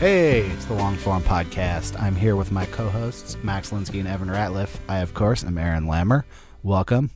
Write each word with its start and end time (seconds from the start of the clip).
Hey, 0.00 0.46
it's 0.46 0.64
the 0.64 0.72
Long 0.72 0.96
Form 0.96 1.22
Podcast. 1.22 2.00
I'm 2.00 2.16
here 2.16 2.34
with 2.34 2.50
my 2.50 2.64
co 2.64 2.88
hosts, 2.88 3.36
Max 3.42 3.68
Linsky 3.68 3.98
and 3.98 4.08
Evan 4.08 4.28
Ratliff. 4.28 4.78
I, 4.88 5.00
of 5.00 5.12
course, 5.12 5.44
am 5.44 5.58
Aaron 5.58 5.84
Lammer. 5.84 6.24
Welcome. 6.62 7.10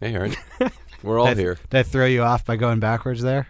Hey, 0.00 0.14
Aaron. 0.14 0.34
We're 1.02 1.20
all 1.20 1.26
did 1.26 1.36
I, 1.36 1.40
here. 1.42 1.58
Did 1.68 1.80
I 1.80 1.82
throw 1.82 2.06
you 2.06 2.22
off 2.22 2.46
by 2.46 2.56
going 2.56 2.80
backwards 2.80 3.20
there? 3.20 3.48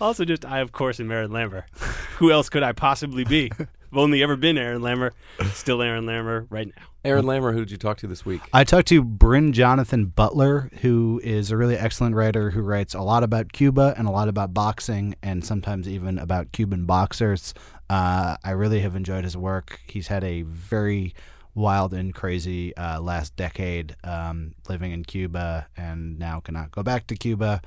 Also, 0.00 0.24
just 0.24 0.44
I, 0.44 0.60
of 0.60 0.70
course, 0.70 1.00
am 1.00 1.10
Aaron 1.10 1.32
Lammer. 1.32 1.64
Who 2.18 2.30
else 2.30 2.48
could 2.48 2.62
I 2.62 2.70
possibly 2.70 3.24
be? 3.24 3.50
I've 3.94 3.98
only 3.98 4.24
ever 4.24 4.34
been 4.34 4.58
Aaron 4.58 4.82
Lammer. 4.82 5.12
Still 5.52 5.80
Aaron 5.80 6.04
Lammer 6.04 6.48
right 6.50 6.66
now. 6.66 6.82
Aaron 7.04 7.26
Lammer, 7.26 7.52
who 7.52 7.60
did 7.60 7.70
you 7.70 7.76
talk 7.76 7.96
to 7.98 8.08
this 8.08 8.26
week? 8.26 8.40
I 8.52 8.64
talked 8.64 8.88
to 8.88 9.04
Brin 9.04 9.52
Jonathan 9.52 10.06
Butler, 10.06 10.68
who 10.80 11.20
is 11.22 11.52
a 11.52 11.56
really 11.56 11.76
excellent 11.76 12.16
writer 12.16 12.50
who 12.50 12.62
writes 12.62 12.94
a 12.94 13.02
lot 13.02 13.22
about 13.22 13.52
Cuba 13.52 13.94
and 13.96 14.08
a 14.08 14.10
lot 14.10 14.28
about 14.28 14.52
boxing 14.52 15.14
and 15.22 15.44
sometimes 15.44 15.88
even 15.88 16.18
about 16.18 16.50
Cuban 16.50 16.86
boxers. 16.86 17.54
Uh, 17.88 18.36
I 18.42 18.50
really 18.50 18.80
have 18.80 18.96
enjoyed 18.96 19.22
his 19.22 19.36
work. 19.36 19.78
He's 19.86 20.08
had 20.08 20.24
a 20.24 20.42
very 20.42 21.14
wild 21.54 21.94
and 21.94 22.12
crazy 22.12 22.76
uh, 22.76 23.00
last 23.00 23.36
decade 23.36 23.94
um, 24.02 24.56
living 24.68 24.90
in 24.90 25.04
Cuba 25.04 25.68
and 25.76 26.18
now 26.18 26.40
cannot 26.40 26.72
go 26.72 26.82
back 26.82 27.06
to 27.06 27.14
Cuba. 27.14 27.62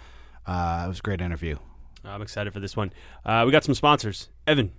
Uh, 0.45 0.84
it 0.84 0.89
was 0.89 1.00
a 1.00 1.03
great 1.03 1.22
interview. 1.22 1.56
I'm 2.03 2.22
excited 2.22 2.52
for 2.52 2.59
this 2.59 2.75
one. 2.75 2.91
Uh, 3.25 3.44
we 3.45 3.53
got 3.53 3.64
some 3.64 3.75
sponsors. 3.75 4.28
Evan. 4.45 4.73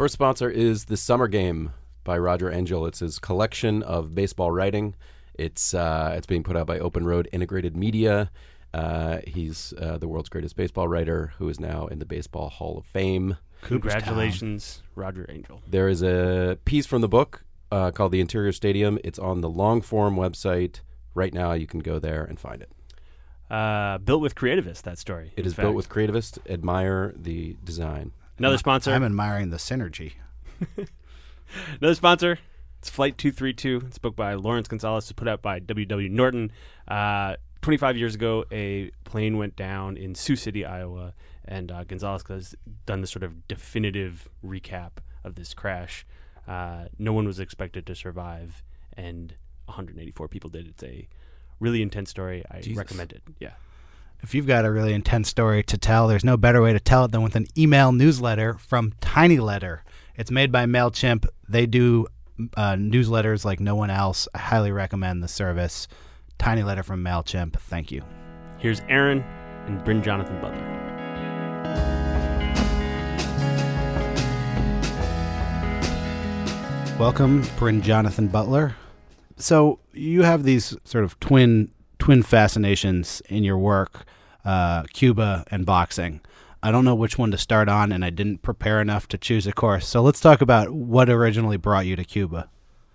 First 0.00 0.14
sponsor 0.14 0.48
is 0.48 0.86
The 0.86 0.96
Summer 0.96 1.28
Game 1.28 1.72
by 2.04 2.16
Roger 2.16 2.50
Angell. 2.50 2.86
It's 2.86 3.00
his 3.00 3.18
collection 3.18 3.82
of 3.82 4.14
baseball 4.14 4.50
writing. 4.50 4.94
It's 5.34 5.74
uh, 5.74 6.14
it's 6.16 6.26
being 6.26 6.42
put 6.42 6.56
out 6.56 6.66
by 6.66 6.78
Open 6.78 7.04
Road 7.04 7.28
Integrated 7.32 7.76
Media. 7.76 8.30
Uh, 8.72 9.18
he's 9.26 9.74
uh, 9.78 9.98
the 9.98 10.08
world's 10.08 10.30
greatest 10.30 10.56
baseball 10.56 10.88
writer 10.88 11.34
who 11.36 11.50
is 11.50 11.60
now 11.60 11.86
in 11.86 11.98
the 11.98 12.06
Baseball 12.06 12.48
Hall 12.48 12.78
of 12.78 12.86
Fame. 12.86 13.36
Congratulations, 13.60 14.82
Roger 14.94 15.26
Angell. 15.28 15.60
There 15.68 15.90
is 15.90 16.02
a 16.02 16.56
piece 16.64 16.86
from 16.86 17.02
the 17.02 17.08
book 17.08 17.44
uh, 17.70 17.90
called 17.90 18.12
The 18.12 18.22
Interior 18.22 18.52
Stadium. 18.52 18.98
It's 19.04 19.18
on 19.18 19.42
the 19.42 19.50
long 19.50 19.82
form 19.82 20.16
website. 20.16 20.80
Right 21.12 21.34
now, 21.34 21.52
you 21.52 21.66
can 21.66 21.80
go 21.80 21.98
there 21.98 22.24
and 22.24 22.40
find 22.40 22.62
it. 22.62 22.72
Uh, 23.50 23.98
built 23.98 24.22
with 24.22 24.34
Creatavist, 24.34 24.80
that 24.84 24.96
story. 24.96 25.34
It 25.36 25.44
is 25.44 25.52
fact. 25.52 25.64
built 25.64 25.74
with 25.74 25.90
Creatavist. 25.90 26.38
Admire 26.48 27.12
the 27.14 27.58
design. 27.62 28.12
Another 28.40 28.56
sponsor. 28.56 28.92
I'm 28.92 29.04
admiring 29.04 29.50
the 29.50 29.58
synergy. 29.58 30.14
Another 31.78 31.94
sponsor. 31.94 32.38
It's 32.78 32.88
Flight 32.88 33.18
232. 33.18 33.82
It's 33.86 33.98
book 33.98 34.16
by 34.16 34.32
Laurence 34.32 34.66
Gonzales. 34.66 35.04
It's 35.04 35.12
put 35.12 35.28
out 35.28 35.42
by 35.42 35.58
W.W. 35.58 36.08
Norton. 36.08 36.50
Uh, 36.88 37.36
25 37.60 37.98
years 37.98 38.14
ago, 38.14 38.46
a 38.50 38.92
plane 39.04 39.36
went 39.36 39.56
down 39.56 39.98
in 39.98 40.14
Sioux 40.14 40.36
City, 40.36 40.64
Iowa, 40.64 41.12
and 41.44 41.70
uh, 41.70 41.84
Gonzales 41.84 42.24
has 42.28 42.54
done 42.86 43.02
this 43.02 43.10
sort 43.10 43.24
of 43.24 43.46
definitive 43.46 44.26
recap 44.42 44.92
of 45.22 45.34
this 45.34 45.52
crash. 45.52 46.06
Uh, 46.48 46.84
no 46.98 47.12
one 47.12 47.26
was 47.26 47.40
expected 47.40 47.86
to 47.88 47.94
survive, 47.94 48.64
and 48.96 49.34
184 49.66 50.28
people 50.28 50.48
did. 50.48 50.66
It's 50.66 50.82
a 50.82 51.06
really 51.58 51.82
intense 51.82 52.08
story. 52.08 52.42
I 52.50 52.62
Jesus. 52.62 52.78
recommend 52.78 53.12
it. 53.12 53.22
Yeah 53.38 53.50
if 54.22 54.34
you've 54.34 54.46
got 54.46 54.64
a 54.64 54.70
really 54.70 54.92
intense 54.92 55.28
story 55.28 55.62
to 55.64 55.78
tell, 55.78 56.06
there's 56.06 56.24
no 56.24 56.36
better 56.36 56.60
way 56.60 56.72
to 56.72 56.80
tell 56.80 57.04
it 57.04 57.12
than 57.12 57.22
with 57.22 57.36
an 57.36 57.46
email 57.56 57.92
newsletter 57.92 58.54
from 58.54 58.92
Tiny 59.00 59.38
Letter. 59.38 59.82
It's 60.16 60.30
made 60.30 60.52
by 60.52 60.66
MailChimp. 60.66 61.26
They 61.48 61.66
do 61.66 62.06
uh, 62.56 62.74
newsletters 62.74 63.44
like 63.44 63.60
no 63.60 63.74
one 63.74 63.90
else. 63.90 64.28
I 64.34 64.38
highly 64.38 64.72
recommend 64.72 65.22
the 65.22 65.28
service. 65.28 65.88
Tiny 66.38 66.62
Letter 66.62 66.82
from 66.82 67.02
MailChimp. 67.02 67.54
Thank 67.54 67.90
you. 67.90 68.02
Here's 68.58 68.80
Aaron 68.88 69.20
and 69.66 69.82
Brin 69.84 70.02
Jonathan 70.02 70.40
Butler. 70.40 70.76
Welcome, 76.98 77.46
Brin 77.56 77.80
Jonathan 77.80 78.28
Butler. 78.28 78.76
So 79.38 79.78
you 79.94 80.22
have 80.22 80.44
these 80.44 80.76
sort 80.84 81.04
of 81.04 81.18
twin 81.20 81.70
twin 82.00 82.22
fascinations 82.24 83.22
in 83.28 83.44
your 83.44 83.58
work, 83.58 84.04
uh, 84.44 84.82
Cuba 84.92 85.44
and 85.50 85.64
boxing. 85.64 86.20
I 86.62 86.72
don't 86.72 86.84
know 86.84 86.94
which 86.94 87.16
one 87.16 87.30
to 87.30 87.38
start 87.38 87.68
on, 87.68 87.92
and 87.92 88.04
I 88.04 88.10
didn't 88.10 88.42
prepare 88.42 88.80
enough 88.80 89.06
to 89.08 89.18
choose 89.18 89.46
a 89.46 89.52
course. 89.52 89.86
So 89.86 90.02
let's 90.02 90.20
talk 90.20 90.40
about 90.40 90.70
what 90.70 91.08
originally 91.08 91.56
brought 91.56 91.86
you 91.86 91.96
to 91.96 92.04
Cuba. 92.04 92.50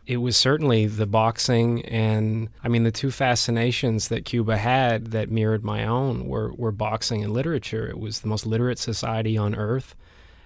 It 0.05 0.17
was 0.17 0.37
certainly 0.37 0.85
the 0.85 1.07
boxing, 1.07 1.83
and 1.85 2.49
I 2.63 2.67
mean, 2.67 2.83
the 2.83 2.91
two 2.91 3.09
fascinations 3.09 4.09
that 4.09 4.23
Cuba 4.23 4.57
had 4.57 5.07
that 5.11 5.31
mirrored 5.31 5.63
my 5.63 5.83
own 5.83 6.27
were, 6.27 6.53
were 6.53 6.71
boxing 6.71 7.23
and 7.23 7.33
literature. 7.33 7.87
It 7.87 7.97
was 7.97 8.19
the 8.19 8.27
most 8.27 8.45
literate 8.45 8.77
society 8.77 9.35
on 9.35 9.55
earth. 9.55 9.95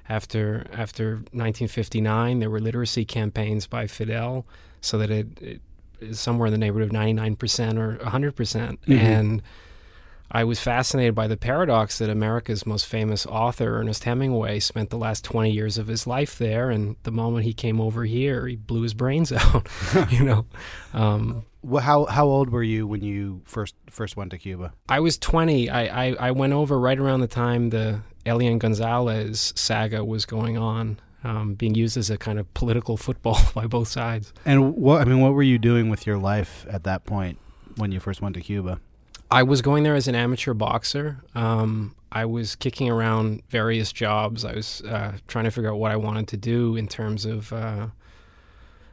After 0.07 0.65
after 0.71 1.15
1959, 1.33 2.39
there 2.39 2.49
were 2.49 2.59
literacy 2.59 3.05
campaigns 3.05 3.67
by 3.67 3.85
Fidel, 3.85 4.45
so 4.81 4.97
that 4.97 5.11
it, 5.11 5.27
it 5.41 5.61
somewhere 6.11 6.47
in 6.47 6.51
the 6.51 6.57
neighborhood 6.57 6.89
of 6.89 6.95
99% 6.95 7.77
or 7.77 7.97
100%. 7.97 8.35
percent 8.35 8.81
mm 8.81 8.99
hmm 8.99 9.05
And 9.05 9.43
I 10.31 10.43
was 10.43 10.59
fascinated 10.59 11.15
by 11.15 11.27
the 11.27 11.37
paradox 11.37 11.97
that 11.97 12.09
America's 12.09 12.65
most 12.65 12.85
famous 12.85 13.25
author, 13.25 13.79
Ernest 13.79 14.03
Hemingway, 14.03 14.59
spent 14.59 14.91
the 14.91 14.97
last 14.97 15.23
20 15.23 15.49
years 15.49 15.79
of 15.79 15.87
his 15.87 16.05
life 16.05 16.37
there. 16.37 16.69
And 16.69 16.97
the 17.01 17.11
moment 17.11 17.45
he 17.45 17.53
came 17.53 17.81
over 17.81 18.05
here, 18.05 18.45
he 18.45 18.55
blew 18.55 18.83
his 18.83 18.93
brains 18.93 19.31
out, 19.33 19.67
you 20.11 20.23
know. 20.23 20.45
Um, 20.93 21.45
well, 21.63 21.81
how, 21.81 22.05
how 22.05 22.27
old 22.27 22.51
were 22.51 22.63
you 22.63 22.85
when 22.85 23.03
you 23.03 23.41
first 23.45 23.75
first 23.89 24.15
went 24.15 24.31
to 24.31 24.37
Cuba? 24.37 24.71
I 24.87 24.99
was 24.99 25.17
20. 25.17 25.69
I, 25.69 26.09
I, 26.09 26.15
I 26.19 26.31
went 26.31 26.53
over 26.53 26.79
right 26.79 26.99
around 26.99 27.21
the 27.21 27.27
time 27.27 27.71
the 27.71 28.01
Elian 28.25 28.59
Gonzalez 28.59 29.51
saga 29.55 30.05
was 30.05 30.25
going 30.25 30.57
on 30.57 30.99
um, 31.23 31.53
being 31.53 31.75
used 31.75 31.97
as 31.97 32.09
a 32.09 32.17
kind 32.17 32.39
of 32.39 32.51
political 32.53 32.97
football 32.97 33.39
by 33.53 33.67
both 33.67 33.87
sides. 33.87 34.33
And 34.45 34.75
what 34.75 35.01
I 35.01 35.05
mean, 35.05 35.19
what 35.19 35.33
were 35.33 35.43
you 35.43 35.57
doing 35.57 35.89
with 35.89 36.07
your 36.07 36.17
life 36.17 36.65
at 36.69 36.83
that 36.83 37.05
point 37.05 37.37
when 37.75 37.91
you 37.91 37.99
first 37.99 38.21
went 38.21 38.35
to 38.35 38.41
Cuba? 38.41 38.79
I 39.31 39.43
was 39.43 39.61
going 39.61 39.83
there 39.83 39.95
as 39.95 40.07
an 40.07 40.15
amateur 40.15 40.53
boxer. 40.53 41.23
Um, 41.35 41.95
I 42.11 42.25
was 42.25 42.55
kicking 42.55 42.89
around 42.89 43.43
various 43.49 43.93
jobs. 43.93 44.43
I 44.43 44.53
was 44.53 44.81
uh, 44.81 45.17
trying 45.27 45.45
to 45.45 45.51
figure 45.51 45.69
out 45.69 45.77
what 45.77 45.91
I 45.91 45.95
wanted 45.95 46.27
to 46.29 46.37
do 46.37 46.75
in 46.75 46.87
terms 46.87 47.25
of. 47.25 47.53
Uh, 47.53 47.87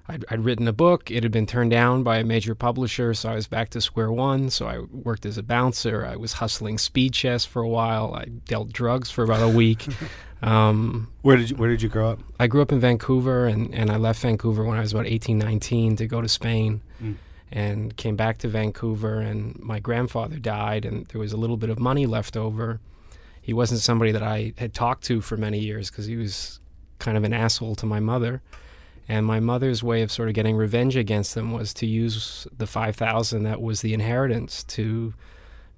I'd, 0.08 0.24
I'd, 0.30 0.44
written 0.44 0.68
a 0.68 0.72
book. 0.72 1.10
It 1.10 1.24
had 1.24 1.32
been 1.32 1.46
turned 1.46 1.72
down 1.72 2.04
by 2.04 2.18
a 2.18 2.24
major 2.24 2.54
publisher, 2.54 3.12
so 3.12 3.28
I 3.30 3.34
was 3.34 3.48
back 3.48 3.70
to 3.70 3.80
square 3.80 4.12
one. 4.12 4.50
So 4.50 4.68
I 4.68 4.78
worked 4.78 5.26
as 5.26 5.36
a 5.36 5.42
bouncer. 5.42 6.06
I 6.06 6.14
was 6.14 6.34
hustling 6.34 6.78
speed 6.78 7.12
chess 7.12 7.44
for 7.44 7.60
a 7.60 7.68
while. 7.68 8.14
I 8.14 8.26
dealt 8.26 8.72
drugs 8.72 9.10
for 9.10 9.24
about 9.24 9.42
a 9.42 9.48
week. 9.48 9.84
Um, 10.42 11.10
where 11.22 11.36
did 11.36 11.50
you 11.50 11.56
Where 11.56 11.70
did 11.70 11.82
you 11.82 11.88
grow 11.88 12.10
up? 12.10 12.20
I 12.38 12.46
grew 12.46 12.62
up 12.62 12.72
in 12.72 12.80
Vancouver, 12.80 13.46
and, 13.46 13.74
and 13.74 13.90
I 13.90 13.96
left 13.96 14.20
Vancouver 14.20 14.64
when 14.64 14.76
I 14.76 14.80
was 14.80 14.92
about 14.92 15.06
18, 15.06 15.38
19 15.38 15.96
to 15.96 16.06
go 16.06 16.20
to 16.20 16.28
Spain. 16.28 16.82
Mm. 17.02 17.16
and 17.52 17.96
came 17.96 18.16
back 18.16 18.38
to 18.38 18.48
Vancouver. 18.48 19.20
And 19.20 19.58
my 19.60 19.78
grandfather 19.78 20.36
died, 20.38 20.84
and 20.84 21.06
there 21.06 21.20
was 21.20 21.32
a 21.32 21.36
little 21.36 21.56
bit 21.56 21.70
of 21.70 21.78
money 21.78 22.06
left 22.06 22.36
over. 22.36 22.80
He 23.40 23.52
wasn't 23.52 23.80
somebody 23.80 24.10
that 24.12 24.22
I 24.22 24.52
had 24.58 24.74
talked 24.74 25.04
to 25.04 25.20
for 25.20 25.36
many 25.36 25.60
years 25.60 25.90
because 25.90 26.06
he 26.06 26.16
was 26.16 26.58
kind 26.98 27.16
of 27.16 27.24
an 27.24 27.32
asshole 27.32 27.76
to 27.76 27.86
my 27.86 28.00
mother. 28.00 28.42
And 29.08 29.24
my 29.24 29.38
mother's 29.38 29.82
way 29.82 30.02
of 30.02 30.10
sort 30.10 30.28
of 30.28 30.34
getting 30.34 30.56
revenge 30.56 30.96
against 30.96 31.34
them 31.34 31.52
was 31.52 31.72
to 31.74 31.86
use 31.86 32.48
the 32.56 32.66
5000 32.66 33.44
that 33.44 33.62
was 33.62 33.80
the 33.80 33.94
inheritance 33.94 34.64
to 34.64 35.14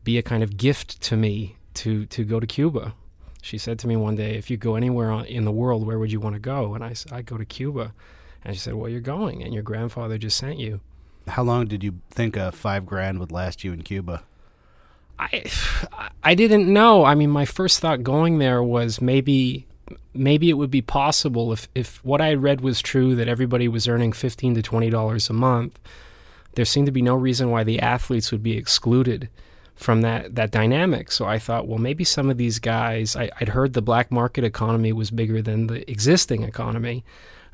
be 0.03 0.17
a 0.17 0.23
kind 0.23 0.43
of 0.43 0.57
gift 0.57 1.03
to 1.03 1.17
me 1.17 1.57
to, 1.75 2.07
to 2.07 2.25
go 2.25 2.41
to 2.41 2.47
Cuba. 2.47 2.95
She 3.41 3.59
said 3.59 3.79
to 3.81 3.87
me 3.87 3.97
one 3.97 4.17
day, 4.17 4.37
if 4.37 4.51
you 4.51 4.57
go 4.57 4.75
anywhere 4.75 5.25
in 5.25 5.45
the 5.45 5.53
world, 5.53 5.87
where 5.87 5.99
would 5.99 6.13
you 6.13 6.21
want 6.21 6.35
to 6.35 6.41
go? 6.41 6.75
And 6.75 6.83
I 6.85 6.93
said, 6.93 7.13
I'd 7.13 7.27
go 7.27 7.39
to 7.39 7.45
Cuba. 7.45 7.95
And 8.45 8.55
she 8.55 8.61
said, 8.61 8.75
well, 8.75 8.89
you're 8.89 9.01
going, 9.01 9.43
and 9.43 9.55
your 9.55 9.63
grandfather 9.63 10.19
just 10.19 10.37
sent 10.37 10.59
you. 10.59 10.81
How 11.29 11.43
long 11.43 11.67
did 11.67 11.85
you 11.85 12.01
think 12.11 12.37
a 12.37 12.53
five 12.53 12.87
grand 12.87 13.21
would 13.21 13.33
last 13.33 13.65
you 13.65 13.73
in 13.73 13.83
Cuba? 13.83 14.23
I, 15.19 15.45
I 16.23 16.35
didn't 16.35 16.73
know. 16.73 17.05
I 17.05 17.15
mean, 17.15 17.31
my 17.31 17.45
first 17.45 17.81
thought 17.81 18.03
going 18.03 18.39
there 18.39 18.63
was 18.63 19.01
maybe 19.01 19.67
maybe 20.15 20.51
it 20.51 20.55
would 20.55 20.71
be 20.71 20.83
possible 20.83 21.53
if, 21.53 21.69
if 21.75 22.05
what 22.05 22.21
I 22.21 22.35
read 22.35 22.61
was 22.61 22.81
true 22.81 23.15
that 23.17 23.29
everybody 23.29 23.69
was 23.69 23.89
earning 23.89 24.13
fifteen 24.13 24.55
to 24.55 24.63
twenty 24.63 24.91
dollars 24.91 25.29
a 25.29 25.33
month. 25.33 25.79
There 26.55 26.65
seemed 26.65 26.87
to 26.87 26.93
be 26.93 27.03
no 27.03 27.17
reason 27.17 27.51
why 27.51 27.65
the 27.65 27.81
athletes 27.81 28.31
would 28.33 28.43
be 28.43 28.57
excluded 28.57 29.29
from 29.79 30.03
that 30.03 30.35
that 30.35 30.51
dynamic. 30.51 31.11
So 31.11 31.25
I 31.25 31.39
thought, 31.39 31.67
well, 31.67 31.79
maybe 31.79 32.05
some 32.05 32.29
of 32.29 32.37
these 32.37 32.59
guys. 32.59 33.17
I, 33.17 33.31
would 33.41 33.51
heard 33.51 33.73
the 33.73 33.83
black 33.83 34.11
market 34.11 34.45
economy 34.45 34.93
was 34.93 35.11
bigger 35.11 35.41
than 35.41 35.69
the 35.69 35.89
existing 35.91 36.43
economy, 36.43 37.05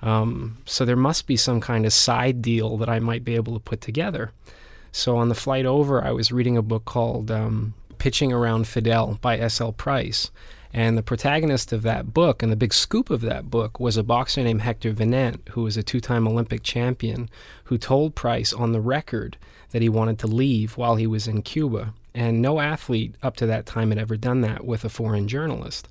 um, 0.00 0.56
so 0.64 0.84
there 0.84 0.96
must 0.96 1.26
be 1.26 1.36
some 1.36 1.60
kind 1.60 1.86
of 1.86 1.92
side 1.92 2.42
deal 2.42 2.76
that 2.78 2.88
I 2.88 2.98
might 2.98 3.24
be 3.24 3.36
able 3.36 3.52
to 3.54 3.60
put 3.60 3.80
together. 3.80 4.32
So 4.90 5.16
on 5.16 5.28
the 5.28 5.34
flight 5.34 5.66
over, 5.66 6.02
I 6.02 6.12
was 6.12 6.32
reading 6.32 6.56
a 6.56 6.62
book 6.62 6.86
called 6.86 7.30
um, 7.30 7.74
"Pitching 7.98 8.32
Around 8.32 8.66
Fidel" 8.66 9.18
by 9.20 9.38
S.L. 9.38 9.72
Price, 9.72 10.30
and 10.72 10.96
the 10.96 11.02
protagonist 11.02 11.74
of 11.74 11.82
that 11.82 12.14
book 12.14 12.42
and 12.42 12.50
the 12.50 12.56
big 12.56 12.72
scoop 12.72 13.10
of 13.10 13.20
that 13.20 13.50
book 13.50 13.78
was 13.78 13.98
a 13.98 14.02
boxer 14.02 14.42
named 14.42 14.62
Hector 14.62 14.92
Vinent, 14.92 15.50
who 15.50 15.62
was 15.62 15.76
a 15.76 15.82
two 15.82 16.00
time 16.00 16.26
Olympic 16.26 16.62
champion, 16.62 17.28
who 17.64 17.76
told 17.76 18.14
Price 18.14 18.54
on 18.54 18.72
the 18.72 18.80
record 18.80 19.36
that 19.72 19.82
he 19.82 19.90
wanted 19.90 20.18
to 20.20 20.26
leave 20.26 20.78
while 20.78 20.96
he 20.96 21.06
was 21.06 21.28
in 21.28 21.42
Cuba. 21.42 21.92
And 22.14 22.40
no 22.40 22.60
athlete 22.60 23.16
up 23.22 23.36
to 23.38 23.46
that 23.46 23.66
time 23.66 23.90
had 23.90 23.98
ever 23.98 24.16
done 24.16 24.40
that 24.42 24.64
with 24.64 24.84
a 24.84 24.88
foreign 24.88 25.26
journalist. 25.26 25.88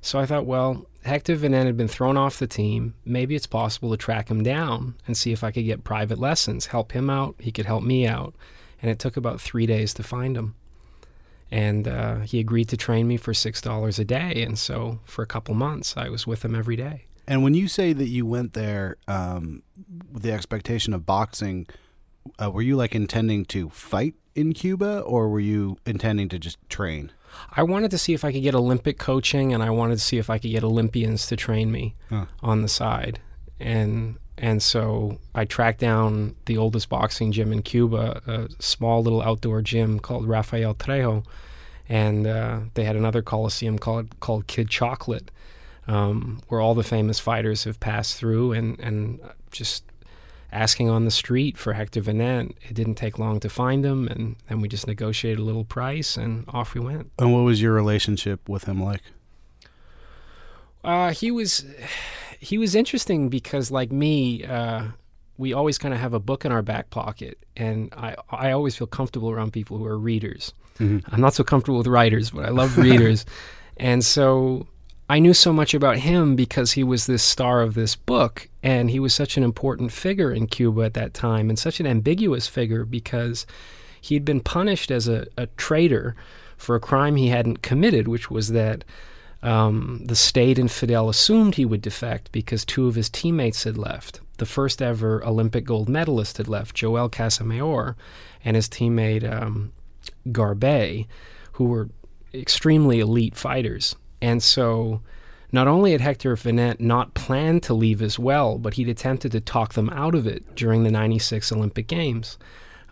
So 0.00 0.18
I 0.18 0.26
thought, 0.26 0.46
well, 0.46 0.86
Hector 1.04 1.36
Vinent 1.36 1.66
had 1.66 1.76
been 1.76 1.88
thrown 1.88 2.16
off 2.16 2.38
the 2.38 2.46
team. 2.46 2.94
Maybe 3.04 3.36
it's 3.36 3.46
possible 3.46 3.90
to 3.90 3.96
track 3.96 4.28
him 4.30 4.42
down 4.42 4.94
and 5.06 5.16
see 5.16 5.30
if 5.30 5.44
I 5.44 5.50
could 5.50 5.64
get 5.64 5.84
private 5.84 6.18
lessons, 6.18 6.66
help 6.66 6.92
him 6.92 7.08
out. 7.08 7.36
He 7.38 7.52
could 7.52 7.66
help 7.66 7.84
me 7.84 8.06
out. 8.06 8.34
And 8.82 8.90
it 8.90 8.98
took 8.98 9.16
about 9.16 9.40
three 9.40 9.66
days 9.66 9.94
to 9.94 10.02
find 10.02 10.36
him 10.36 10.54
and 11.50 11.88
uh, 11.88 12.20
he 12.20 12.38
agreed 12.38 12.68
to 12.68 12.76
train 12.76 13.08
me 13.08 13.16
for 13.16 13.34
six 13.34 13.60
dollars 13.60 13.98
a 13.98 14.04
day. 14.04 14.42
And 14.42 14.58
so 14.58 15.00
for 15.04 15.22
a 15.22 15.26
couple 15.26 15.54
months, 15.54 15.96
I 15.96 16.08
was 16.08 16.26
with 16.26 16.44
him 16.44 16.54
every 16.54 16.76
day. 16.76 17.06
And 17.26 17.42
when 17.42 17.54
you 17.54 17.68
say 17.68 17.92
that 17.92 18.08
you 18.08 18.26
went 18.26 18.54
there 18.54 18.96
um, 19.06 19.62
with 20.12 20.22
the 20.22 20.32
expectation 20.32 20.92
of 20.92 21.06
boxing, 21.06 21.66
uh, 22.42 22.50
were 22.50 22.62
you 22.62 22.76
like 22.76 22.94
intending 22.94 23.44
to 23.46 23.68
fight 23.70 24.14
in 24.34 24.52
Cuba, 24.52 25.00
or 25.00 25.28
were 25.28 25.40
you 25.40 25.78
intending 25.86 26.28
to 26.28 26.38
just 26.38 26.58
train? 26.68 27.12
I 27.52 27.62
wanted 27.62 27.90
to 27.92 27.98
see 27.98 28.12
if 28.12 28.24
I 28.24 28.32
could 28.32 28.42
get 28.42 28.54
Olympic 28.54 28.98
coaching, 28.98 29.52
and 29.52 29.62
I 29.62 29.70
wanted 29.70 29.96
to 29.96 30.04
see 30.04 30.18
if 30.18 30.30
I 30.30 30.38
could 30.38 30.50
get 30.50 30.64
Olympians 30.64 31.26
to 31.26 31.36
train 31.36 31.70
me 31.70 31.94
huh. 32.08 32.26
on 32.42 32.62
the 32.62 32.68
side. 32.68 33.20
And 33.58 34.16
and 34.38 34.62
so 34.62 35.18
I 35.34 35.44
tracked 35.44 35.80
down 35.80 36.34
the 36.46 36.56
oldest 36.56 36.88
boxing 36.88 37.30
gym 37.30 37.52
in 37.52 37.62
Cuba, 37.62 38.22
a 38.26 38.62
small 38.62 39.02
little 39.02 39.20
outdoor 39.20 39.60
gym 39.60 40.00
called 40.00 40.26
Rafael 40.26 40.74
Trejo, 40.74 41.24
and 41.88 42.26
uh, 42.26 42.60
they 42.74 42.84
had 42.84 42.96
another 42.96 43.20
coliseum 43.20 43.78
called 43.78 44.18
called 44.20 44.46
Kid 44.46 44.70
Chocolate, 44.70 45.30
um, 45.86 46.40
where 46.48 46.60
all 46.60 46.74
the 46.74 46.82
famous 46.82 47.18
fighters 47.18 47.64
have 47.64 47.80
passed 47.80 48.16
through, 48.16 48.52
and 48.52 48.78
and 48.80 49.20
just 49.50 49.84
asking 50.52 50.88
on 50.88 51.04
the 51.04 51.10
street 51.10 51.56
for 51.56 51.74
Hector 51.74 52.00
Vinent. 52.00 52.54
It 52.62 52.74
didn't 52.74 52.94
take 52.94 53.18
long 53.18 53.40
to 53.40 53.48
find 53.48 53.84
him, 53.84 54.08
and 54.08 54.36
then 54.48 54.60
we 54.60 54.68
just 54.68 54.86
negotiated 54.86 55.38
a 55.38 55.42
little 55.42 55.64
price, 55.64 56.16
and 56.16 56.44
off 56.48 56.74
we 56.74 56.80
went. 56.80 57.10
And 57.18 57.32
what 57.32 57.40
was 57.40 57.62
your 57.62 57.72
relationship 57.72 58.48
with 58.48 58.64
him 58.64 58.82
like? 58.82 59.02
Uh, 60.82 61.12
he 61.12 61.30
was 61.30 61.64
he 62.38 62.58
was 62.58 62.74
interesting 62.74 63.28
because, 63.28 63.70
like 63.70 63.92
me, 63.92 64.44
uh, 64.44 64.88
we 65.36 65.52
always 65.52 65.78
kind 65.78 65.92
of 65.92 66.00
have 66.00 66.14
a 66.14 66.20
book 66.20 66.44
in 66.44 66.52
our 66.52 66.62
back 66.62 66.90
pocket, 66.90 67.38
and 67.56 67.92
I 67.94 68.16
I 68.30 68.52
always 68.52 68.76
feel 68.76 68.86
comfortable 68.86 69.30
around 69.30 69.52
people 69.52 69.78
who 69.78 69.86
are 69.86 69.98
readers. 69.98 70.52
Mm-hmm. 70.78 71.14
I'm 71.14 71.20
not 71.20 71.34
so 71.34 71.44
comfortable 71.44 71.78
with 71.78 71.86
writers, 71.86 72.30
but 72.30 72.46
I 72.46 72.50
love 72.50 72.78
readers, 72.78 73.26
and 73.76 74.04
so 74.04 74.66
I 75.10 75.18
knew 75.18 75.34
so 75.34 75.52
much 75.52 75.74
about 75.74 75.96
him 75.96 76.36
because 76.36 76.70
he 76.72 76.84
was 76.84 77.06
this 77.06 77.24
star 77.24 77.62
of 77.62 77.74
this 77.74 77.96
book, 77.96 78.48
and 78.62 78.88
he 78.90 79.00
was 79.00 79.12
such 79.12 79.36
an 79.36 79.42
important 79.42 79.90
figure 79.90 80.30
in 80.30 80.46
Cuba 80.46 80.82
at 80.82 80.94
that 80.94 81.14
time, 81.14 81.48
and 81.48 81.58
such 81.58 81.80
an 81.80 81.86
ambiguous 81.88 82.46
figure 82.46 82.84
because 82.84 83.44
he'd 84.00 84.24
been 84.24 84.38
punished 84.38 84.88
as 84.88 85.08
a, 85.08 85.26
a 85.36 85.48
traitor 85.56 86.14
for 86.56 86.76
a 86.76 86.80
crime 86.80 87.16
he 87.16 87.26
hadn't 87.26 87.60
committed, 87.60 88.06
which 88.06 88.30
was 88.30 88.50
that 88.50 88.84
um, 89.42 90.00
the 90.04 90.14
state 90.14 90.60
and 90.60 90.70
Fidel 90.70 91.08
assumed 91.08 91.56
he 91.56 91.64
would 91.64 91.82
defect 91.82 92.30
because 92.30 92.64
two 92.64 92.86
of 92.86 92.94
his 92.94 93.10
teammates 93.10 93.64
had 93.64 93.76
left. 93.76 94.20
The 94.36 94.46
first 94.46 94.80
ever 94.80 95.26
Olympic 95.26 95.64
gold 95.64 95.88
medalist 95.88 96.36
had 96.36 96.46
left, 96.46 96.76
Joel 96.76 97.10
Casamayor, 97.10 97.96
and 98.44 98.54
his 98.54 98.68
teammate 98.68 99.28
um, 99.28 99.72
Garbey, 100.28 101.08
who 101.54 101.64
were 101.64 101.88
extremely 102.32 103.00
elite 103.00 103.34
fighters. 103.34 103.96
And 104.20 104.42
so 104.42 105.00
not 105.52 105.66
only 105.66 105.92
had 105.92 106.00
Hector 106.00 106.36
Vinent 106.36 106.80
not 106.80 107.14
planned 107.14 107.62
to 107.64 107.74
leave 107.74 108.02
as 108.02 108.18
well, 108.18 108.58
but 108.58 108.74
he'd 108.74 108.88
attempted 108.88 109.32
to 109.32 109.40
talk 109.40 109.74
them 109.74 109.90
out 109.90 110.14
of 110.14 110.26
it 110.26 110.54
during 110.54 110.84
the 110.84 110.90
96 110.90 111.50
Olympic 111.52 111.86
Games. 111.86 112.38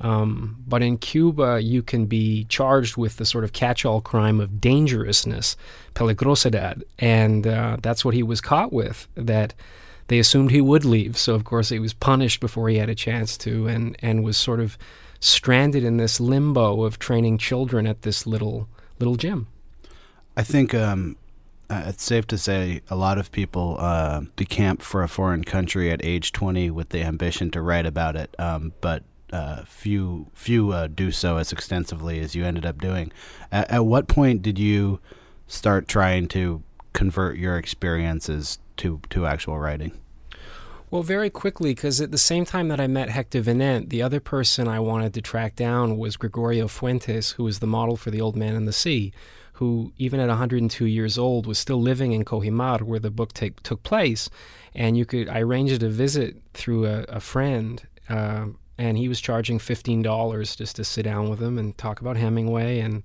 Um, 0.00 0.62
but 0.66 0.82
in 0.82 0.98
Cuba, 0.98 1.60
you 1.60 1.82
can 1.82 2.06
be 2.06 2.44
charged 2.44 2.96
with 2.96 3.16
the 3.16 3.24
sort 3.24 3.44
of 3.44 3.52
catch 3.52 3.84
all 3.84 4.00
crime 4.00 4.40
of 4.40 4.60
dangerousness, 4.60 5.56
peligrosidad. 5.94 6.82
And 6.98 7.46
uh, 7.46 7.78
that's 7.82 8.04
what 8.04 8.14
he 8.14 8.22
was 8.22 8.40
caught 8.40 8.72
with, 8.72 9.08
that 9.14 9.54
they 10.06 10.18
assumed 10.18 10.50
he 10.50 10.60
would 10.60 10.84
leave. 10.84 11.16
So, 11.16 11.34
of 11.34 11.44
course, 11.44 11.68
he 11.68 11.78
was 11.78 11.94
punished 11.94 12.40
before 12.40 12.68
he 12.68 12.78
had 12.78 12.90
a 12.90 12.94
chance 12.94 13.36
to 13.38 13.66
and, 13.66 13.96
and 14.00 14.24
was 14.24 14.36
sort 14.36 14.60
of 14.60 14.78
stranded 15.20 15.84
in 15.84 15.96
this 15.96 16.20
limbo 16.20 16.84
of 16.84 16.98
training 16.98 17.38
children 17.38 17.86
at 17.86 18.02
this 18.02 18.26
little, 18.26 18.68
little 18.98 19.16
gym. 19.16 19.48
I 20.38 20.44
think 20.44 20.72
um, 20.72 21.16
uh, 21.68 21.82
it's 21.86 22.04
safe 22.04 22.24
to 22.28 22.38
say 22.38 22.80
a 22.88 22.94
lot 22.94 23.18
of 23.18 23.32
people 23.32 23.76
uh, 23.80 24.20
decamp 24.36 24.82
for 24.82 25.02
a 25.02 25.08
foreign 25.08 25.42
country 25.42 25.90
at 25.90 26.00
age 26.04 26.30
20 26.30 26.70
with 26.70 26.90
the 26.90 27.02
ambition 27.02 27.50
to 27.50 27.60
write 27.60 27.86
about 27.86 28.14
it. 28.14 28.36
Um, 28.38 28.72
but 28.80 29.02
uh, 29.32 29.64
few 29.64 30.28
few 30.34 30.70
uh, 30.70 30.86
do 30.86 31.10
so 31.10 31.38
as 31.38 31.50
extensively 31.50 32.20
as 32.20 32.36
you 32.36 32.44
ended 32.44 32.64
up 32.64 32.80
doing. 32.80 33.10
At, 33.50 33.68
at, 33.68 33.84
what 33.84 34.06
point 34.06 34.42
did 34.42 34.60
you 34.60 35.00
start 35.48 35.88
trying 35.88 36.28
to 36.28 36.62
convert 36.92 37.36
your 37.36 37.58
experiences 37.58 38.60
to 38.76 39.00
to 39.10 39.26
actual 39.26 39.58
writing? 39.58 39.90
Well, 40.88 41.02
very 41.02 41.30
quickly, 41.30 41.74
because 41.74 42.00
at 42.00 42.12
the 42.12 42.16
same 42.16 42.44
time 42.44 42.68
that 42.68 42.80
I 42.80 42.86
met 42.86 43.10
Hector 43.10 43.42
Vinent, 43.42 43.90
the 43.90 44.02
other 44.02 44.20
person 44.20 44.68
I 44.68 44.78
wanted 44.78 45.12
to 45.14 45.20
track 45.20 45.56
down 45.56 45.98
was 45.98 46.16
Gregorio 46.16 46.68
Fuentes, 46.68 47.32
who 47.32 47.42
was 47.42 47.58
the 47.58 47.66
model 47.66 47.96
for 47.96 48.12
The 48.12 48.20
Old 48.20 48.36
Man 48.36 48.54
and 48.54 48.68
the 48.68 48.72
Sea, 48.72 49.12
who, 49.58 49.92
even 49.98 50.20
at 50.20 50.28
102 50.28 50.86
years 50.86 51.18
old, 51.18 51.46
was 51.46 51.58
still 51.58 51.80
living 51.80 52.12
in 52.12 52.24
Cojímar, 52.24 52.82
where 52.82 53.00
the 53.00 53.10
book 53.10 53.32
take, 53.32 53.60
took 53.62 53.82
place. 53.82 54.30
And 54.74 54.96
you 54.96 55.04
could, 55.04 55.28
I 55.28 55.40
arranged 55.40 55.82
a 55.82 55.88
visit 55.88 56.36
through 56.54 56.86
a, 56.86 57.02
a 57.08 57.20
friend. 57.20 57.82
Uh, 58.08 58.46
and 58.78 58.96
he 58.96 59.08
was 59.08 59.20
charging 59.20 59.58
fifteen 59.58 60.02
dollars 60.02 60.54
just 60.54 60.76
to 60.76 60.84
sit 60.84 61.02
down 61.02 61.28
with 61.28 61.42
him 61.42 61.58
and 61.58 61.76
talk 61.76 62.00
about 62.00 62.16
Hemingway 62.16 62.78
and 62.78 63.04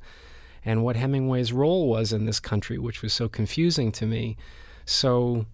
and 0.64 0.84
what 0.84 0.96
Hemingway's 0.96 1.52
role 1.52 1.90
was 1.90 2.14
in 2.14 2.26
this 2.26 2.40
country, 2.40 2.78
which 2.78 3.02
was 3.02 3.12
so 3.14 3.28
confusing 3.28 3.92
to 3.94 4.06
me. 4.06 4.38
So 4.86 5.46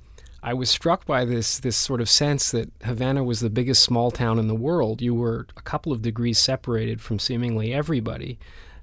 I 0.43 0.53
was 0.53 0.69
struck 0.69 1.05
by 1.05 1.23
this 1.23 1.59
this 1.59 1.77
sort 1.77 2.01
of 2.01 2.09
sense 2.09 2.51
that 2.51 2.69
Havana 2.83 3.23
was 3.23 3.39
the 3.39 3.49
biggest 3.49 3.81
small 3.83 4.11
town 4.11 4.37
in 4.37 4.47
the 4.47 4.55
world. 4.55 5.01
You 5.01 5.15
were 5.15 5.47
a 5.55 5.61
couple 5.61 5.93
of 5.93 6.01
degrees 6.01 6.37
separated 6.37 6.99
from 6.99 7.17
seemingly 7.17 7.73
everybody. 7.73 8.37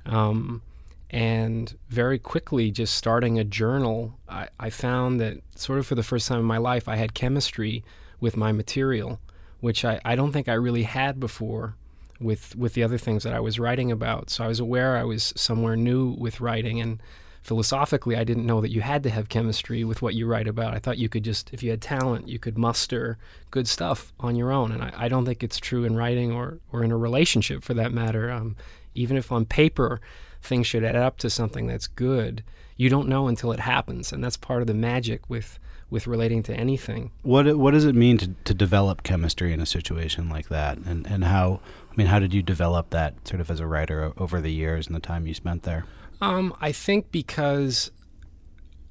Um, 0.07 0.63
and 1.11 1.77
very 1.89 2.19
quickly, 2.19 2.71
just 2.71 2.97
starting 2.97 3.39
a 3.39 3.45
journal, 3.45 4.19
I, 4.29 4.49
I 4.59 4.71
found 4.71 5.21
that 5.21 5.39
sort 5.55 5.79
of 5.79 5.87
for 5.87 5.95
the 5.95 6.03
first 6.03 6.29
time 6.29 6.41
in 6.41 6.45
my 6.45 6.59
life, 6.59 6.89
I 6.89 6.97
had 6.97 7.15
chemistry 7.15 7.85
with 8.21 8.37
my 8.37 8.53
material 8.53 9.21
which 9.61 9.85
I, 9.85 10.01
I 10.05 10.17
don't 10.17 10.33
think 10.33 10.49
I 10.49 10.55
really 10.55 10.85
had 10.85 11.19
before 11.19 11.75
with 12.21 12.57
with 12.57 12.75
the 12.75 12.83
other 12.83 12.99
things 12.99 13.25
that 13.25 13.35
I 13.35 13.41
was 13.41 13.59
writing 13.59 13.91
about. 13.91 14.31
So 14.31 14.45
I 14.45 14.49
was 14.49 14.61
aware 14.61 14.97
I 14.97 15.05
was 15.05 15.33
somewhere 15.37 15.77
new 15.77 16.11
with 16.19 16.41
writing 16.41 16.81
and 16.81 17.03
philosophically, 17.43 18.17
I 18.17 18.25
didn't 18.25 18.47
know 18.47 18.61
that 18.61 18.73
you 18.73 18.81
had 18.81 19.05
to 19.05 19.11
have 19.11 19.29
chemistry 19.29 19.85
with 19.85 20.03
what 20.03 20.15
you 20.15 20.27
write 20.27 20.49
about. 20.49 20.75
I 20.75 20.81
thought 20.81 20.99
you 20.99 21.09
could 21.09 21.23
just, 21.23 21.53
if 21.53 21.63
you 21.63 21.71
had 21.71 21.81
talent, 21.81 22.29
you 22.29 22.41
could 22.41 22.59
muster 22.59 23.19
good 23.53 23.69
stuff 23.69 24.13
on 24.19 24.35
your 24.35 24.51
own. 24.51 24.73
And 24.73 24.83
I, 24.83 24.93
I 24.97 25.09
don't 25.09 25.25
think 25.25 25.45
it's 25.45 25.59
true 25.59 25.85
in 25.85 25.95
writing 25.95 26.33
or, 26.33 26.59
or 26.73 26.83
in 26.83 26.91
a 26.91 26.97
relationship 26.97 27.63
for 27.63 27.73
that 27.75 27.93
matter. 27.93 28.33
Um, 28.33 28.57
even 28.97 29.17
if 29.17 29.31
on 29.31 29.45
paper 29.45 30.01
things 30.47 30.67
should 30.67 30.85
add 30.85 30.97
up 30.97 31.19
to 31.19 31.31
something 31.31 31.67
that's 31.67 31.87
good, 31.87 32.43
you 32.77 32.89
don't 32.89 33.09
know 33.09 33.29
until 33.29 33.53
it 33.53 33.61
happens. 33.61 34.13
And 34.13 34.23
that's 34.23 34.37
part 34.37 34.61
of 34.61 34.67
the 34.67 34.75
magic 34.75 35.29
with, 35.29 35.59
with 35.91 36.07
relating 36.07 36.43
to 36.45 36.55
anything. 36.55 37.11
What 37.23 37.57
what 37.57 37.73
does 37.73 37.85
it 37.85 37.95
mean 37.95 38.19
to, 38.19 38.31
to 38.45 38.55
develop 38.55 39.03
chemistry 39.03 39.53
in 39.53 39.61
a 39.61 39.67
situation 39.67 40.29
like 40.29 40.49
that, 40.49 40.79
and 40.79 41.07
and 41.07 41.25
how 41.25 41.61
I 41.91 41.97
mean 41.97 42.07
how 42.09 42.19
did 42.19 42.35
you 42.35 42.43
develop 42.43 42.91
that 42.91 43.27
sort 43.27 43.41
of 43.41 43.51
as 43.51 43.61
a 43.61 43.67
writer 43.67 44.13
over 44.17 44.41
the 44.41 44.53
years 44.53 44.87
and 44.87 44.97
the 44.97 45.01
time 45.01 45.27
you 45.27 45.35
spent 45.35 45.63
there? 45.63 45.85
Um, 46.21 46.55
I 46.61 46.73
think 46.73 47.11
because 47.13 47.91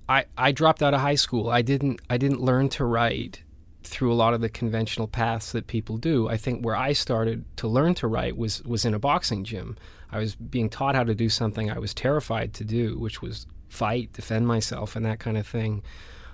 I 0.08 0.26
I 0.38 0.52
dropped 0.52 0.84
out 0.84 0.94
of 0.94 1.02
high 1.02 1.16
school. 1.16 1.50
I 1.50 1.62
didn't 1.62 2.00
I 2.10 2.18
didn't 2.18 2.42
learn 2.42 2.70
to 2.70 2.86
write 2.86 3.42
through 3.86 4.12
a 4.12 4.16
lot 4.16 4.34
of 4.34 4.42
the 4.42 4.50
conventional 4.50 5.08
paths 5.08 5.52
that 5.52 5.68
people 5.68 5.98
do. 5.98 6.28
I 6.28 6.38
think 6.38 6.64
where 6.64 6.76
I 6.76 6.94
started 6.94 7.46
to 7.58 7.68
learn 7.68 7.96
to 7.96 8.08
write 8.08 8.38
was 8.38 8.64
was 8.64 8.86
in 8.86 8.94
a 8.94 9.00
boxing 9.00 9.44
gym. 9.44 9.78
I 10.12 10.20
was 10.20 10.36
being 10.36 10.70
taught 10.70 10.96
how 10.96 11.04
to 11.04 11.16
do 11.16 11.30
something 11.30 11.70
I 11.70 11.80
was 11.80 11.94
terrified 11.94 12.54
to 12.56 12.64
do, 12.64 12.98
which 12.98 13.22
was 13.22 13.48
fight, 13.70 14.14
defend 14.14 14.48
myself, 14.48 14.96
and 14.96 15.06
that 15.06 15.20
kind 15.20 15.38
of 15.38 15.48
thing. 15.48 15.84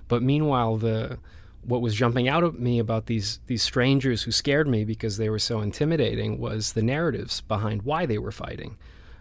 But 0.07 0.21
meanwhile, 0.21 0.77
the 0.77 1.19
what 1.63 1.81
was 1.81 1.93
jumping 1.95 2.27
out 2.27 2.43
at 2.43 2.59
me 2.59 2.79
about 2.79 3.05
these 3.05 3.39
these 3.47 3.63
strangers 3.63 4.23
who 4.23 4.31
scared 4.31 4.67
me 4.67 4.83
because 4.83 5.17
they 5.17 5.29
were 5.29 5.39
so 5.39 5.61
intimidating 5.61 6.39
was 6.39 6.73
the 6.73 6.83
narratives 6.83 7.41
behind 7.41 7.83
why 7.83 8.05
they 8.05 8.17
were 8.17 8.31
fighting. 8.31 8.77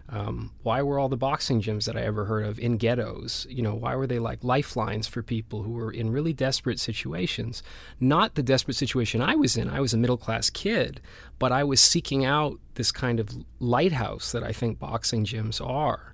Um, 0.09 0.51
why 0.63 0.81
were 0.81 0.99
all 0.99 1.07
the 1.07 1.17
boxing 1.17 1.61
gyms 1.61 1.85
that 1.85 1.95
I 1.95 2.01
ever 2.01 2.25
heard 2.25 2.45
of 2.45 2.59
in 2.59 2.77
ghettos? 2.77 3.47
You 3.49 3.61
know, 3.61 3.75
why 3.75 3.95
were 3.95 4.07
they 4.07 4.19
like 4.19 4.43
lifelines 4.43 5.07
for 5.07 5.23
people 5.23 5.63
who 5.63 5.71
were 5.71 5.91
in 5.91 6.11
really 6.11 6.33
desperate 6.33 6.79
situations? 6.79 7.63
Not 7.99 8.35
the 8.35 8.43
desperate 8.43 8.75
situation 8.75 9.21
I 9.21 9.35
was 9.35 9.55
in. 9.55 9.69
I 9.69 9.79
was 9.79 9.93
a 9.93 9.97
middle 9.97 10.17
class 10.17 10.49
kid, 10.49 10.99
but 11.39 11.51
I 11.51 11.63
was 11.63 11.79
seeking 11.79 12.25
out 12.25 12.59
this 12.75 12.91
kind 12.91 13.19
of 13.19 13.29
lighthouse 13.59 14.31
that 14.33 14.43
I 14.43 14.51
think 14.51 14.79
boxing 14.79 15.25
gyms 15.25 15.65
are. 15.65 16.13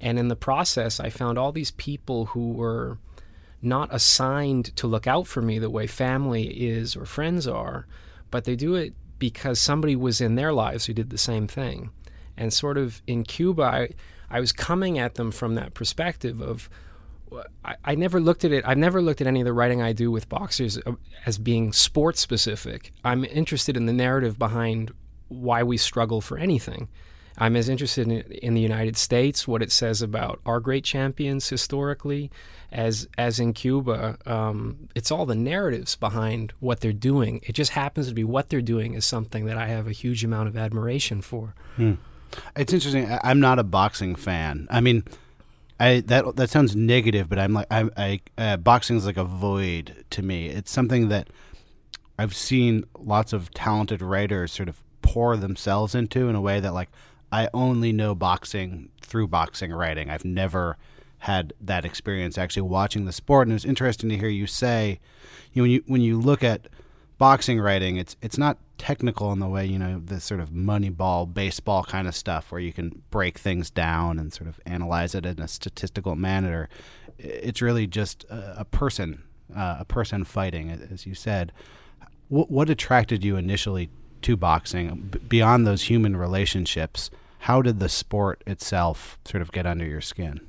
And 0.00 0.18
in 0.18 0.28
the 0.28 0.36
process, 0.36 0.98
I 0.98 1.10
found 1.10 1.38
all 1.38 1.52
these 1.52 1.70
people 1.72 2.26
who 2.26 2.52
were 2.52 2.98
not 3.60 3.88
assigned 3.92 4.76
to 4.76 4.86
look 4.86 5.06
out 5.06 5.26
for 5.26 5.40
me 5.42 5.58
the 5.58 5.70
way 5.70 5.86
family 5.86 6.44
is 6.68 6.96
or 6.96 7.06
friends 7.06 7.46
are, 7.46 7.86
but 8.30 8.44
they 8.44 8.56
do 8.56 8.74
it 8.74 8.94
because 9.18 9.58
somebody 9.58 9.96
was 9.96 10.20
in 10.20 10.34
their 10.34 10.52
lives 10.52 10.86
who 10.86 10.92
did 10.92 11.10
the 11.10 11.18
same 11.18 11.46
thing. 11.46 11.90
And 12.36 12.52
sort 12.52 12.78
of 12.78 13.02
in 13.06 13.24
Cuba, 13.24 13.62
I, 13.62 13.88
I 14.30 14.40
was 14.40 14.52
coming 14.52 14.98
at 14.98 15.14
them 15.14 15.30
from 15.30 15.54
that 15.54 15.74
perspective 15.74 16.40
of 16.40 16.68
I, 17.64 17.76
I, 17.84 17.94
never 17.94 18.20
looked 18.20 18.44
at 18.44 18.52
it. 18.52 18.64
I've 18.66 18.78
never 18.78 19.02
looked 19.02 19.20
at 19.20 19.26
any 19.26 19.40
of 19.40 19.44
the 19.44 19.52
writing 19.52 19.82
I 19.82 19.92
do 19.92 20.10
with 20.10 20.28
boxers 20.28 20.78
uh, 20.86 20.92
as 21.26 21.38
being 21.38 21.72
sports 21.72 22.20
specific. 22.20 22.92
I'm 23.04 23.24
interested 23.24 23.76
in 23.76 23.86
the 23.86 23.92
narrative 23.92 24.38
behind 24.38 24.92
why 25.28 25.62
we 25.62 25.76
struggle 25.76 26.20
for 26.20 26.38
anything. 26.38 26.88
I'm 27.36 27.56
as 27.56 27.68
interested 27.68 28.06
in, 28.06 28.20
in 28.20 28.54
the 28.54 28.60
United 28.60 28.96
States, 28.96 29.48
what 29.48 29.62
it 29.62 29.72
says 29.72 30.02
about 30.02 30.40
our 30.46 30.60
great 30.60 30.84
champions 30.84 31.48
historically, 31.48 32.30
as 32.70 33.08
as 33.18 33.40
in 33.40 33.54
Cuba. 33.54 34.18
Um, 34.24 34.88
it's 34.94 35.10
all 35.10 35.26
the 35.26 35.34
narratives 35.34 35.96
behind 35.96 36.52
what 36.60 36.80
they're 36.80 36.92
doing. 36.92 37.40
It 37.42 37.52
just 37.52 37.72
happens 37.72 38.08
to 38.08 38.14
be 38.14 38.22
what 38.22 38.50
they're 38.50 38.62
doing 38.62 38.94
is 38.94 39.04
something 39.04 39.46
that 39.46 39.58
I 39.58 39.66
have 39.66 39.88
a 39.88 39.92
huge 39.92 40.22
amount 40.22 40.48
of 40.48 40.56
admiration 40.56 41.22
for. 41.22 41.54
Hmm. 41.74 41.94
It's 42.56 42.72
interesting. 42.72 43.16
I'm 43.22 43.40
not 43.40 43.58
a 43.58 43.64
boxing 43.64 44.14
fan. 44.14 44.66
I 44.70 44.80
mean, 44.80 45.04
I 45.80 46.00
that 46.06 46.36
that 46.36 46.50
sounds 46.50 46.76
negative, 46.76 47.28
but 47.28 47.38
I'm 47.38 47.52
like 47.52 47.66
I, 47.70 47.88
I 47.96 48.20
uh, 48.38 48.56
boxing 48.56 48.96
is 48.96 49.06
like 49.06 49.16
a 49.16 49.24
void 49.24 50.04
to 50.10 50.22
me. 50.22 50.48
It's 50.48 50.70
something 50.70 51.08
that 51.08 51.28
I've 52.18 52.34
seen 52.34 52.84
lots 52.98 53.32
of 53.32 53.52
talented 53.52 54.00
writers 54.00 54.52
sort 54.52 54.68
of 54.68 54.82
pour 55.02 55.36
themselves 55.36 55.94
into 55.94 56.28
in 56.28 56.34
a 56.34 56.40
way 56.40 56.60
that 56.60 56.72
like 56.72 56.90
I 57.32 57.48
only 57.52 57.92
know 57.92 58.14
boxing 58.14 58.90
through 59.02 59.28
boxing 59.28 59.72
writing. 59.72 60.10
I've 60.10 60.24
never 60.24 60.76
had 61.18 61.52
that 61.60 61.84
experience 61.84 62.38
actually 62.38 62.62
watching 62.62 63.04
the 63.04 63.12
sport, 63.12 63.46
and 63.46 63.52
it 63.52 63.56
was 63.56 63.64
interesting 63.64 64.08
to 64.10 64.16
hear 64.16 64.28
you 64.28 64.46
say, 64.46 65.00
you 65.52 65.60
know, 65.60 65.64
when 65.64 65.70
you 65.70 65.82
when 65.86 66.00
you 66.00 66.20
look 66.20 66.44
at 66.44 66.68
boxing 67.18 67.60
writing, 67.60 67.96
it's 67.96 68.16
it's 68.22 68.38
not 68.38 68.58
technical 68.76 69.32
in 69.32 69.38
the 69.38 69.48
way 69.48 69.64
you 69.64 69.78
know 69.78 70.00
the 70.04 70.20
sort 70.20 70.40
of 70.40 70.50
moneyball 70.50 71.32
baseball 71.32 71.84
kind 71.84 72.08
of 72.08 72.14
stuff 72.14 72.50
where 72.50 72.60
you 72.60 72.72
can 72.72 73.02
break 73.10 73.38
things 73.38 73.70
down 73.70 74.18
and 74.18 74.32
sort 74.32 74.48
of 74.48 74.60
analyze 74.66 75.14
it 75.14 75.24
in 75.24 75.40
a 75.40 75.48
statistical 75.48 76.16
manner. 76.16 76.68
It's 77.18 77.62
really 77.62 77.86
just 77.86 78.24
a, 78.24 78.60
a 78.60 78.64
person, 78.64 79.22
uh, 79.54 79.76
a 79.80 79.84
person 79.84 80.24
fighting, 80.24 80.70
as 80.70 81.06
you 81.06 81.14
said. 81.14 81.52
What, 82.28 82.50
what 82.50 82.70
attracted 82.70 83.22
you 83.22 83.36
initially 83.36 83.90
to 84.22 84.36
boxing 84.36 85.08
b- 85.10 85.18
beyond 85.20 85.66
those 85.66 85.82
human 85.82 86.16
relationships? 86.16 87.10
how 87.44 87.60
did 87.60 87.78
the 87.78 87.90
sport 87.90 88.42
itself 88.46 89.18
sort 89.26 89.42
of 89.42 89.52
get 89.52 89.66
under 89.66 89.84
your 89.84 90.00
skin? 90.00 90.40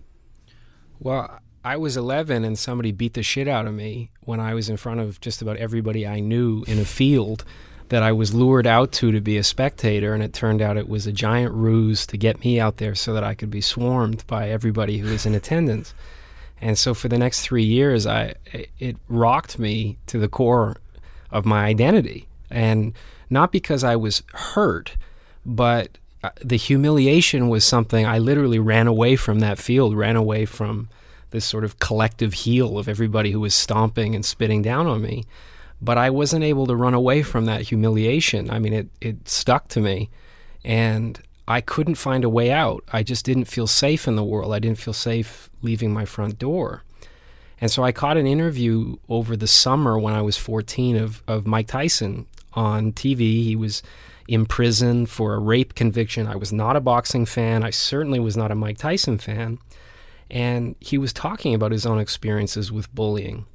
Well, 0.98 1.40
I 1.66 1.78
was 1.78 1.98
11 1.98 2.46
and 2.46 2.60
somebody 2.60 2.92
beat 2.92 3.16
the 3.16 3.24
shit 3.24 3.48
out 3.48 3.66
of 3.66 3.74
me 3.74 4.12
when 4.22 4.40
I 4.40 4.54
was 4.54 4.70
in 4.70 4.78
front 4.78 5.00
of 5.00 5.20
just 5.20 5.42
about 5.42 5.58
everybody 5.58 6.06
I 6.06 6.20
knew 6.20 6.64
in 6.68 6.78
a 6.78 6.86
field 6.86 7.44
that 7.90 8.04
I 8.04 8.12
was 8.12 8.36
lured 8.36 8.68
out 8.68 8.92
to 8.94 9.12
to 9.12 9.20
be 9.20 9.36
a 9.38 9.44
spectator, 9.44 10.14
and 10.14 10.22
it 10.22 10.32
turned 10.32 10.62
out 10.62 10.78
it 10.78 10.88
was 10.88 11.08
a 11.08 11.12
giant 11.12 11.56
ruse 11.56 12.06
to 12.08 12.18
get 12.18 12.42
me 12.42 12.60
out 12.60 12.78
there 12.78 12.94
so 12.94 13.14
that 13.14 13.24
I 13.24 13.34
could 13.34 13.50
be 13.50 13.62
swarmed 13.62 14.26
by 14.28 14.50
everybody 14.50 15.00
who 15.00 15.10
was 15.10 15.26
in 15.26 15.34
attendance. 15.34 15.96
And 16.62 16.78
so 16.78 16.94
for 16.94 17.08
the 17.08 17.18
next 17.18 17.42
three 17.42 17.64
years, 17.64 18.06
I 18.06 18.36
it 18.80 18.98
rocked 19.08 19.58
me 19.58 19.98
to 20.06 20.20
the 20.20 20.28
core 20.28 20.78
of 21.32 21.46
my 21.46 21.66
identity, 21.66 22.28
and 22.52 22.94
not 23.28 23.52
because 23.52 23.84
I 23.84 23.96
was 23.96 24.22
hurt, 24.34 24.98
but 25.44 25.98
uh, 26.24 26.30
the 26.44 26.58
humiliation 26.58 27.50
was 27.50 27.66
something 27.66 28.06
I 28.06 28.20
literally 28.20 28.60
ran 28.60 28.86
away 28.86 29.16
from 29.16 29.40
that 29.40 29.58
field, 29.58 29.96
ran 29.96 30.16
away 30.16 30.46
from 30.46 30.90
this 31.36 31.46
sort 31.46 31.66
of 31.66 31.80
collective 31.80 32.34
heel 32.34 32.78
of 32.78 32.88
everybody 32.88 33.32
who 33.32 33.42
was 33.42 33.54
stomping 33.54 34.16
and 34.16 34.26
spitting 34.26 34.62
down 34.62 34.88
on 34.88 35.02
me. 35.02 35.26
But 35.82 35.98
I 35.98 36.10
wasn't 36.10 36.46
able 36.46 36.66
to 36.68 36.76
run 36.76 36.94
away 36.94 37.24
from 37.24 37.46
that 37.46 37.64
humiliation. 37.64 38.50
I 38.50 38.60
mean, 38.60 38.74
it, 38.74 38.88
it 39.02 39.28
stuck 39.28 39.68
to 39.70 39.82
me. 39.82 40.10
And 40.64 41.20
I 41.46 41.60
couldn't 41.60 41.96
find 41.96 42.24
a 42.24 42.30
way 42.30 42.52
out. 42.52 42.86
I 42.92 43.04
just 43.04 43.26
didn't 43.26 43.46
feel 43.46 43.68
safe 43.68 44.08
in 44.08 44.16
the 44.16 44.24
world. 44.24 44.54
I 44.54 44.60
didn't 44.60 44.80
feel 44.80 44.94
safe 44.94 45.50
leaving 45.62 45.94
my 45.94 46.06
front 46.06 46.40
door. 46.40 46.84
And 47.60 47.70
so 47.70 47.84
I 47.84 47.92
caught 47.92 48.18
an 48.18 48.28
interview 48.28 48.96
over 49.10 49.36
the 49.36 49.48
summer 49.48 50.00
when 50.00 50.14
I 50.14 50.22
was 50.22 50.38
14 50.38 50.96
of, 50.96 51.22
of 51.28 51.46
Mike 51.46 51.68
Tyson 51.68 52.28
on 52.54 52.94
TV. 52.94 53.44
He 53.44 53.58
was 53.58 53.84
in 54.28 54.46
prison 54.46 55.06
for 55.06 55.34
a 55.34 55.40
rape 55.40 55.76
conviction. 55.76 56.28
I 56.28 56.38
was 56.38 56.54
not 56.54 56.78
a 56.78 56.82
boxing 56.82 57.26
fan. 57.26 57.62
I 57.62 57.72
certainly 57.72 58.20
was 58.20 58.38
not 58.38 58.52
a 58.52 58.56
Mike 58.56 58.78
Tyson 58.78 59.18
fan. 59.18 59.60
And 60.30 60.76
he 60.80 60.98
was 60.98 61.14
talking 61.14 61.54
about 61.54 61.72
his 61.72 61.86
own 61.86 62.00
experiences 62.00 62.72
with 62.72 62.94
bullying. 62.94 63.46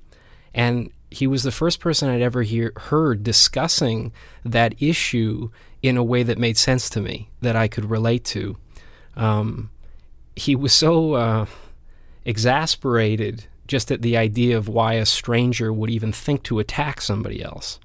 And 0.55 0.91
he 1.11 1.27
was 1.27 1.43
the 1.43 1.53
first 1.53 1.81
person 1.81 2.09
I'd 2.09 2.23
ever 2.23 2.43
hear, 2.43 2.73
heard 2.77 3.23
discussing 3.23 4.13
that 4.45 4.81
issue 4.81 5.51
in 5.83 5.97
a 5.97 6.05
way 6.05 6.23
that 6.23 6.39
made 6.39 6.57
sense 6.57 6.89
to 6.91 7.01
me, 7.01 7.31
that 7.41 7.57
I 7.57 7.69
could 7.69 7.91
relate 7.91 8.25
to. 8.27 8.57
Um, 9.17 9.71
he 10.37 10.55
was 10.55 10.73
so 10.73 11.15
uh, 11.15 11.47
exasperated 12.25 13.47
just 13.67 13.91
at 13.91 14.03
the 14.03 14.17
idea 14.17 14.57
of 14.57 14.69
why 14.69 14.95
a 14.95 15.07
stranger 15.07 15.73
would 15.73 15.91
even 15.91 16.13
think 16.13 16.43
to 16.45 16.59
attack 16.59 17.01
somebody 17.01 17.43
else. 17.43 17.79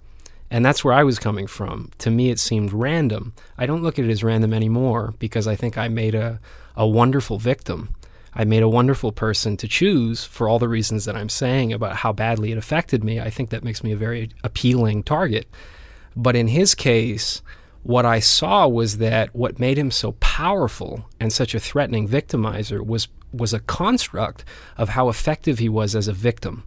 And 0.50 0.64
that's 0.64 0.84
where 0.84 0.94
I 0.94 1.04
was 1.04 1.20
coming 1.20 1.48
from. 1.48 1.92
To 2.00 2.12
me, 2.12 2.30
it 2.30 2.40
seemed 2.40 2.72
random. 2.74 3.34
I 3.58 3.66
don't 3.66 3.84
look 3.84 4.00
at 4.00 4.06
it 4.06 4.12
as 4.12 4.24
random 4.24 4.54
anymore 4.54 5.14
because 5.20 5.48
I 5.48 5.56
think 5.56 5.78
I 5.78 5.88
made 5.88 6.16
a, 6.16 6.40
a 6.76 6.88
wonderful 6.88 7.40
victim. 7.40 7.90
I 8.36 8.44
made 8.44 8.64
a 8.64 8.70
wonderful 8.70 9.12
person 9.12 9.56
to 9.58 9.68
choose 9.68 10.26
for 10.26 10.50
all 10.50 10.60
the 10.60 10.68
reasons 10.68 11.06
that 11.06 11.16
I'm 11.16 11.30
saying 11.30 11.72
about 11.72 11.96
how 11.96 12.12
badly 12.12 12.52
it 12.52 12.58
affected 12.58 13.04
me. 13.04 13.20
I 13.20 13.30
think 13.30 13.50
that 13.50 13.64
makes 13.64 13.84
me 13.84 13.94
a 13.94 13.98
very 13.98 14.30
appealing 14.44 15.04
target. 15.04 15.48
But 16.16 16.36
in 16.36 16.50
his 16.50 16.76
case, 16.76 17.42
what 17.84 18.06
I 18.06 18.20
saw 18.20 18.68
was 18.68 18.98
that 18.98 19.34
what 19.34 19.60
made 19.60 19.78
him 19.78 19.92
so 19.92 20.14
powerful 20.14 21.06
and 21.20 21.32
such 21.32 21.56
a 21.56 21.60
threatening 21.60 22.08
victimizer 22.08 22.86
was 22.86 23.08
was 23.32 23.54
a 23.54 23.60
construct 23.60 24.46
of 24.78 24.90
how 24.90 25.10
effective 25.10 25.60
he 25.60 25.68
was 25.68 25.94
as 25.94 26.08
a 26.08 26.14
victim. 26.14 26.64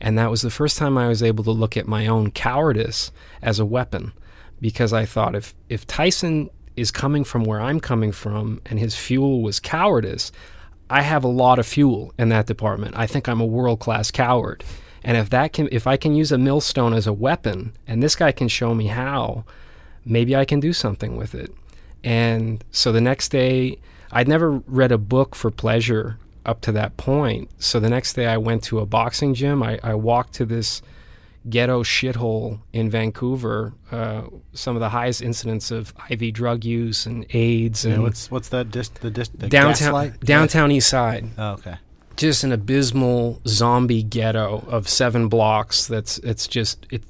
And 0.00 0.18
that 0.18 0.30
was 0.30 0.42
the 0.42 0.50
first 0.50 0.78
time 0.78 0.96
I 0.96 1.08
was 1.08 1.22
able 1.22 1.44
to 1.44 1.50
look 1.50 1.76
at 1.76 1.86
my 1.86 2.06
own 2.06 2.30
cowardice 2.30 3.10
as 3.42 3.58
a 3.58 3.64
weapon 3.64 4.12
because 4.60 4.92
I 4.92 5.06
thought 5.06 5.34
if, 5.34 5.54
if 5.68 5.86
Tyson 5.86 6.50
is 6.76 6.90
coming 6.90 7.24
from 7.24 7.44
where 7.44 7.60
I'm 7.60 7.80
coming 7.80 8.12
from 8.12 8.60
and 8.66 8.78
his 8.78 8.94
fuel 8.94 9.42
was 9.42 9.60
cowardice, 9.60 10.30
I 10.90 11.02
have 11.02 11.22
a 11.22 11.28
lot 11.28 11.60
of 11.60 11.66
fuel 11.66 12.12
in 12.18 12.28
that 12.30 12.46
department. 12.46 12.96
I 12.96 13.06
think 13.06 13.28
I'm 13.28 13.40
a 13.40 13.46
world 13.46 13.78
class 13.78 14.10
coward. 14.10 14.64
And 15.04 15.16
if 15.16 15.30
that 15.30 15.52
can 15.52 15.68
if 15.72 15.86
I 15.86 15.96
can 15.96 16.14
use 16.14 16.32
a 16.32 16.36
millstone 16.36 16.92
as 16.92 17.06
a 17.06 17.12
weapon 17.12 17.72
and 17.86 18.02
this 18.02 18.16
guy 18.16 18.32
can 18.32 18.48
show 18.48 18.74
me 18.74 18.88
how, 18.88 19.44
maybe 20.04 20.34
I 20.36 20.44
can 20.44 20.60
do 20.60 20.72
something 20.72 21.16
with 21.16 21.34
it. 21.34 21.54
And 22.02 22.62
so 22.70 22.92
the 22.92 23.00
next 23.00 23.28
day 23.30 23.78
I'd 24.10 24.28
never 24.28 24.50
read 24.50 24.92
a 24.92 24.98
book 24.98 25.34
for 25.34 25.50
pleasure 25.50 26.18
up 26.44 26.60
to 26.62 26.72
that 26.72 26.96
point. 26.96 27.48
So 27.58 27.78
the 27.78 27.88
next 27.88 28.14
day 28.14 28.26
I 28.26 28.36
went 28.36 28.64
to 28.64 28.80
a 28.80 28.86
boxing 28.86 29.34
gym. 29.34 29.62
I, 29.62 29.78
I 29.82 29.94
walked 29.94 30.34
to 30.34 30.44
this 30.44 30.82
ghetto 31.48 31.82
shithole 31.82 32.60
in 32.72 32.90
Vancouver, 32.90 33.72
uh, 33.90 34.22
some 34.52 34.76
of 34.76 34.80
the 34.80 34.90
highest 34.90 35.22
incidents 35.22 35.70
of 35.70 35.94
IV 36.10 36.34
drug 36.34 36.64
use 36.64 37.06
and 37.06 37.24
AIDS 37.30 37.84
and 37.84 37.94
Yeah, 37.94 38.00
what's 38.00 38.30
what's 38.30 38.48
that? 38.50 38.70
Dis, 38.70 38.88
the, 38.88 39.10
dis, 39.10 39.28
the 39.28 39.48
downtown 39.48 39.92
gaslight? 39.92 40.20
downtown 40.20 40.70
East 40.72 40.88
Side. 40.88 41.30
Oh, 41.38 41.52
okay. 41.52 41.76
Just 42.16 42.44
an 42.44 42.52
abysmal 42.52 43.40
zombie 43.48 44.02
ghetto 44.02 44.64
of 44.68 44.88
seven 44.88 45.28
blocks. 45.28 45.86
That's 45.86 46.18
it's 46.18 46.46
just 46.46 46.86
it. 46.90 47.02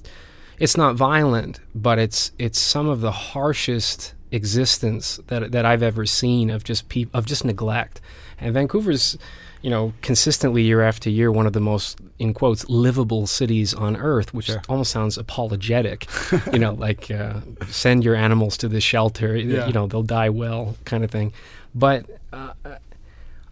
It's 0.60 0.76
not 0.76 0.94
violent, 0.94 1.58
but 1.74 1.98
it's 1.98 2.30
it's 2.38 2.58
some 2.58 2.88
of 2.88 3.00
the 3.00 3.10
harshest 3.12 4.14
existence 4.30 5.18
that 5.26 5.50
that 5.50 5.64
I've 5.64 5.82
ever 5.82 6.06
seen 6.06 6.50
of 6.50 6.62
just 6.62 6.88
peop- 6.88 7.10
of 7.12 7.26
just 7.26 7.44
neglect. 7.44 8.00
And 8.38 8.54
Vancouver's, 8.54 9.18
you 9.62 9.70
know, 9.70 9.92
consistently 10.02 10.62
year 10.62 10.80
after 10.82 11.10
year 11.10 11.30
one 11.30 11.46
of 11.46 11.52
the 11.52 11.60
most 11.60 11.98
in 12.18 12.32
quotes 12.32 12.68
livable 12.68 13.26
cities 13.26 13.74
on 13.74 13.96
earth, 13.96 14.32
which 14.32 14.50
almost 14.68 14.90
sounds 14.90 15.18
apologetic. 15.18 16.06
you 16.52 16.58
know, 16.58 16.72
like 16.74 17.10
uh, 17.10 17.40
send 17.68 18.04
your 18.04 18.14
animals 18.14 18.56
to 18.58 18.68
the 18.68 18.80
shelter. 18.80 19.36
Yeah. 19.36 19.66
You 19.66 19.72
know, 19.72 19.86
they'll 19.86 20.02
die 20.02 20.30
well, 20.30 20.76
kind 20.84 21.04
of 21.04 21.10
thing. 21.10 21.32
But 21.74 22.06
uh, 22.32 22.52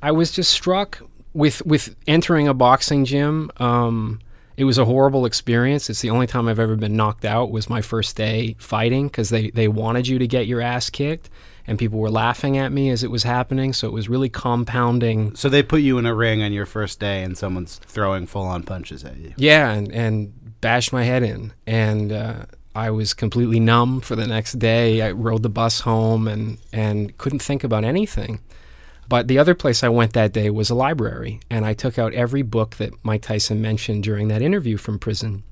I 0.02 0.12
was 0.12 0.30
just 0.30 0.50
struck 0.50 1.02
with 1.34 1.64
with 1.66 1.94
entering 2.06 2.48
a 2.48 2.54
boxing 2.54 3.04
gym. 3.04 3.50
Um, 3.58 4.20
it 4.58 4.64
was 4.64 4.76
a 4.76 4.84
horrible 4.84 5.24
experience. 5.24 5.88
It's 5.88 6.00
the 6.00 6.10
only 6.10 6.26
time 6.26 6.48
I've 6.48 6.58
ever 6.58 6.74
been 6.74 6.96
knocked 6.96 7.24
out. 7.24 7.52
Was 7.52 7.70
my 7.70 7.80
first 7.80 8.16
day 8.16 8.56
fighting 8.58 9.06
because 9.06 9.30
they 9.30 9.50
they 9.50 9.68
wanted 9.68 10.08
you 10.08 10.18
to 10.18 10.26
get 10.26 10.48
your 10.48 10.60
ass 10.60 10.90
kicked, 10.90 11.30
and 11.68 11.78
people 11.78 12.00
were 12.00 12.10
laughing 12.10 12.58
at 12.58 12.72
me 12.72 12.90
as 12.90 13.04
it 13.04 13.10
was 13.10 13.22
happening. 13.22 13.72
So 13.72 13.86
it 13.86 13.92
was 13.92 14.08
really 14.08 14.28
compounding. 14.28 15.36
So 15.36 15.48
they 15.48 15.62
put 15.62 15.82
you 15.82 15.96
in 15.98 16.06
a 16.06 16.14
ring 16.14 16.42
on 16.42 16.52
your 16.52 16.66
first 16.66 16.98
day, 16.98 17.22
and 17.22 17.38
someone's 17.38 17.78
throwing 17.86 18.26
full 18.26 18.42
on 18.42 18.64
punches 18.64 19.04
at 19.04 19.16
you. 19.18 19.32
Yeah, 19.36 19.70
and 19.70 19.92
and 19.92 20.60
bashed 20.60 20.92
my 20.92 21.04
head 21.04 21.22
in, 21.22 21.52
and 21.64 22.10
uh, 22.10 22.46
I 22.74 22.90
was 22.90 23.14
completely 23.14 23.60
numb 23.60 24.00
for 24.00 24.16
the 24.16 24.26
next 24.26 24.58
day. 24.58 25.02
I 25.02 25.12
rode 25.12 25.44
the 25.44 25.48
bus 25.48 25.82
home 25.82 26.26
and 26.26 26.58
and 26.72 27.16
couldn't 27.16 27.42
think 27.42 27.62
about 27.62 27.84
anything. 27.84 28.40
But 29.08 29.26
the 29.26 29.38
other 29.38 29.54
place 29.54 29.82
I 29.82 29.88
went 29.88 30.12
that 30.12 30.32
day 30.32 30.50
was 30.50 30.68
a 30.68 30.74
library, 30.74 31.40
and 31.48 31.64
I 31.64 31.72
took 31.72 31.98
out 31.98 32.12
every 32.12 32.42
book 32.42 32.76
that 32.76 32.92
Mike 33.02 33.22
Tyson 33.22 33.62
mentioned 33.62 34.04
during 34.04 34.28
that 34.28 34.42
interview 34.42 34.76
from 34.76 34.98
prison, 34.98 35.44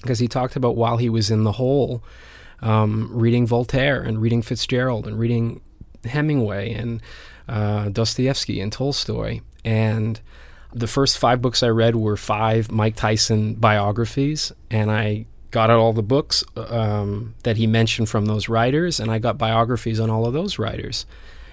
because 0.00 0.20
he 0.20 0.28
talked 0.28 0.54
about 0.54 0.76
while 0.76 0.98
he 0.98 1.08
was 1.08 1.30
in 1.30 1.42
the 1.42 1.52
hole, 1.52 2.02
um, 2.60 3.10
reading 3.12 3.44
Voltaire 3.46 4.00
and 4.00 4.22
reading 4.22 4.40
Fitzgerald 4.40 5.08
and 5.08 5.18
reading 5.18 5.60
Hemingway 6.04 6.72
and 6.72 7.02
uh, 7.48 7.88
Dostoevsky 7.88 8.60
and 8.60 8.72
Tolstoy. 8.72 9.40
And 9.64 10.20
the 10.72 10.86
first 10.86 11.18
five 11.18 11.42
books 11.42 11.62
I 11.62 11.68
read 11.68 11.96
were 11.96 12.16
five 12.16 12.70
Mike 12.70 12.94
Tyson 12.94 13.54
biographies, 13.54 14.52
and 14.70 14.92
I 14.92 15.26
got 15.50 15.70
out 15.70 15.78
all 15.78 15.92
the 15.92 16.02
books 16.02 16.44
um, 16.56 17.34
that 17.42 17.56
he 17.56 17.66
mentioned 17.66 18.08
from 18.08 18.26
those 18.26 18.48
writers, 18.48 19.00
and 19.00 19.10
I 19.10 19.18
got 19.18 19.38
biographies 19.38 19.98
on 19.98 20.08
all 20.08 20.24
of 20.24 20.32
those 20.32 20.58
writers. 20.58 21.04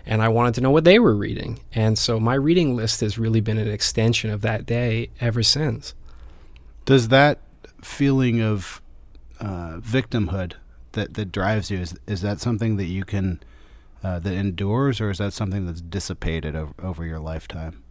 And 0.10 0.24
I 0.24 0.28
wanted 0.28 0.56
to 0.56 0.62
know 0.62 0.72
what 0.72 0.86
they 0.86 0.98
were 0.98 1.14
reading. 1.14 1.60
And 1.72 1.96
so 1.96 2.20
my 2.20 2.34
reading 2.34 2.76
list 2.76 3.02
has 3.02 3.20
really 3.20 3.42
been 3.42 3.60
an 3.60 3.70
extension 3.70 4.32
of 4.32 4.42
that 4.42 4.66
day 4.66 5.12
ever 5.22 5.44
since. 5.44 5.94
Does 6.86 7.10
that 7.10 7.38
feeling 7.82 8.42
of 8.42 8.82
uh, 9.40 9.78
victimhood 9.78 10.54
that, 10.94 11.14
that 11.14 11.32
drives 11.32 11.70
you 11.70 11.78
is 11.78 11.96
is 12.08 12.22
that 12.22 12.40
something 12.40 12.78
that 12.78 12.86
you 12.86 13.06
can 13.06 13.40
uh, 14.04 14.18
that 14.18 14.34
endures, 14.34 15.00
or 15.00 15.12
is 15.12 15.20
that 15.20 15.32
something 15.32 15.68
that's 15.68 15.82
dissipated 15.82 16.56
over, 16.56 16.74
over 16.82 17.06
your 17.06 17.20
lifetime? 17.20 17.84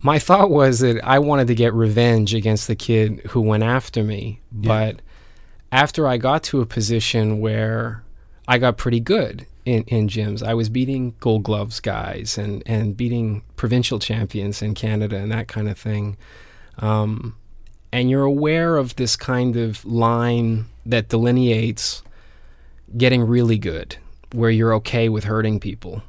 My 0.00 0.18
thought 0.18 0.50
was 0.50 0.80
that 0.80 1.00
I 1.04 1.20
wanted 1.20 1.46
to 1.48 1.54
get 1.54 1.72
revenge 1.72 2.34
against 2.34 2.66
the 2.66 2.74
kid 2.74 3.20
who 3.30 3.40
went 3.40 3.62
after 3.62 4.02
me. 4.02 4.40
But 4.50 5.02
after 5.70 6.08
I 6.08 6.16
got 6.16 6.42
to 6.44 6.60
a 6.60 6.66
position 6.66 7.38
where 7.38 8.02
I 8.48 8.58
got 8.58 8.76
pretty 8.76 9.00
good 9.00 9.46
in, 9.70 9.84
in 9.84 10.08
gyms, 10.08 10.42
I 10.42 10.54
was 10.54 10.68
beating 10.68 11.14
gold 11.20 11.44
gloves 11.44 11.78
guys 11.78 12.36
and, 12.36 12.62
and 12.66 12.96
beating 12.96 13.42
provincial 13.56 13.98
champions 13.98 14.62
in 14.62 14.74
Canada 14.74 15.16
and 15.16 15.30
that 15.30 15.46
kind 15.46 15.68
of 15.68 15.78
thing. 15.78 16.16
Um, 16.78 17.36
and 17.92 18.10
you're 18.10 18.24
aware 18.24 18.76
of 18.76 18.96
this 18.96 19.14
kind 19.16 19.56
of 19.56 19.84
line 19.84 20.66
that 20.86 21.08
delineates 21.08 22.02
getting 22.96 23.22
really 23.22 23.58
good, 23.58 23.96
where 24.32 24.50
you're 24.50 24.74
okay 24.74 25.08
with 25.08 25.24
hurting 25.24 25.60
people. 25.60 26.02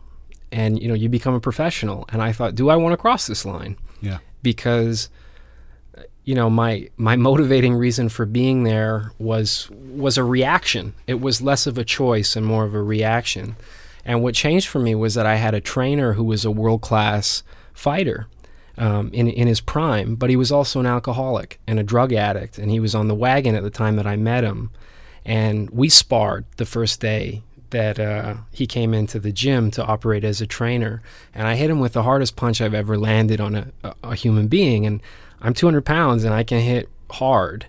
And 0.52 0.82
you 0.82 0.88
know, 0.88 0.96
you 0.96 1.08
become 1.10 1.36
a 1.36 1.40
professional. 1.40 2.06
And 2.10 2.22
I 2.22 2.32
thought, 2.32 2.56
do 2.56 2.70
I 2.70 2.76
want 2.76 2.94
to 2.94 2.98
cross 2.98 3.28
this 3.28 3.46
line? 3.46 3.78
Yeah. 4.02 4.18
because 4.44 5.10
you 6.24 6.36
know 6.36 6.50
my 6.50 6.90
my 6.98 7.16
motivating 7.16 7.74
reason 7.74 8.10
for 8.10 8.26
being 8.26 8.64
there 8.64 9.12
was 9.18 9.70
was 9.72 10.18
a 10.18 10.24
reaction. 10.24 10.94
It 11.08 11.22
was 11.22 11.42
less 11.42 11.68
of 11.68 11.78
a 11.78 11.84
choice 11.84 12.36
and 12.36 12.46
more 12.46 12.64
of 12.64 12.74
a 12.74 12.82
reaction. 12.82 13.56
And 14.06 14.24
what 14.24 14.34
changed 14.34 14.68
for 14.68 14.80
me 14.80 14.96
was 14.96 15.14
that 15.14 15.26
I 15.26 15.36
had 15.36 15.54
a 15.54 15.62
trainer 15.62 16.14
who 16.14 16.24
was 16.24 16.44
a 16.44 16.52
world 16.52 16.82
class 16.82 17.44
fighter 17.74 18.28
um, 18.78 19.10
in 19.14 19.28
in 19.28 19.48
his 19.48 19.62
prime 19.62 20.16
but 20.16 20.30
he 20.30 20.36
was 20.36 20.52
also 20.52 20.80
an 20.80 20.86
alcoholic 20.86 21.60
and 21.68 21.80
a 21.80 21.84
drug 21.84 22.14
addict 22.14 22.58
and 22.58 22.72
he 22.72 22.80
was 22.80 22.96
on 22.96 23.08
the 23.08 23.16
wagon 23.16 23.56
at 23.56 23.64
the 23.64 23.70
time 23.70 23.96
that 23.96 24.08
I 24.08 24.16
met 24.16 24.44
him. 24.44 24.72
And 25.24 25.70
we 25.70 25.90
sparred 25.90 26.46
the 26.58 26.66
first 26.66 27.00
day 27.00 27.44
that 27.72 28.00
uh, 28.00 28.36
he 28.52 28.68
came 28.68 28.94
into 28.94 29.20
the 29.20 29.32
gym 29.32 29.72
to 29.72 29.86
operate 29.86 30.24
as 30.24 30.42
a 30.42 30.48
trainer, 30.48 31.02
and 31.34 31.48
I 31.48 31.56
hit 31.56 31.70
him 31.70 31.80
with 31.80 31.94
the 31.94 32.04
hardest 32.04 32.36
punch 32.36 32.62
I've 32.62 32.74
ever 32.74 32.98
landed 32.98 33.42
on 33.42 33.56
a, 33.56 33.68
a, 33.84 33.96
a 34.04 34.16
human 34.16 34.48
being. 34.48 34.86
And 34.86 35.02
I'm 35.42 35.54
200 35.54 35.84
pounds, 35.86 36.24
and 36.24 36.34
I 36.34 36.44
can 36.44 36.60
hit 36.60 36.90
hard. 37.10 37.66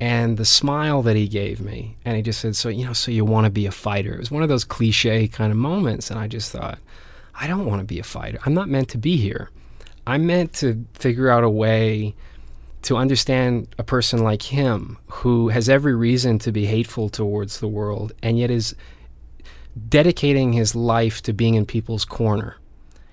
And 0.00 0.36
the 0.36 0.44
smile 0.44 1.02
that 1.02 1.16
he 1.16 1.26
gave 1.26 1.60
me, 1.60 1.96
and 2.04 2.16
he 2.16 2.22
just 2.22 2.40
said, 2.40 2.54
"So 2.54 2.68
you 2.68 2.86
know, 2.86 2.92
so 2.92 3.10
you 3.10 3.24
want 3.24 3.46
to 3.46 3.50
be 3.50 3.66
a 3.66 3.72
fighter?" 3.72 4.14
It 4.14 4.20
was 4.20 4.30
one 4.30 4.44
of 4.44 4.48
those 4.48 4.64
cliche 4.64 5.26
kind 5.26 5.50
of 5.50 5.58
moments, 5.58 6.10
and 6.10 6.20
I 6.20 6.28
just 6.28 6.52
thought, 6.52 6.78
I 7.40 7.46
don't 7.46 7.66
want 7.66 7.80
to 7.80 7.84
be 7.84 7.98
a 7.98 8.04
fighter. 8.04 8.38
I'm 8.44 8.54
not 8.54 8.68
meant 8.68 8.88
to 8.90 8.98
be 8.98 9.16
here. 9.16 9.50
I'm 10.06 10.26
meant 10.26 10.52
to 10.54 10.84
figure 10.94 11.28
out 11.30 11.44
a 11.44 11.50
way 11.50 12.14
to 12.82 12.96
understand 12.96 13.74
a 13.78 13.84
person 13.84 14.22
like 14.22 14.42
him 14.42 14.98
who 15.08 15.48
has 15.48 15.68
every 15.68 15.94
reason 15.94 16.38
to 16.40 16.52
be 16.52 16.66
hateful 16.66 17.08
towards 17.08 17.60
the 17.60 17.68
world 17.68 18.12
and 18.22 18.38
yet 18.38 18.50
is 18.50 18.74
dedicating 19.88 20.52
his 20.52 20.74
life 20.74 21.22
to 21.22 21.32
being 21.32 21.54
in 21.54 21.66
people's 21.66 22.04
corner. 22.04 22.56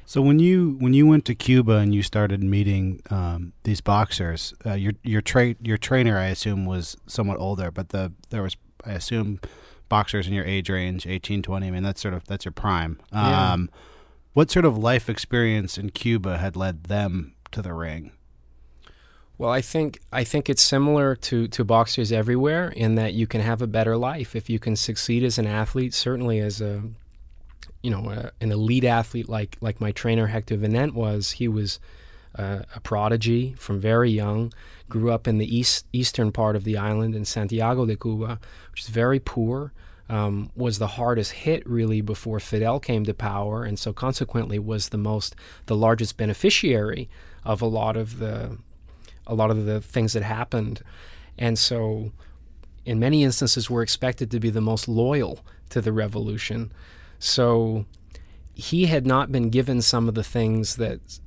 So 0.05 0.21
when 0.21 0.39
you 0.39 0.77
when 0.79 0.93
you 0.93 1.07
went 1.07 1.25
to 1.25 1.35
Cuba 1.35 1.77
and 1.77 1.93
you 1.93 2.03
started 2.03 2.43
meeting 2.43 3.01
um, 3.09 3.53
these 3.63 3.81
boxers, 3.81 4.53
uh, 4.65 4.73
your 4.73 4.93
your 5.03 5.21
tra- 5.21 5.55
your 5.61 5.77
trainer, 5.77 6.17
I 6.17 6.25
assume, 6.25 6.65
was 6.65 6.95
somewhat 7.07 7.39
older, 7.39 7.71
but 7.71 7.89
the 7.89 8.13
there 8.29 8.43
was 8.43 8.55
I 8.85 8.91
assume 8.91 9.39
boxers 9.89 10.27
in 10.27 10.33
your 10.33 10.45
age 10.45 10.69
range, 10.69 11.05
18, 11.07 11.41
20. 11.41 11.67
I 11.67 11.71
mean, 11.71 11.83
that's 11.83 12.01
sort 12.01 12.13
of 12.13 12.25
that's 12.25 12.45
your 12.45 12.51
prime. 12.51 12.99
Yeah. 13.11 13.53
Um, 13.53 13.69
what 14.33 14.51
sort 14.51 14.65
of 14.65 14.77
life 14.77 15.09
experience 15.09 15.77
in 15.77 15.91
Cuba 15.91 16.37
had 16.37 16.55
led 16.55 16.85
them 16.85 17.33
to 17.51 17.61
the 17.61 17.73
ring? 17.73 18.11
Well, 19.37 19.49
I 19.49 19.61
think 19.61 19.99
I 20.11 20.23
think 20.23 20.49
it's 20.49 20.61
similar 20.61 21.15
to, 21.15 21.47
to 21.47 21.63
boxers 21.63 22.11
everywhere 22.11 22.69
in 22.69 22.95
that 22.95 23.13
you 23.13 23.27
can 23.27 23.41
have 23.41 23.61
a 23.61 23.67
better 23.67 23.97
life 23.97 24.35
if 24.35 24.49
you 24.49 24.59
can 24.59 24.75
succeed 24.75 25.23
as 25.23 25.37
an 25.37 25.47
athlete. 25.47 25.93
Certainly, 25.93 26.39
as 26.39 26.61
a 26.61 26.83
you 27.85 27.91
know 27.91 28.09
a, 28.09 28.31
an 28.41 28.51
elite 28.51 28.83
athlete 28.83 29.29
like 29.29 29.57
like 29.61 29.79
my 29.79 29.91
trainer 29.91 30.25
Hector 30.25 30.57
Vinent 30.57 30.93
was, 30.93 31.31
he 31.31 31.47
was 31.47 31.79
uh, 32.35 32.63
a 32.75 32.79
prodigy 32.79 33.53
from 33.59 33.79
very 33.79 34.09
young. 34.09 34.51
Grew 34.89 35.11
up 35.11 35.27
in 35.27 35.37
the 35.37 35.55
east 35.55 35.85
eastern 35.93 36.31
part 36.31 36.55
of 36.55 36.63
the 36.63 36.77
island 36.77 37.13
in 37.13 37.25
Santiago 37.25 37.85
de 37.85 37.95
Cuba, 37.95 38.39
which 38.71 38.81
is 38.81 38.87
very 38.87 39.19
poor. 39.19 39.71
Um, 40.07 40.51
was 40.55 40.77
the 40.77 40.87
hardest 40.99 41.31
hit 41.31 41.67
really 41.67 42.01
before 42.01 42.39
Fidel 42.39 42.79
came 42.79 43.05
to 43.05 43.13
power, 43.13 43.63
and 43.63 43.77
so 43.77 43.93
consequently 43.93 44.57
was 44.57 44.89
the 44.89 44.97
most 44.97 45.35
the 45.67 45.75
largest 45.75 46.17
beneficiary 46.17 47.07
of 47.43 47.61
a 47.61 47.67
lot 47.67 47.95
of 47.95 48.17
the 48.17 48.57
a 49.27 49.35
lot 49.35 49.51
of 49.51 49.65
the 49.65 49.79
things 49.79 50.13
that 50.13 50.23
happened. 50.23 50.81
And 51.37 51.59
so, 51.59 52.11
in 52.83 52.99
many 52.99 53.23
instances, 53.23 53.69
we're 53.69 53.83
expected 53.83 54.31
to 54.31 54.39
be 54.39 54.49
the 54.49 54.61
most 54.61 54.87
loyal 54.87 55.45
to 55.69 55.81
the 55.81 55.93
revolution. 55.93 56.71
So, 57.19 57.86
he 58.56 58.86
had 58.86 59.06
not 59.06 59.32
been 59.32 59.49
given 59.49 59.82
some 59.82 60.08
of 60.08 60.15
the 60.15 60.23
things 60.23 60.78
that 60.78 61.19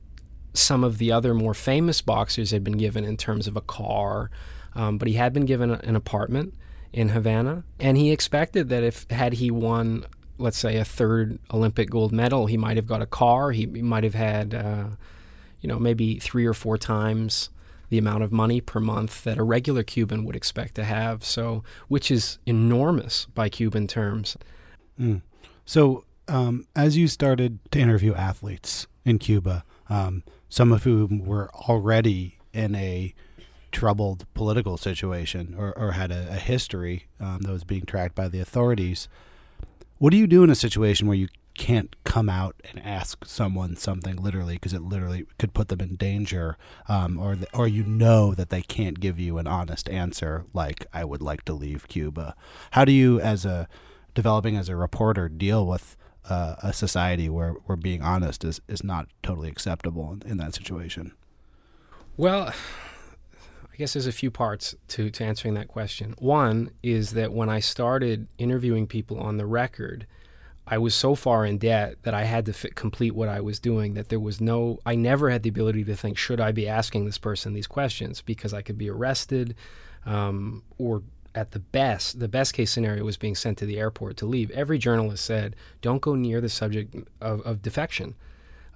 some 0.55 0.83
of 0.83 0.99
the 0.99 1.13
other 1.13 1.35
more 1.35 1.55
famous 1.55 2.01
boxers 2.01 2.51
had 2.51 2.65
been 2.65 2.79
given 2.79 3.05
in 3.05 3.17
terms 3.17 3.47
of 3.47 3.57
a 3.57 3.61
car, 3.61 4.31
um, 4.75 4.99
but 4.99 5.09
he 5.09 5.15
had 5.15 5.33
been 5.33 5.45
given 5.45 5.71
an 5.71 5.95
apartment 5.95 6.55
in 6.93 7.11
Havana, 7.11 7.65
and 7.79 7.97
he 7.97 8.11
expected 8.11 8.71
that 8.71 8.83
if 8.83 9.07
had 9.11 9.35
he 9.35 9.51
won, 9.51 10.07
let's 10.39 10.59
say, 10.59 10.77
a 10.77 10.85
third 10.85 11.39
Olympic 11.53 11.91
gold 11.91 12.13
medal, 12.13 12.47
he 12.47 12.57
might 12.57 12.77
have 12.77 12.87
got 12.87 13.03
a 13.03 13.07
car. 13.07 13.51
He, 13.53 13.69
he 13.73 13.83
might 13.83 14.05
have 14.05 14.15
had, 14.15 14.55
uh, 14.55 14.87
you 15.61 15.69
know, 15.69 15.79
maybe 15.79 16.19
three 16.19 16.47
or 16.47 16.55
four 16.55 16.79
times 16.79 17.51
the 17.91 17.99
amount 17.99 18.23
of 18.23 18.33
money 18.33 18.61
per 18.61 18.81
month 18.81 19.25
that 19.25 19.39
a 19.39 19.43
regular 19.43 19.83
Cuban 19.83 20.25
would 20.25 20.37
expect 20.37 20.75
to 20.77 20.85
have. 20.85 21.25
So, 21.25 21.63
which 21.89 22.11
is 22.11 22.39
enormous 22.47 23.27
by 23.35 23.49
Cuban 23.49 23.87
terms. 23.87 24.37
So, 25.69 26.05
um, 26.29 26.67
as 26.75 26.97
you 26.97 27.09
started 27.09 27.59
to 27.73 27.79
interview 27.79 28.15
athletes 28.15 28.87
in 29.05 29.19
Cuba, 29.19 29.65
um, 29.91 30.23
some 30.49 30.73
of 30.73 30.85
whom 30.85 31.27
were 31.27 31.51
already 31.53 32.39
in 32.55 32.75
a 32.75 33.13
troubled 33.71 34.25
political 34.33 34.79
situation 34.79 35.55
or, 35.59 35.77
or 35.77 35.93
had 35.93 36.11
a, 36.11 36.27
a 36.31 36.37
history 36.37 37.09
um, 37.21 37.41
that 37.43 37.53
was 37.53 37.65
being 37.65 37.83
tracked 37.83 38.15
by 38.15 38.29
the 38.29 38.41
authorities. 38.41 39.09
What 39.99 40.09
do 40.09 40.17
you 40.17 40.27
do 40.27 40.43
in 40.43 40.49
a 40.49 40.55
situation 40.55 41.07
where 41.07 41.19
you 41.19 41.29
can't 41.53 41.95
come 42.03 42.31
out 42.31 42.57
and 42.71 42.83
ask 42.83 43.27
someone 43.27 43.77
something 43.77 44.17
literally 44.17 44.55
because 44.55 44.73
it 44.73 44.81
literally 44.81 45.27
could 45.39 45.53
put 45.53 45.69
them 45.69 45.81
in 45.81 45.97
danger, 45.97 46.57
um, 46.89 47.19
or 47.19 47.37
or 47.53 47.69
you 47.69 47.83
know 47.85 48.33
that 48.33 48.49
they 48.49 48.63
can't 48.63 49.01
give 49.01 49.19
you 49.19 49.37
an 49.37 49.47
honest 49.47 49.91
answer 49.91 50.47
like 50.55 50.87
I 50.95 51.05
would 51.05 51.21
like 51.21 51.45
to 51.45 51.53
leave 51.53 51.89
Cuba. 51.89 52.35
How 52.71 52.87
do 52.87 52.93
you, 52.93 53.21
as 53.21 53.45
a 53.45 53.69
developing 54.19 54.57
as 54.57 54.69
a 54.69 54.75
reporter, 54.75 55.29
deal 55.29 55.65
with 55.65 55.97
uh, 56.29 56.57
a 56.61 56.73
society 56.73 57.29
where, 57.29 57.53
where 57.67 57.77
being 57.77 58.03
honest 58.03 58.43
is, 58.43 58.61
is 58.67 58.83
not 58.83 59.07
totally 59.23 59.49
acceptable 59.49 60.13
in, 60.13 60.29
in 60.29 60.37
that 60.39 60.53
situation? 60.53 61.13
Well, 62.17 62.53
I 63.73 63.77
guess 63.77 63.93
there's 63.93 64.09
a 64.09 64.13
few 64.13 64.33
parts 64.33 64.75
to, 64.89 65.09
to 65.09 65.25
answering 65.25 65.55
that 65.55 65.69
question. 65.69 66.17
One 66.19 66.73
is 66.83 67.13
that 67.13 67.33
when 67.33 67.49
I 67.49 67.61
started 67.61 68.27
interviewing 68.39 68.89
people 68.89 69.21
on 69.21 69.37
the 69.37 69.47
record, 69.47 70.05
I 70.67 70.79
was 70.79 70.97
so 70.97 71.15
far 71.15 71.47
in 71.47 71.59
debt 71.59 71.99
that 72.03 72.13
I 72.13 72.25
had 72.25 72.45
to 72.47 72.53
fit, 72.53 72.75
complete 72.75 73.15
what 73.15 73.29
I 73.29 73.41
was 73.41 73.61
doing. 73.61 73.95
That 73.95 74.09
there 74.09 74.19
was 74.19 74.41
no, 74.41 74.81
I 74.85 74.97
never 74.97 75.31
had 75.31 75.45
the 75.45 75.49
ability 75.49 75.85
to 75.85 75.95
think, 75.95 76.19
should 76.19 76.41
I 76.41 76.51
be 76.51 76.67
asking 76.67 77.05
this 77.05 77.19
person 77.19 77.53
these 77.53 77.69
questions? 77.69 78.21
Because 78.21 78.53
I 78.53 78.63
could 78.63 78.79
be 78.79 78.91
arrested, 78.91 79.55
um, 80.05 80.65
or 80.77 81.05
at 81.35 81.53
the 81.53 81.59
best, 81.59 82.21
the 82.21 82.29
best 82.29 82.55
case 82.55 82.71
scenario 82.71 83.05
was 83.05 83.17
being 83.17 83.35
sent 83.35 83.59
to 83.59 83.67
the 83.67 83.79
airport 83.79 84.17
to 84.19 84.27
leave. 84.27 84.51
Every 84.51 84.79
journalist 84.79 85.25
said, 85.25 85.55
don't 85.83 86.01
go 86.01 86.15
near 86.15 86.41
the 86.41 86.49
subject 86.49 86.95
of, 87.21 87.41
of 87.43 87.63
defection. 87.63 88.15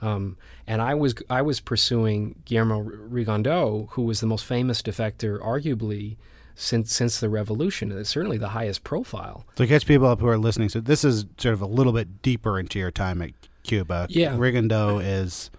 Um, 0.01 0.37
and 0.67 0.83
I 0.83 0.95
was 0.95 1.15
I 1.31 1.43
was 1.43 1.61
pursuing 1.61 2.43
Guillermo 2.45 2.83
Rigondeaux, 2.83 3.89
who 3.91 4.03
was 4.03 4.21
the 4.21 4.27
most 4.27 4.45
famous 4.45 4.83
defector, 4.83 5.41
arguably 5.41 6.17
since 6.57 6.93
since 6.93 7.21
the 7.21 7.29
revolution, 7.29 7.93
and 7.93 8.01
it's 8.01 8.11
certainly 8.11 8.37
the 8.37 8.49
highest 8.49 8.83
profile. 8.83 9.47
So 9.57 9.67
catch 9.67 9.87
people 9.87 10.09
up 10.09 10.21
who 10.21 10.27
are 10.27 10.39
listening. 10.39 10.69
So 10.71 10.81
this 10.81 11.05
is 11.05 11.27
sort 11.39 11.55
of 11.55 11.61
a 11.63 11.67
little 11.67 11.93
bit 11.93 12.21
deeper 12.21 12.59
into 12.59 12.81
your 12.81 12.91
time 12.91 13.23
at 13.23 13.31
Cuba. 13.63 14.09
Yeah, 14.11 14.37
Rigondeaux 14.37 15.01
is. 15.03 15.51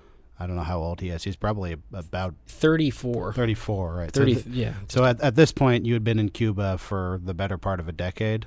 I 0.43 0.47
don't 0.47 0.57
know 0.57 0.63
how 0.63 0.79
old 0.79 0.99
he 0.99 1.09
is. 1.09 1.23
He's 1.23 1.37
probably 1.37 1.77
about 1.93 2.35
34. 2.47 3.33
34, 3.33 3.93
right? 3.93 4.11
30, 4.11 4.33
so 4.33 4.41
th- 4.41 4.55
yeah. 4.55 4.73
So 4.89 5.05
at, 5.05 5.21
at 5.21 5.35
this 5.35 5.53
point, 5.53 5.85
you 5.85 5.93
had 5.93 6.03
been 6.03 6.19
in 6.19 6.29
Cuba 6.29 6.77
for 6.77 7.21
the 7.23 7.33
better 7.33 7.57
part 7.57 7.79
of 7.79 7.87
a 7.87 7.93
decade. 7.93 8.45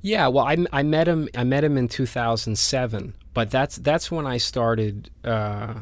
Yeah, 0.00 0.28
well, 0.28 0.46
I, 0.46 0.56
I 0.72 0.82
met 0.82 1.06
him. 1.06 1.28
I 1.36 1.44
met 1.44 1.64
him 1.64 1.76
in 1.76 1.88
2007, 1.88 3.14
but 3.34 3.50
that's 3.50 3.76
that's 3.76 4.10
when 4.10 4.26
I 4.26 4.38
started 4.38 5.10
uh, 5.24 5.74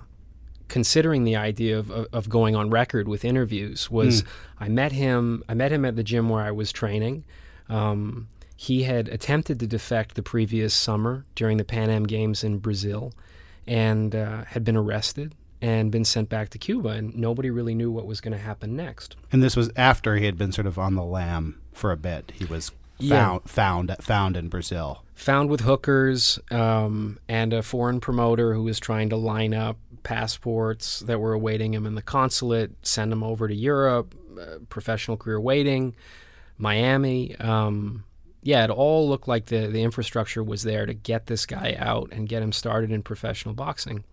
considering 0.68 1.24
the 1.24 1.36
idea 1.36 1.78
of, 1.78 1.90
of, 1.90 2.06
of, 2.12 2.28
going 2.28 2.56
on 2.56 2.70
record 2.70 3.08
with 3.08 3.24
interviews. 3.24 3.90
Was 3.90 4.22
mm. 4.22 4.26
I 4.58 4.68
met 4.68 4.92
him? 4.92 5.44
I 5.48 5.54
met 5.54 5.70
him 5.70 5.84
at 5.84 5.96
the 5.96 6.02
gym 6.02 6.30
where 6.30 6.42
I 6.42 6.50
was 6.50 6.72
training. 6.72 7.24
Um, 7.68 8.28
he 8.56 8.84
had 8.84 9.08
attempted 9.08 9.60
to 9.60 9.66
defect 9.66 10.14
the 10.14 10.22
previous 10.22 10.74
summer 10.74 11.26
during 11.34 11.58
the 11.58 11.64
Pan 11.64 11.90
Am 11.90 12.04
Games 12.04 12.42
in 12.42 12.58
Brazil, 12.58 13.12
and 13.66 14.14
uh, 14.14 14.44
had 14.44 14.64
been 14.64 14.76
arrested 14.76 15.34
and 15.60 15.90
been 15.90 16.04
sent 16.04 16.28
back 16.28 16.50
to 16.50 16.58
Cuba, 16.58 16.90
and 16.90 17.16
nobody 17.16 17.50
really 17.50 17.74
knew 17.74 17.90
what 17.90 18.06
was 18.06 18.20
going 18.20 18.32
to 18.32 18.38
happen 18.38 18.76
next. 18.76 19.16
And 19.32 19.42
this 19.42 19.56
was 19.56 19.70
after 19.76 20.16
he 20.16 20.26
had 20.26 20.36
been 20.36 20.52
sort 20.52 20.66
of 20.66 20.78
on 20.78 20.94
the 20.94 21.04
lam 21.04 21.60
for 21.72 21.90
a 21.92 21.96
bit. 21.96 22.32
He 22.34 22.44
was 22.44 22.70
found 22.98 23.40
yeah. 23.44 23.50
found 23.50 23.96
found 24.00 24.36
in 24.36 24.48
Brazil. 24.48 25.02
Found 25.14 25.48
with 25.48 25.62
hookers 25.62 26.38
um, 26.50 27.18
and 27.28 27.52
a 27.52 27.62
foreign 27.62 28.00
promoter 28.00 28.52
who 28.52 28.62
was 28.64 28.78
trying 28.78 29.08
to 29.10 29.16
line 29.16 29.54
up 29.54 29.78
passports 30.02 31.00
that 31.00 31.18
were 31.18 31.32
awaiting 31.32 31.74
him 31.74 31.86
in 31.86 31.94
the 31.94 32.02
consulate, 32.02 32.72
send 32.82 33.12
him 33.12 33.22
over 33.22 33.48
to 33.48 33.54
Europe, 33.54 34.14
uh, 34.38 34.58
professional 34.68 35.16
career 35.16 35.40
waiting, 35.40 35.94
Miami. 36.58 37.34
Um, 37.36 38.04
yeah, 38.46 38.62
it 38.62 38.70
all 38.70 39.08
looked 39.08 39.26
like 39.26 39.46
the 39.46 39.66
the 39.66 39.82
infrastructure 39.82 40.42
was 40.42 40.62
there 40.62 40.86
to 40.86 40.94
get 40.94 41.26
this 41.26 41.46
guy 41.46 41.74
out 41.78 42.10
and 42.12 42.28
get 42.28 42.42
him 42.42 42.52
started 42.52 42.92
in 42.92 43.02
professional 43.02 43.54
boxing. 43.54 44.04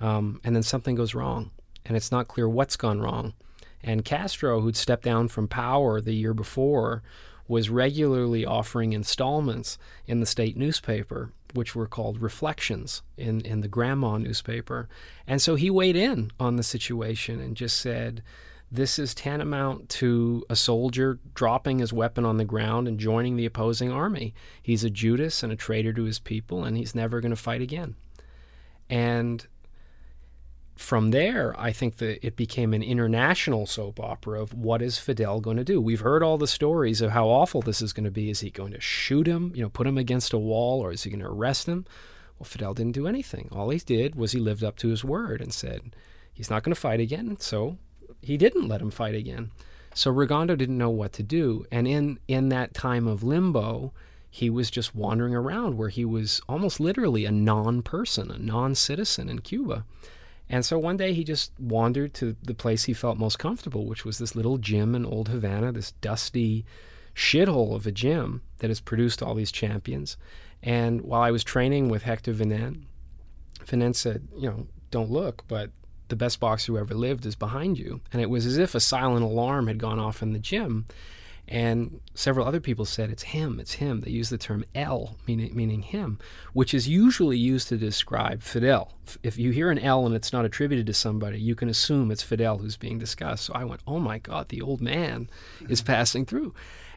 Um, 0.00 0.40
and 0.44 0.56
then 0.56 0.62
something 0.62 0.94
goes 0.94 1.14
wrong, 1.14 1.50
and 1.84 1.94
it's 1.94 2.10
not 2.10 2.26
clear 2.26 2.48
what's 2.48 2.76
gone 2.76 3.00
wrong. 3.00 3.34
And 3.82 4.02
Castro, 4.04 4.60
who'd 4.60 4.76
stepped 4.76 5.04
down 5.04 5.28
from 5.28 5.46
power 5.46 6.00
the 6.00 6.14
year 6.14 6.32
before, 6.32 7.02
was 7.48 7.68
regularly 7.68 8.46
offering 8.46 8.94
installments 8.94 9.76
in 10.06 10.20
the 10.20 10.26
state 10.26 10.56
newspaper, 10.56 11.32
which 11.52 11.76
were 11.76 11.86
called 11.86 12.22
reflections 12.22 13.02
in, 13.18 13.42
in 13.42 13.60
the 13.60 13.68
Granma 13.68 14.20
newspaper. 14.22 14.88
And 15.26 15.40
so 15.42 15.54
he 15.54 15.68
weighed 15.68 15.96
in 15.96 16.30
on 16.40 16.56
the 16.56 16.62
situation 16.62 17.40
and 17.40 17.56
just 17.56 17.78
said, 17.78 18.22
this 18.70 18.98
is 18.98 19.14
tantamount 19.14 19.88
to 19.88 20.44
a 20.50 20.56
soldier 20.56 21.20
dropping 21.34 21.78
his 21.78 21.92
weapon 21.92 22.24
on 22.24 22.36
the 22.36 22.44
ground 22.44 22.88
and 22.88 22.98
joining 22.98 23.36
the 23.36 23.46
opposing 23.46 23.92
army. 23.92 24.34
He's 24.60 24.82
a 24.82 24.90
Judas 24.90 25.42
and 25.42 25.52
a 25.52 25.56
traitor 25.56 25.92
to 25.92 26.04
his 26.04 26.18
people, 26.18 26.64
and 26.64 26.76
he's 26.76 26.94
never 26.94 27.20
going 27.20 27.30
to 27.30 27.36
fight 27.36 27.62
again. 27.62 27.94
And 28.90 29.46
from 30.76 31.10
there, 31.10 31.54
I 31.58 31.72
think 31.72 31.96
that 31.98 32.24
it 32.26 32.36
became 32.36 32.74
an 32.74 32.82
international 32.82 33.66
soap 33.66 33.98
opera 33.98 34.42
of 34.42 34.52
what 34.52 34.82
is 34.82 34.98
Fidel 34.98 35.40
going 35.40 35.56
to 35.56 35.64
do. 35.64 35.80
We've 35.80 36.00
heard 36.00 36.22
all 36.22 36.36
the 36.36 36.46
stories 36.46 37.00
of 37.00 37.12
how 37.12 37.28
awful 37.28 37.62
this 37.62 37.80
is 37.80 37.92
going 37.92 38.04
to 38.04 38.10
be. 38.10 38.30
Is 38.30 38.40
he 38.40 38.50
going 38.50 38.72
to 38.72 38.80
shoot 38.80 39.26
him, 39.26 39.52
you 39.54 39.62
know, 39.62 39.70
put 39.70 39.86
him 39.86 39.96
against 39.96 40.32
a 40.32 40.38
wall, 40.38 40.80
or 40.80 40.92
is 40.92 41.04
he 41.04 41.10
going 41.10 41.20
to 41.20 41.28
arrest 41.28 41.66
him? 41.66 41.86
Well, 42.38 42.44
Fidel 42.44 42.74
didn't 42.74 42.92
do 42.92 43.06
anything. 43.06 43.48
All 43.52 43.70
he 43.70 43.78
did 43.78 44.16
was 44.16 44.32
he 44.32 44.40
lived 44.40 44.62
up 44.62 44.76
to 44.78 44.88
his 44.88 45.04
word 45.04 45.40
and 45.40 45.54
said 45.54 45.96
he's 46.32 46.50
not 46.50 46.62
going 46.62 46.74
to 46.74 46.80
fight 46.80 47.00
again. 47.00 47.38
So 47.40 47.78
he 48.22 48.36
didn't 48.36 48.68
let 48.68 48.80
him 48.80 48.90
fight 48.90 49.14
again. 49.14 49.50
So 49.94 50.12
Rigondeaux 50.12 50.58
didn't 50.58 50.78
know 50.78 50.90
what 50.90 51.12
to 51.14 51.22
do, 51.22 51.64
and 51.72 51.88
in 51.88 52.18
in 52.28 52.50
that 52.50 52.74
time 52.74 53.06
of 53.06 53.22
limbo, 53.22 53.92
he 54.30 54.50
was 54.50 54.70
just 54.70 54.94
wandering 54.94 55.34
around 55.34 55.78
where 55.78 55.88
he 55.88 56.04
was 56.04 56.42
almost 56.48 56.78
literally 56.78 57.24
a 57.24 57.30
non-person, 57.30 58.30
a 58.30 58.38
non-citizen 58.38 59.30
in 59.30 59.38
Cuba. 59.38 59.86
And 60.48 60.64
so 60.64 60.78
one 60.78 60.96
day 60.96 61.12
he 61.14 61.24
just 61.24 61.52
wandered 61.58 62.12
to 62.14 62.36
the 62.42 62.54
place 62.54 62.84
he 62.84 62.92
felt 62.92 63.18
most 63.18 63.38
comfortable, 63.38 63.86
which 63.86 64.04
was 64.04 64.18
this 64.18 64.36
little 64.36 64.58
gym 64.58 64.94
in 64.94 65.06
Old 65.06 65.28
Havana, 65.28 65.72
this 65.72 65.92
dusty 65.92 66.64
shithole 67.14 67.74
of 67.74 67.86
a 67.86 67.90
gym 67.92 68.42
that 68.58 68.68
has 68.68 68.80
produced 68.80 69.22
all 69.22 69.34
these 69.34 69.50
champions. 69.50 70.16
And 70.62 71.00
while 71.00 71.22
I 71.22 71.30
was 71.30 71.42
training 71.42 71.88
with 71.88 72.02
Hector 72.02 72.34
Vinent, 72.34 72.84
Vinent 73.64 73.96
said, 73.96 74.28
you 74.36 74.50
know, 74.50 74.66
don't 74.90 75.10
look, 75.10 75.44
but 75.48 75.70
the 76.08 76.16
best 76.16 76.40
boxer 76.40 76.72
who 76.72 76.78
ever 76.78 76.94
lived 76.94 77.26
is 77.26 77.34
behind 77.34 77.78
you. 77.78 78.00
And 78.12 78.22
it 78.22 78.30
was 78.30 78.46
as 78.46 78.58
if 78.58 78.74
a 78.74 78.80
silent 78.80 79.24
alarm 79.24 79.66
had 79.66 79.78
gone 79.78 79.98
off 79.98 80.22
in 80.22 80.32
the 80.32 80.38
gym. 80.38 80.86
And 81.48 82.00
several 82.14 82.46
other 82.46 82.58
people 82.58 82.84
said, 82.84 83.08
it's 83.08 83.22
him, 83.22 83.60
it's 83.60 83.74
him. 83.74 84.00
They 84.00 84.10
use 84.10 84.30
the 84.30 84.38
term 84.38 84.64
L, 84.74 85.16
meaning, 85.28 85.54
meaning 85.54 85.82
him, 85.82 86.18
which 86.52 86.74
is 86.74 86.88
usually 86.88 87.38
used 87.38 87.68
to 87.68 87.76
describe 87.76 88.42
Fidel. 88.42 88.92
If 89.22 89.38
you 89.38 89.52
hear 89.52 89.70
an 89.70 89.78
L 89.78 90.06
and 90.06 90.14
it's 90.14 90.32
not 90.32 90.44
attributed 90.44 90.86
to 90.86 90.94
somebody, 90.94 91.38
you 91.38 91.54
can 91.54 91.68
assume 91.68 92.10
it's 92.10 92.22
Fidel 92.22 92.58
who's 92.58 92.76
being 92.76 92.98
discussed. 92.98 93.44
So 93.44 93.52
I 93.54 93.62
went, 93.62 93.80
oh 93.86 94.00
my 94.00 94.18
God, 94.18 94.48
the 94.48 94.60
old 94.60 94.80
man 94.80 95.30
is 95.68 95.82
passing 95.82 96.26
through. 96.26 96.52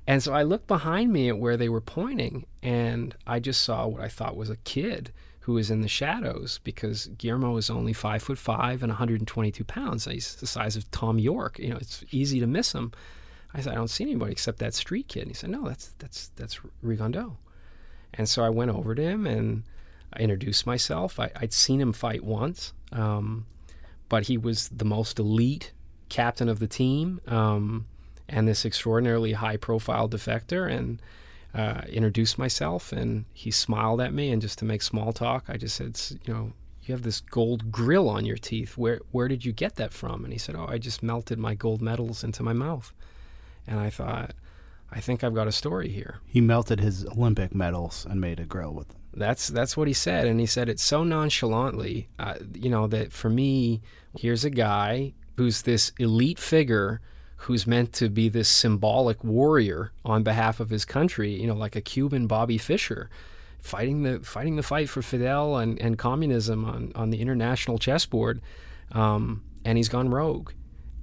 And 0.08 0.24
so 0.24 0.34
I 0.34 0.42
looked 0.42 0.66
behind 0.66 1.14
me 1.14 1.30
at 1.30 1.38
where 1.38 1.56
they 1.56 1.70
were 1.70 1.82
pointing, 1.82 2.48
and 2.64 3.16
I 3.28 3.40
just 3.40 3.62
saw 3.62 3.86
what 3.86 4.02
I 4.02 4.08
thought 4.08 4.36
was 4.36 4.50
a 4.50 4.58
kid 4.58 5.12
who 5.50 5.56
was 5.56 5.72
in 5.72 5.82
the 5.82 5.88
shadows 5.88 6.60
because 6.64 7.08
Guillermo 7.18 7.58
is 7.58 7.72
only 7.72 7.92
five 7.92 8.22
foot 8.22 8.38
five 8.38 8.84
and 8.84 8.92
122 8.92 9.64
pounds. 9.64 10.06
He's 10.06 10.36
the 10.36 10.46
size 10.46 10.76
of 10.76 10.90
Thom 10.92 11.18
Yorke. 11.18 11.58
You 11.58 11.70
know, 11.70 11.78
it's 11.78 12.04
easy 12.12 12.40
to 12.40 12.46
miss 12.46 12.74
him. 12.74 12.92
I 13.52 13.62
said, 13.62 13.74
I 13.74 13.76
don't 13.76 13.88
see 13.88 14.04
anybody 14.04 14.32
except 14.32 14.60
that 14.60 14.76
street 14.76 15.08
kid. 15.08 15.22
And 15.22 15.32
he 15.32 15.34
said, 15.34 15.50
No, 15.50 15.68
that's 15.68 15.88
that's 15.98 16.28
that's 16.36 16.60
Rigondeaux. 16.86 17.38
And 18.14 18.30
so 18.30 18.44
I 18.44 18.50
went 18.50 18.70
over 18.70 18.94
to 18.94 19.02
him 19.02 19.26
and 19.26 19.64
I 20.14 20.20
introduced 20.20 20.68
myself. 20.68 21.20
I, 21.20 21.32
would 21.42 21.52
seen 21.52 21.82
him 21.82 21.94
fight 21.94 22.24
once, 22.24 22.74
um, 22.92 23.48
but 24.08 24.28
he 24.28 24.38
was 24.38 24.70
the 24.70 24.86
most 24.86 25.18
elite 25.18 25.72
captain 26.10 26.48
of 26.48 26.60
the 26.60 26.68
team 26.68 27.22
um, 27.26 27.88
and 28.28 28.48
this 28.48 28.66
extraordinarily 28.66 29.34
high 29.34 29.58
profile 29.58 30.08
defector. 30.08 30.72
And 30.72 31.02
uh, 31.54 31.82
introduced 31.90 32.38
myself, 32.38 32.92
and 32.92 33.26
he 33.34 33.52
smiled 33.52 34.02
at 34.02 34.14
me. 34.14 34.32
And 34.32 34.42
just 34.42 34.60
to 34.60 34.66
make 34.66 34.82
small 34.82 35.14
talk, 35.14 35.46
I 35.48 35.58
just 35.58 35.76
said, 35.76 36.00
You 36.26 36.34
know, 36.34 36.54
you 36.84 36.94
have 36.94 37.04
this 37.04 37.22
gold 37.22 37.72
grill 37.72 38.10
on 38.10 38.26
your 38.26 38.38
teeth. 38.38 38.78
Where 38.78 39.00
where 39.12 39.28
did 39.28 39.46
you 39.46 39.52
get 39.52 39.76
that 39.76 39.94
from? 39.94 40.24
And 40.24 40.34
he 40.34 40.40
said, 40.40 40.56
Oh, 40.56 40.68
I 40.68 40.78
just 40.78 41.04
melted 41.04 41.40
my 41.40 41.56
gold 41.56 41.82
medals 41.82 42.24
into 42.24 42.44
my 42.44 42.54
mouth. 42.54 42.94
And 43.68 43.80
I 43.80 43.90
thought, 43.90 44.34
I 44.92 45.00
think 45.00 45.24
I've 45.24 45.36
got 45.36 45.48
a 45.48 45.52
story 45.52 45.90
here. 45.90 46.20
He 46.26 46.42
melted 46.42 46.80
his 46.80 47.06
Olympic 47.06 47.54
medals 47.54 48.06
and 48.10 48.20
made 48.20 48.40
a 48.40 48.46
grill 48.46 48.74
with 48.74 48.90
them. 48.90 48.98
That's 49.14 49.48
that's 49.48 49.76
what 49.76 49.88
he 49.88 49.94
said, 49.94 50.28
and 50.28 50.40
he 50.40 50.46
said 50.46 50.70
it 50.70 50.80
so 50.80 51.04
nonchalantly, 51.04 52.10
uh, 52.20 52.36
you 52.54 52.70
know, 52.70 52.88
that 52.88 53.12
for 53.12 53.30
me, 53.30 53.82
here's 54.18 54.46
a 54.46 54.50
guy 54.50 55.14
who's 55.36 55.64
this 55.64 55.92
elite 55.98 56.38
figure 56.38 57.02
who's 57.44 57.66
meant 57.66 57.94
to 57.94 58.10
be 58.10 58.30
this 58.30 58.50
symbolic 58.50 59.24
warrior 59.24 59.92
on 60.04 60.24
behalf 60.24 60.60
of 60.60 60.70
his 60.70 60.84
country, 60.86 61.32
you 61.32 61.48
know, 61.48 61.56
like 61.56 61.76
a 61.76 61.82
Cuban 61.82 62.28
Bobby 62.28 62.58
Fischer, 62.58 63.10
fighting 63.62 64.04
the 64.04 64.20
fighting 64.20 64.56
the 64.58 64.64
fight 64.64 64.90
for 64.90 65.02
Fidel 65.02 65.58
and, 65.58 65.80
and 65.82 65.98
communism 65.98 66.66
on, 66.66 66.92
on 66.96 67.10
the 67.10 67.20
international 67.20 67.78
chessboard. 67.78 68.42
um, 68.92 69.44
and 69.66 69.78
he's 69.78 69.90
gone 69.90 70.10
rogue, 70.10 70.52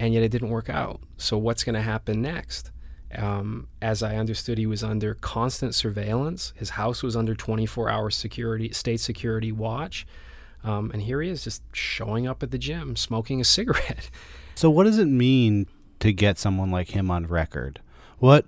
and 0.01 0.15
yet 0.15 0.23
it 0.23 0.31
didn't 0.31 0.49
work 0.49 0.71
out. 0.71 1.01
So 1.19 1.37
what's 1.37 1.63
going 1.63 1.75
to 1.75 1.83
happen 1.83 2.23
next? 2.23 2.71
Um, 3.15 3.69
as 3.83 4.03
I 4.03 4.17
understood, 4.17 4.59
he 4.59 4.67
was 4.67 4.83
under 4.83 5.15
constant 5.15 5.75
surveillance. 5.75 6.53
His 6.57 6.71
house 6.71 7.03
was 7.03 7.17
under 7.17 7.35
24-hour 7.35 8.11
security, 8.11 8.73
state 8.73 9.01
security 9.01 9.53
watch, 9.53 10.07
um, 10.65 10.91
and 10.91 11.03
here 11.03 11.23
he 11.23 11.29
is, 11.31 11.45
just 11.45 11.63
showing 11.73 12.27
up 12.27 12.43
at 12.43 12.51
the 12.51 12.59
gym, 12.59 12.97
smoking 12.97 13.41
a 13.41 13.45
cigarette. 13.57 14.11
So, 14.55 14.71
what 14.71 14.85
does 14.85 14.99
it 14.99 15.07
mean 15.07 15.67
to 16.01 16.13
get 16.13 16.39
someone 16.39 16.71
like 16.71 16.91
him 16.91 17.11
on 17.11 17.27
record? 17.27 17.81
What 18.19 18.47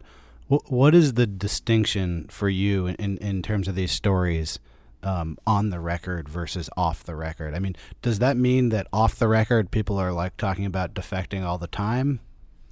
what 0.48 0.94
is 0.94 1.14
the 1.14 1.26
distinction 1.26 2.26
for 2.30 2.48
you 2.48 2.86
in 2.86 3.18
in 3.18 3.42
terms 3.42 3.68
of 3.68 3.74
these 3.74 3.92
stories 3.92 4.58
um, 5.02 5.38
on 5.46 5.70
the 5.70 5.80
record 5.80 6.28
versus 6.28 6.70
off 6.76 7.04
the 7.04 7.14
record? 7.14 7.54
I 7.54 7.58
mean, 7.58 7.76
does 8.02 8.18
that 8.20 8.36
mean 8.36 8.70
that 8.70 8.86
off 8.92 9.16
the 9.16 9.28
record 9.28 9.70
people 9.70 9.98
are 9.98 10.12
like 10.12 10.36
talking 10.36 10.64
about 10.64 10.94
defecting 10.94 11.44
all 11.44 11.58
the 11.58 11.66
time? 11.66 12.20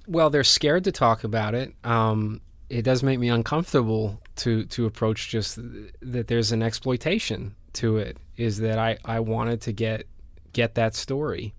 Well, 0.07 0.29
they're 0.29 0.43
scared 0.43 0.85
to 0.85 0.91
talk 0.91 1.23
about 1.23 1.53
it. 1.53 1.73
Um, 1.83 2.41
it 2.69 2.81
does 2.81 3.03
make 3.03 3.19
me 3.19 3.29
uncomfortable 3.29 4.21
to 4.37 4.65
to 4.65 4.85
approach 4.85 5.29
just 5.29 5.59
that 6.01 6.27
there's 6.27 6.51
an 6.51 6.63
exploitation 6.63 7.55
to 7.73 7.97
it. 7.97 8.17
Is 8.35 8.57
that 8.59 8.79
I 8.79 8.97
I 9.05 9.19
wanted 9.19 9.61
to 9.61 9.71
get 9.71 10.07
get 10.53 10.75
that 10.75 10.95
story 10.95 11.53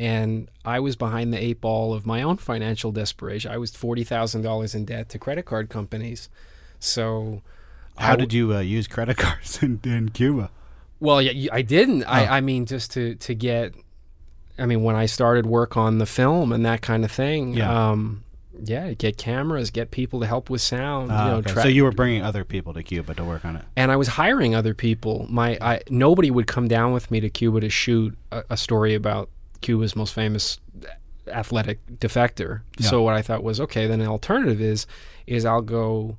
and 0.00 0.48
I 0.64 0.80
was 0.80 0.96
behind 0.96 1.30
the 1.30 1.38
eight 1.38 1.60
ball 1.60 1.92
of 1.92 2.06
my 2.06 2.22
own 2.22 2.38
financial 2.38 2.90
desperation. 2.90 3.52
I 3.52 3.58
was 3.58 3.76
forty 3.76 4.02
thousand 4.02 4.40
dollars 4.40 4.74
in 4.74 4.86
debt 4.86 5.10
to 5.10 5.18
credit 5.18 5.44
card 5.44 5.68
companies. 5.68 6.30
So, 6.78 7.42
how 7.98 8.16
did 8.16 8.32
you 8.32 8.54
uh, 8.54 8.60
use 8.60 8.88
credit 8.88 9.16
cards 9.18 9.62
in, 9.62 9.78
in 9.84 10.08
Cuba? 10.08 10.50
Well, 11.00 11.20
yeah, 11.20 11.50
I 11.52 11.60
didn't. 11.60 12.04
Oh. 12.04 12.08
I, 12.08 12.38
I 12.38 12.40
mean, 12.40 12.64
just 12.64 12.92
to 12.92 13.14
to 13.16 13.34
get. 13.34 13.74
I 14.58 14.64
mean, 14.64 14.82
when 14.82 14.96
I 14.96 15.04
started 15.04 15.44
work 15.44 15.76
on 15.76 15.98
the 15.98 16.06
film 16.06 16.52
and 16.52 16.64
that 16.64 16.80
kind 16.80 17.04
of 17.04 17.12
thing, 17.12 17.54
yeah. 17.54 17.90
Um, 17.90 18.24
yeah, 18.62 18.92
get 18.92 19.16
cameras, 19.18 19.70
get 19.70 19.90
people 19.90 20.20
to 20.20 20.26
help 20.26 20.48
with 20.48 20.62
sound. 20.62 21.10
You 21.10 21.16
know, 21.16 21.36
okay. 21.36 21.52
tra- 21.52 21.62
so 21.62 21.68
you 21.68 21.84
were 21.84 21.92
bringing 21.92 22.22
other 22.22 22.44
people 22.44 22.72
to 22.72 22.82
Cuba 22.82 23.14
to 23.14 23.24
work 23.24 23.44
on 23.44 23.56
it, 23.56 23.64
and 23.76 23.92
I 23.92 23.96
was 23.96 24.08
hiring 24.08 24.54
other 24.54 24.72
people. 24.72 25.26
My 25.28 25.58
I, 25.60 25.82
nobody 25.90 26.30
would 26.30 26.46
come 26.46 26.68
down 26.68 26.92
with 26.94 27.10
me 27.10 27.20
to 27.20 27.28
Cuba 27.28 27.60
to 27.60 27.68
shoot 27.68 28.16
a, 28.32 28.44
a 28.50 28.56
story 28.56 28.94
about 28.94 29.28
Cuba's 29.60 29.96
most 29.96 30.14
famous 30.14 30.58
athletic 31.26 31.78
defector. 31.86 32.62
Yeah. 32.78 32.88
So 32.88 33.02
what 33.02 33.14
I 33.14 33.22
thought 33.22 33.42
was 33.42 33.60
okay, 33.60 33.86
then 33.86 34.00
an 34.00 34.08
alternative 34.08 34.60
is 34.60 34.86
is 35.26 35.44
I'll 35.44 35.62
go 35.62 36.16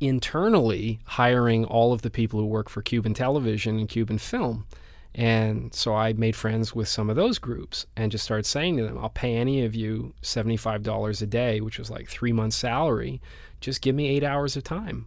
internally 0.00 0.98
hiring 1.04 1.64
all 1.64 1.92
of 1.92 2.02
the 2.02 2.10
people 2.10 2.40
who 2.40 2.46
work 2.46 2.68
for 2.68 2.82
Cuban 2.82 3.14
television 3.14 3.78
and 3.78 3.88
Cuban 3.88 4.18
film. 4.18 4.66
And 5.14 5.74
so 5.74 5.94
I 5.94 6.12
made 6.12 6.36
friends 6.36 6.74
with 6.74 6.88
some 6.88 7.10
of 7.10 7.16
those 7.16 7.38
groups 7.38 7.84
and 7.96 8.12
just 8.12 8.24
started 8.24 8.46
saying 8.46 8.76
to 8.76 8.84
them, 8.84 8.96
I'll 8.96 9.10
pay 9.10 9.36
any 9.36 9.64
of 9.64 9.74
you 9.74 10.14
$75 10.22 11.22
a 11.22 11.26
day, 11.26 11.60
which 11.60 11.78
was 11.78 11.90
like 11.90 12.08
three 12.08 12.32
months' 12.32 12.56
salary. 12.56 13.20
Just 13.60 13.82
give 13.82 13.94
me 13.94 14.08
eight 14.08 14.22
hours 14.22 14.56
of 14.56 14.62
time. 14.62 15.06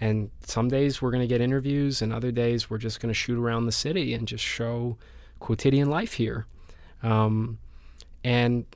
And 0.00 0.30
some 0.44 0.68
days 0.68 1.02
we're 1.02 1.10
going 1.10 1.22
to 1.22 1.26
get 1.26 1.42
interviews, 1.42 2.00
and 2.00 2.12
other 2.12 2.30
days 2.30 2.70
we're 2.70 2.78
just 2.78 3.00
going 3.00 3.10
to 3.10 3.14
shoot 3.14 3.38
around 3.38 3.66
the 3.66 3.72
city 3.72 4.14
and 4.14 4.26
just 4.26 4.44
show 4.44 4.96
quotidian 5.40 5.90
life 5.90 6.14
here. 6.14 6.46
Um, 7.02 7.58
and 8.24 8.66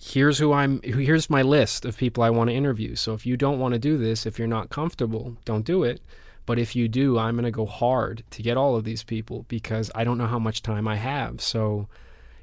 here's 0.00 0.38
who 0.38 0.52
I'm 0.52 0.82
here's 0.82 1.30
my 1.30 1.42
list 1.42 1.84
of 1.84 1.96
people 1.96 2.22
I 2.22 2.30
want 2.30 2.50
to 2.50 2.54
interview. 2.54 2.94
So 2.94 3.14
if 3.14 3.24
you 3.24 3.36
don't 3.36 3.58
want 3.58 3.72
to 3.74 3.78
do 3.78 3.96
this, 3.96 4.26
if 4.26 4.38
you're 4.38 4.48
not 4.48 4.70
comfortable, 4.70 5.36
don't 5.44 5.64
do 5.64 5.82
it. 5.82 6.00
But 6.46 6.58
if 6.58 6.76
you 6.76 6.88
do, 6.88 7.18
I'm 7.18 7.36
going 7.36 7.44
to 7.44 7.50
go 7.50 7.64
hard 7.64 8.22
to 8.30 8.42
get 8.42 8.58
all 8.58 8.76
of 8.76 8.84
these 8.84 9.02
people 9.02 9.46
because 9.48 9.90
I 9.94 10.04
don't 10.04 10.18
know 10.18 10.26
how 10.26 10.38
much 10.38 10.62
time 10.62 10.86
I 10.86 10.96
have. 10.96 11.40
So 11.40 11.88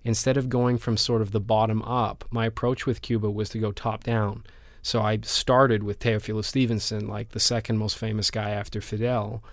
instead 0.03 0.38
of 0.38 0.49
going 0.49 0.79
from 0.79 0.97
sort 0.97 1.21
of 1.21 1.31
the 1.31 1.39
bottom 1.39 1.84
up, 1.84 2.25
my 2.31 2.47
approach 2.47 2.88
with 2.88 3.03
Cuba 3.03 3.29
was 3.29 3.49
to 3.49 3.60
go 3.60 3.71
top 3.71 4.03
down. 4.03 4.43
So 4.81 5.01
I 5.01 5.19
started 5.21 5.84
with 5.84 5.99
Teofilo 5.99 6.43
Stevenson, 6.43 7.07
like 7.07 7.29
the 7.29 7.39
second 7.39 7.77
most 7.77 7.95
famous 7.95 8.31
guy 8.31 8.49
after 8.49 8.81
Fidel, 8.81 9.43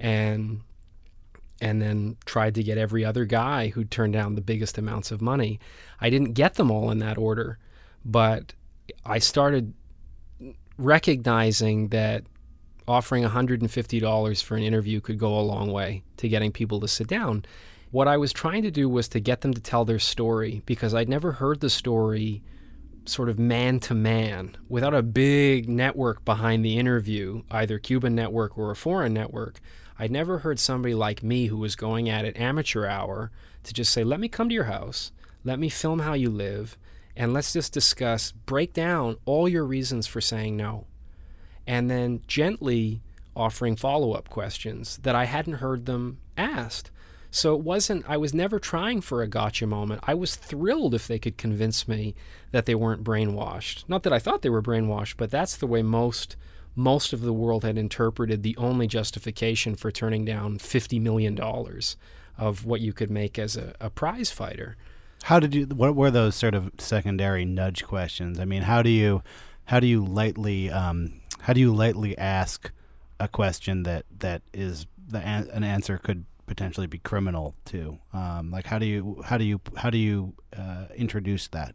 and 0.00 0.62
and 1.60 1.82
then 1.82 2.16
tried 2.24 2.54
to 2.54 2.62
get 2.62 2.78
every 2.78 3.04
other 3.04 3.24
guy 3.24 3.68
who 3.68 3.84
turned 3.84 4.12
down 4.12 4.34
the 4.34 4.40
biggest 4.40 4.78
amounts 4.78 5.10
of 5.10 5.20
money. 5.20 5.58
I 6.00 6.10
didn't 6.10 6.34
get 6.34 6.54
them 6.54 6.70
all 6.70 6.90
in 6.90 6.98
that 6.98 7.18
order, 7.18 7.58
but 8.04 8.52
I 9.04 9.18
started 9.18 9.74
recognizing 10.76 11.88
that 11.88 12.24
offering 12.86 13.24
$150 13.24 14.42
for 14.42 14.56
an 14.56 14.62
interview 14.62 15.00
could 15.00 15.18
go 15.18 15.38
a 15.38 15.42
long 15.42 15.70
way 15.70 16.02
to 16.16 16.28
getting 16.28 16.52
people 16.52 16.80
to 16.80 16.88
sit 16.88 17.06
down. 17.06 17.44
What 17.90 18.08
I 18.08 18.16
was 18.16 18.32
trying 18.32 18.62
to 18.62 18.70
do 18.70 18.88
was 18.88 19.08
to 19.08 19.20
get 19.20 19.40
them 19.40 19.54
to 19.54 19.60
tell 19.60 19.84
their 19.84 19.98
story 19.98 20.62
because 20.66 20.94
I'd 20.94 21.08
never 21.08 21.32
heard 21.32 21.60
the 21.60 21.70
story 21.70 22.42
sort 23.06 23.28
of 23.28 23.38
man 23.38 23.80
to 23.80 23.94
man 23.94 24.56
without 24.68 24.94
a 24.94 25.02
big 25.02 25.68
network 25.68 26.24
behind 26.24 26.64
the 26.64 26.78
interview, 26.78 27.42
either 27.50 27.78
Cuban 27.78 28.14
network 28.14 28.58
or 28.58 28.70
a 28.70 28.76
foreign 28.76 29.14
network. 29.14 29.60
I'd 29.98 30.10
never 30.10 30.38
heard 30.38 30.60
somebody 30.60 30.94
like 30.94 31.22
me 31.22 31.46
who 31.46 31.56
was 31.56 31.74
going 31.76 32.08
at 32.08 32.24
it 32.24 32.38
amateur 32.38 32.86
hour 32.86 33.30
to 33.64 33.74
just 33.74 33.92
say, 33.92 34.04
let 34.04 34.20
me 34.20 34.28
come 34.28 34.48
to 34.48 34.54
your 34.54 34.64
house, 34.64 35.12
let 35.44 35.58
me 35.58 35.68
film 35.68 36.00
how 36.00 36.12
you 36.12 36.30
live, 36.30 36.78
and 37.16 37.32
let's 37.32 37.52
just 37.52 37.72
discuss, 37.72 38.30
break 38.30 38.72
down 38.72 39.16
all 39.24 39.48
your 39.48 39.64
reasons 39.64 40.06
for 40.06 40.20
saying 40.20 40.56
no. 40.56 40.86
And 41.66 41.90
then 41.90 42.22
gently 42.26 43.02
offering 43.34 43.76
follow 43.76 44.12
up 44.12 44.28
questions 44.28 44.98
that 44.98 45.14
I 45.14 45.24
hadn't 45.24 45.54
heard 45.54 45.86
them 45.86 46.18
asked. 46.36 46.90
So 47.30 47.54
it 47.54 47.60
wasn't, 47.60 48.08
I 48.08 48.16
was 48.16 48.32
never 48.32 48.58
trying 48.58 49.00
for 49.00 49.22
a 49.22 49.28
gotcha 49.28 49.66
moment. 49.66 50.02
I 50.06 50.14
was 50.14 50.34
thrilled 50.34 50.94
if 50.94 51.06
they 51.06 51.18
could 51.18 51.36
convince 51.36 51.86
me 51.86 52.14
that 52.52 52.66
they 52.66 52.74
weren't 52.74 53.04
brainwashed. 53.04 53.84
Not 53.88 54.02
that 54.04 54.12
I 54.12 54.18
thought 54.18 54.42
they 54.42 54.48
were 54.48 54.62
brainwashed, 54.62 55.14
but 55.18 55.30
that's 55.30 55.56
the 55.56 55.66
way 55.66 55.82
most 55.82 56.36
most 56.78 57.12
of 57.12 57.22
the 57.22 57.32
world 57.32 57.64
had 57.64 57.76
interpreted 57.76 58.42
the 58.42 58.56
only 58.56 58.86
justification 58.86 59.74
for 59.74 59.90
turning 59.90 60.24
down 60.24 60.58
$50 60.58 61.00
million 61.00 61.38
of 62.38 62.64
what 62.64 62.80
you 62.80 62.92
could 62.92 63.10
make 63.10 63.38
as 63.38 63.56
a, 63.56 63.74
a 63.80 63.90
prize 63.90 64.30
fighter. 64.30 64.76
How 65.24 65.40
did 65.40 65.54
you? 65.54 65.66
What 65.66 65.96
were 65.96 66.12
those 66.12 66.36
sort 66.36 66.54
of 66.54 66.70
secondary 66.78 67.44
nudge 67.44 67.84
questions? 67.84 68.38
I 68.38 68.44
mean, 68.44 68.62
how 68.62 68.82
do 68.82 68.90
you, 68.90 69.24
how 69.64 69.80
do 69.80 69.88
you 69.88 70.04
lightly, 70.04 70.70
um, 70.70 71.20
how 71.40 71.52
do 71.52 71.60
you 71.60 71.74
lightly 71.74 72.16
ask 72.16 72.70
a 73.18 73.26
question 73.26 73.82
that 73.82 74.04
that 74.20 74.42
is 74.54 74.86
the 75.08 75.18
an, 75.18 75.50
an 75.50 75.64
answer 75.64 75.98
could 75.98 76.24
potentially 76.46 76.86
be 76.86 76.98
criminal 76.98 77.56
to? 77.66 77.98
Um, 78.12 78.52
like, 78.52 78.66
how 78.66 78.78
do 78.78 78.86
you, 78.86 79.20
how 79.24 79.36
do 79.36 79.44
you, 79.44 79.60
how 79.76 79.90
do 79.90 79.98
you 79.98 80.34
uh, 80.56 80.86
introduce 80.94 81.48
that? 81.48 81.74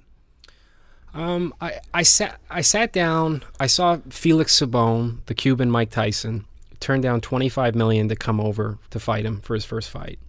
Um, 1.14 1.54
I, 1.62 1.80
I 1.94 2.04
sat 2.04 2.40
I 2.50 2.62
sat 2.62 2.92
down. 2.92 3.44
I 3.60 3.68
saw 3.68 3.98
Felix 4.10 4.54
Savon, 4.56 5.22
the 5.28 5.36
Cuban 5.36 5.70
Mike 5.70 5.92
Tyson, 5.92 6.46
turned 6.80 7.04
down 7.04 7.22
25 7.22 7.76
million 7.76 8.10
to 8.10 8.16
come 8.16 8.40
over 8.40 8.80
to 8.90 9.00
fight 9.00 9.26
him 9.26 9.42
for 9.42 9.54
his 9.54 9.66
first 9.66 9.90
fight. 9.90 10.20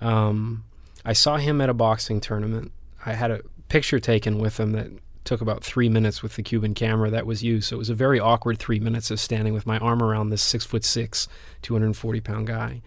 Um, 0.00 0.64
I 1.04 1.14
saw 1.14 1.36
him 1.36 1.60
at 1.60 1.70
a 1.70 1.74
boxing 1.74 2.20
tournament. 2.20 2.72
I 3.04 3.14
had 3.14 3.30
a 3.30 3.40
picture 3.68 3.98
taken 3.98 4.38
with 4.38 4.60
him 4.60 4.72
that 4.72 4.90
took 5.24 5.40
about 5.40 5.64
three 5.64 5.88
minutes 5.88 6.22
with 6.22 6.36
the 6.36 6.42
Cuban 6.42 6.74
camera 6.74 7.10
that 7.10 7.26
was 7.26 7.42
used. 7.42 7.68
So 7.68 7.76
it 7.76 7.78
was 7.78 7.90
a 7.90 7.94
very 7.94 8.18
awkward 8.18 8.58
three 8.58 8.80
minutes 8.80 9.10
of 9.10 9.20
standing 9.20 9.54
with 9.54 9.66
my 9.66 9.78
arm 9.78 10.02
around 10.02 10.30
this 10.30 10.42
six 10.42 10.64
foot 10.64 10.84
six, 10.84 11.28
240 11.62 12.20
pound 12.20 12.46
guy. 12.46 12.82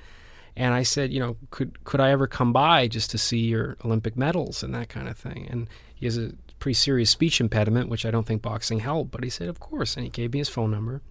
And 0.56 0.74
I 0.74 0.84
said, 0.84 1.12
you 1.12 1.20
know, 1.20 1.36
could 1.50 1.84
could 1.84 2.00
I 2.00 2.12
ever 2.12 2.28
come 2.28 2.54
by 2.54 2.88
just 2.88 3.10
to 3.12 3.18
see 3.18 3.40
your 3.40 3.76
Olympic 3.84 4.16
medals 4.16 4.62
and 4.62 4.74
that 4.76 4.90
kind 4.90 5.08
of 5.08 5.18
thing? 5.18 5.48
And 5.50 5.68
he 5.96 6.06
has 6.06 6.18
a 6.18 6.34
pretty 6.64 6.76
serious 6.76 7.10
speech 7.10 7.42
impediment, 7.42 7.90
which 7.90 8.06
I 8.06 8.12
don't 8.12 8.26
think 8.26 8.42
boxing 8.42 8.80
helped. 8.80 9.12
But 9.12 9.26
he 9.26 9.30
said, 9.30 9.50
of 9.50 9.60
course, 9.60 9.98
and 9.98 10.06
he 10.06 10.10
gave 10.10 10.32
me 10.32 10.40
his 10.40 10.48
phone 10.48 10.72
number. 10.72 11.02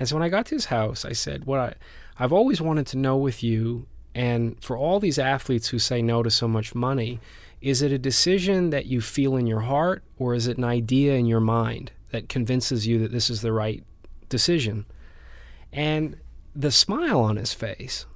And 0.00 0.08
so 0.08 0.16
when 0.16 0.22
I 0.22 0.30
got 0.30 0.46
to 0.46 0.54
his 0.54 0.64
house, 0.66 1.04
I 1.04 1.12
said, 1.12 1.44
what 1.44 1.60
I, 1.60 1.74
I've 2.18 2.32
always 2.32 2.62
wanted 2.62 2.86
to 2.86 2.96
know 2.96 3.14
with 3.14 3.42
you, 3.42 3.86
and 4.14 4.56
for 4.64 4.78
all 4.78 5.00
these 5.00 5.18
athletes 5.18 5.68
who 5.68 5.78
say 5.78 6.00
no 6.00 6.22
to 6.22 6.30
so 6.30 6.48
much 6.48 6.74
money, 6.74 7.20
is 7.60 7.82
it 7.82 7.92
a 7.92 7.98
decision 7.98 8.70
that 8.70 8.86
you 8.86 9.02
feel 9.02 9.36
in 9.36 9.46
your 9.46 9.60
heart, 9.60 10.02
or 10.18 10.34
is 10.34 10.46
it 10.46 10.56
an 10.56 10.64
idea 10.64 11.12
in 11.12 11.26
your 11.26 11.40
mind 11.40 11.92
that 12.10 12.30
convinces 12.30 12.86
you 12.86 12.98
that 13.00 13.12
this 13.12 13.28
is 13.28 13.42
the 13.42 13.52
right 13.52 13.84
decision? 14.30 14.86
And 15.74 16.16
the 16.56 16.70
smile 16.70 17.20
on 17.20 17.36
his 17.36 17.52
face, 17.52 18.06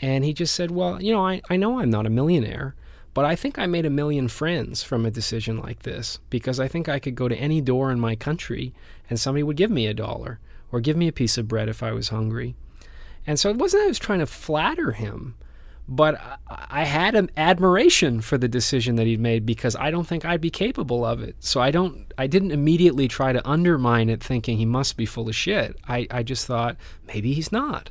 and 0.00 0.24
he 0.24 0.32
just 0.32 0.54
said, 0.54 0.70
Well, 0.70 1.02
you 1.02 1.12
know, 1.12 1.26
I, 1.26 1.42
I 1.50 1.56
know 1.56 1.80
I'm 1.80 1.90
not 1.90 2.06
a 2.06 2.10
millionaire, 2.10 2.76
but 3.16 3.24
I 3.24 3.34
think 3.34 3.58
I 3.58 3.64
made 3.64 3.86
a 3.86 3.90
million 3.90 4.28
friends 4.28 4.82
from 4.82 5.06
a 5.06 5.10
decision 5.10 5.58
like 5.58 5.84
this 5.84 6.18
because 6.28 6.60
I 6.60 6.68
think 6.68 6.86
I 6.86 6.98
could 6.98 7.14
go 7.14 7.28
to 7.28 7.36
any 7.38 7.62
door 7.62 7.90
in 7.90 7.98
my 7.98 8.14
country 8.14 8.74
and 9.08 9.18
somebody 9.18 9.42
would 9.42 9.56
give 9.56 9.70
me 9.70 9.86
a 9.86 9.94
dollar 9.94 10.38
or 10.70 10.80
give 10.80 10.98
me 10.98 11.08
a 11.08 11.12
piece 11.12 11.38
of 11.38 11.48
bread 11.48 11.70
if 11.70 11.82
I 11.82 11.92
was 11.92 12.10
hungry. 12.10 12.56
And 13.26 13.40
so 13.40 13.48
it 13.48 13.56
wasn't 13.56 13.84
I 13.84 13.86
was 13.86 13.98
trying 13.98 14.18
to 14.18 14.26
flatter 14.26 14.92
him, 14.92 15.34
but 15.88 16.20
I 16.46 16.84
had 16.84 17.14
an 17.14 17.30
admiration 17.38 18.20
for 18.20 18.36
the 18.36 18.48
decision 18.48 18.96
that 18.96 19.06
he'd 19.06 19.18
made 19.18 19.46
because 19.46 19.76
I 19.76 19.90
don't 19.90 20.06
think 20.06 20.26
I'd 20.26 20.42
be 20.42 20.50
capable 20.50 21.02
of 21.02 21.22
it. 21.22 21.36
So 21.40 21.62
I 21.62 21.70
don't 21.70 22.12
I 22.18 22.26
didn't 22.26 22.50
immediately 22.50 23.08
try 23.08 23.32
to 23.32 23.48
undermine 23.48 24.10
it 24.10 24.22
thinking 24.22 24.58
he 24.58 24.66
must 24.66 24.98
be 24.98 25.06
full 25.06 25.30
of 25.30 25.34
shit. 25.34 25.74
I, 25.88 26.06
I 26.10 26.22
just 26.22 26.46
thought 26.46 26.76
maybe 27.06 27.32
he's 27.32 27.50
not. 27.50 27.88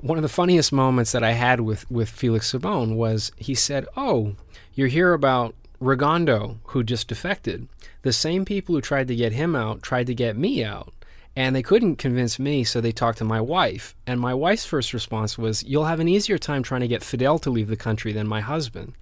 One 0.00 0.18
of 0.18 0.22
the 0.22 0.28
funniest 0.28 0.72
moments 0.72 1.12
that 1.12 1.22
I 1.22 1.32
had 1.32 1.60
with, 1.60 1.90
with 1.90 2.08
Felix 2.08 2.50
Savon 2.50 2.96
was 2.96 3.32
he 3.36 3.54
said, 3.54 3.86
Oh, 3.96 4.34
you're 4.74 4.88
here 4.88 5.12
about 5.12 5.54
Rigondeaux 5.80 6.56
who 6.64 6.82
just 6.82 7.08
defected. 7.08 7.68
The 8.02 8.12
same 8.12 8.44
people 8.44 8.74
who 8.74 8.80
tried 8.80 9.08
to 9.08 9.16
get 9.16 9.32
him 9.32 9.54
out 9.54 9.82
tried 9.82 10.06
to 10.08 10.14
get 10.14 10.36
me 10.36 10.64
out. 10.64 10.92
And 11.36 11.54
they 11.54 11.62
couldn't 11.62 11.96
convince 11.96 12.38
me, 12.38 12.64
so 12.64 12.80
they 12.80 12.92
talked 12.92 13.18
to 13.18 13.24
my 13.24 13.40
wife. 13.40 13.94
And 14.06 14.20
my 14.20 14.34
wife's 14.34 14.64
first 14.64 14.92
response 14.92 15.38
was, 15.38 15.62
You'll 15.62 15.84
have 15.84 16.00
an 16.00 16.08
easier 16.08 16.38
time 16.38 16.62
trying 16.62 16.80
to 16.80 16.88
get 16.88 17.04
Fidel 17.04 17.38
to 17.40 17.50
leave 17.50 17.68
the 17.68 17.76
country 17.76 18.12
than 18.12 18.26
my 18.26 18.40
husband. 18.40 18.94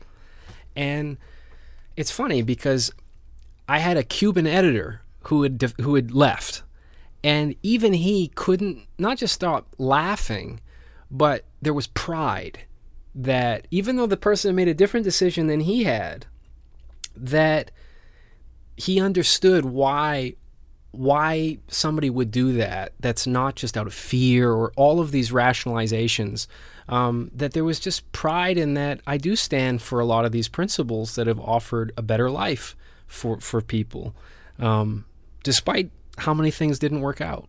And 0.77 1.17
it's 1.97 2.11
funny 2.11 2.43
because 2.43 2.93
I 3.69 3.79
had 3.79 3.97
a 3.97 4.05
Cuban 4.05 4.47
editor 4.47 5.01
who 5.25 5.43
had, 5.43 5.73
who 5.81 5.95
had 5.95 6.13
left. 6.13 6.63
And 7.25 7.57
even 7.63 7.95
he 7.95 8.29
couldn't 8.29 8.87
not 8.99 9.19
just 9.19 9.35
stop 9.35 9.69
laughing, 9.79 10.61
but 11.11 11.45
there 11.61 11.75
was 11.75 11.87
pride 11.89 12.61
that 13.15 13.67
even 13.71 13.97
though 13.97 14.07
the 14.07 14.17
person 14.17 14.55
made 14.55 14.69
a 14.69 14.75
different 14.75 15.05
decision 15.05 15.49
than 15.49 15.61
he 15.61 15.85
had, 15.85 16.27
that 17.17 17.71
he 18.77 19.01
understood 19.01 19.65
why 19.65 20.35
why 20.91 21.59
somebody 21.69 22.09
would 22.09 22.31
do 22.31 22.53
that 22.55 22.93
that's 22.99 23.27
not 23.27 23.55
just 23.55 23.77
out 23.77 23.87
of 23.87 23.93
fear 23.93 24.51
or 24.51 24.73
all 24.75 25.01
of 25.01 25.11
these 25.11 25.31
rationalizations 25.31 26.47
um, 26.89 27.31
that 27.35 27.53
there 27.53 27.65
was 27.65 27.79
just 27.79 28.11
pride 28.13 28.57
in 28.57 28.75
that 28.75 29.01
i 29.07 29.19
do 29.19 29.37
stand 29.37 29.83
for 29.83 30.01
a 30.01 30.07
lot 30.07 30.25
of 30.25 30.33
these 30.33 30.49
principles 30.49 31.15
that 31.15 31.27
have 31.27 31.39
offered 31.41 31.93
a 31.97 32.03
better 32.03 32.31
life 32.31 32.75
for, 33.07 33.39
for 33.39 33.61
people 33.61 34.15
um, 34.59 35.05
despite 35.43 35.91
how 36.19 36.35
many 36.35 36.51
things 36.51 36.79
didn't 36.79 37.01
work 37.01 37.21
out 37.21 37.49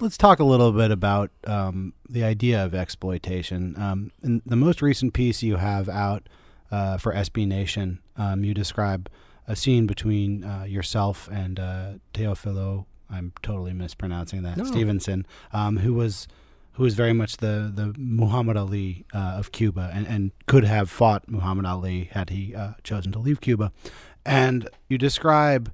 let's 0.00 0.16
talk 0.16 0.38
a 0.38 0.44
little 0.44 0.72
bit 0.72 0.90
about 0.90 1.30
um, 1.46 1.92
the 2.08 2.24
idea 2.24 2.64
of 2.64 2.74
exploitation. 2.74 3.74
Um, 3.78 4.10
in 4.22 4.42
the 4.46 4.56
most 4.56 4.82
recent 4.82 5.12
piece 5.12 5.42
you 5.42 5.56
have 5.56 5.88
out 5.88 6.28
uh, 6.70 6.98
for 6.98 7.12
SB 7.12 7.46
Nation, 7.46 8.00
um, 8.16 8.44
you 8.44 8.54
describe 8.54 9.10
a 9.46 9.54
scene 9.54 9.86
between 9.86 10.44
uh, 10.44 10.64
yourself 10.64 11.28
and 11.30 11.60
uh, 11.60 11.92
Teofilo. 12.14 12.86
I'm 13.10 13.32
totally 13.42 13.72
mispronouncing 13.72 14.42
that. 14.42 14.56
No. 14.56 14.64
Stevenson, 14.64 15.26
um, 15.52 15.78
who 15.78 15.94
was 15.94 16.26
who 16.72 16.82
was 16.82 16.94
very 16.94 17.12
much 17.12 17.38
the 17.38 17.70
the 17.72 17.94
Muhammad 17.96 18.56
Ali 18.56 19.04
uh, 19.14 19.36
of 19.38 19.52
Cuba, 19.52 19.90
and, 19.94 20.06
and 20.06 20.32
could 20.46 20.64
have 20.64 20.90
fought 20.90 21.28
Muhammad 21.28 21.66
Ali 21.66 22.10
had 22.12 22.30
he 22.30 22.54
uh, 22.54 22.72
chosen 22.82 23.12
to 23.12 23.18
leave 23.18 23.40
Cuba. 23.40 23.72
And 24.24 24.68
you 24.88 24.98
describe 24.98 25.72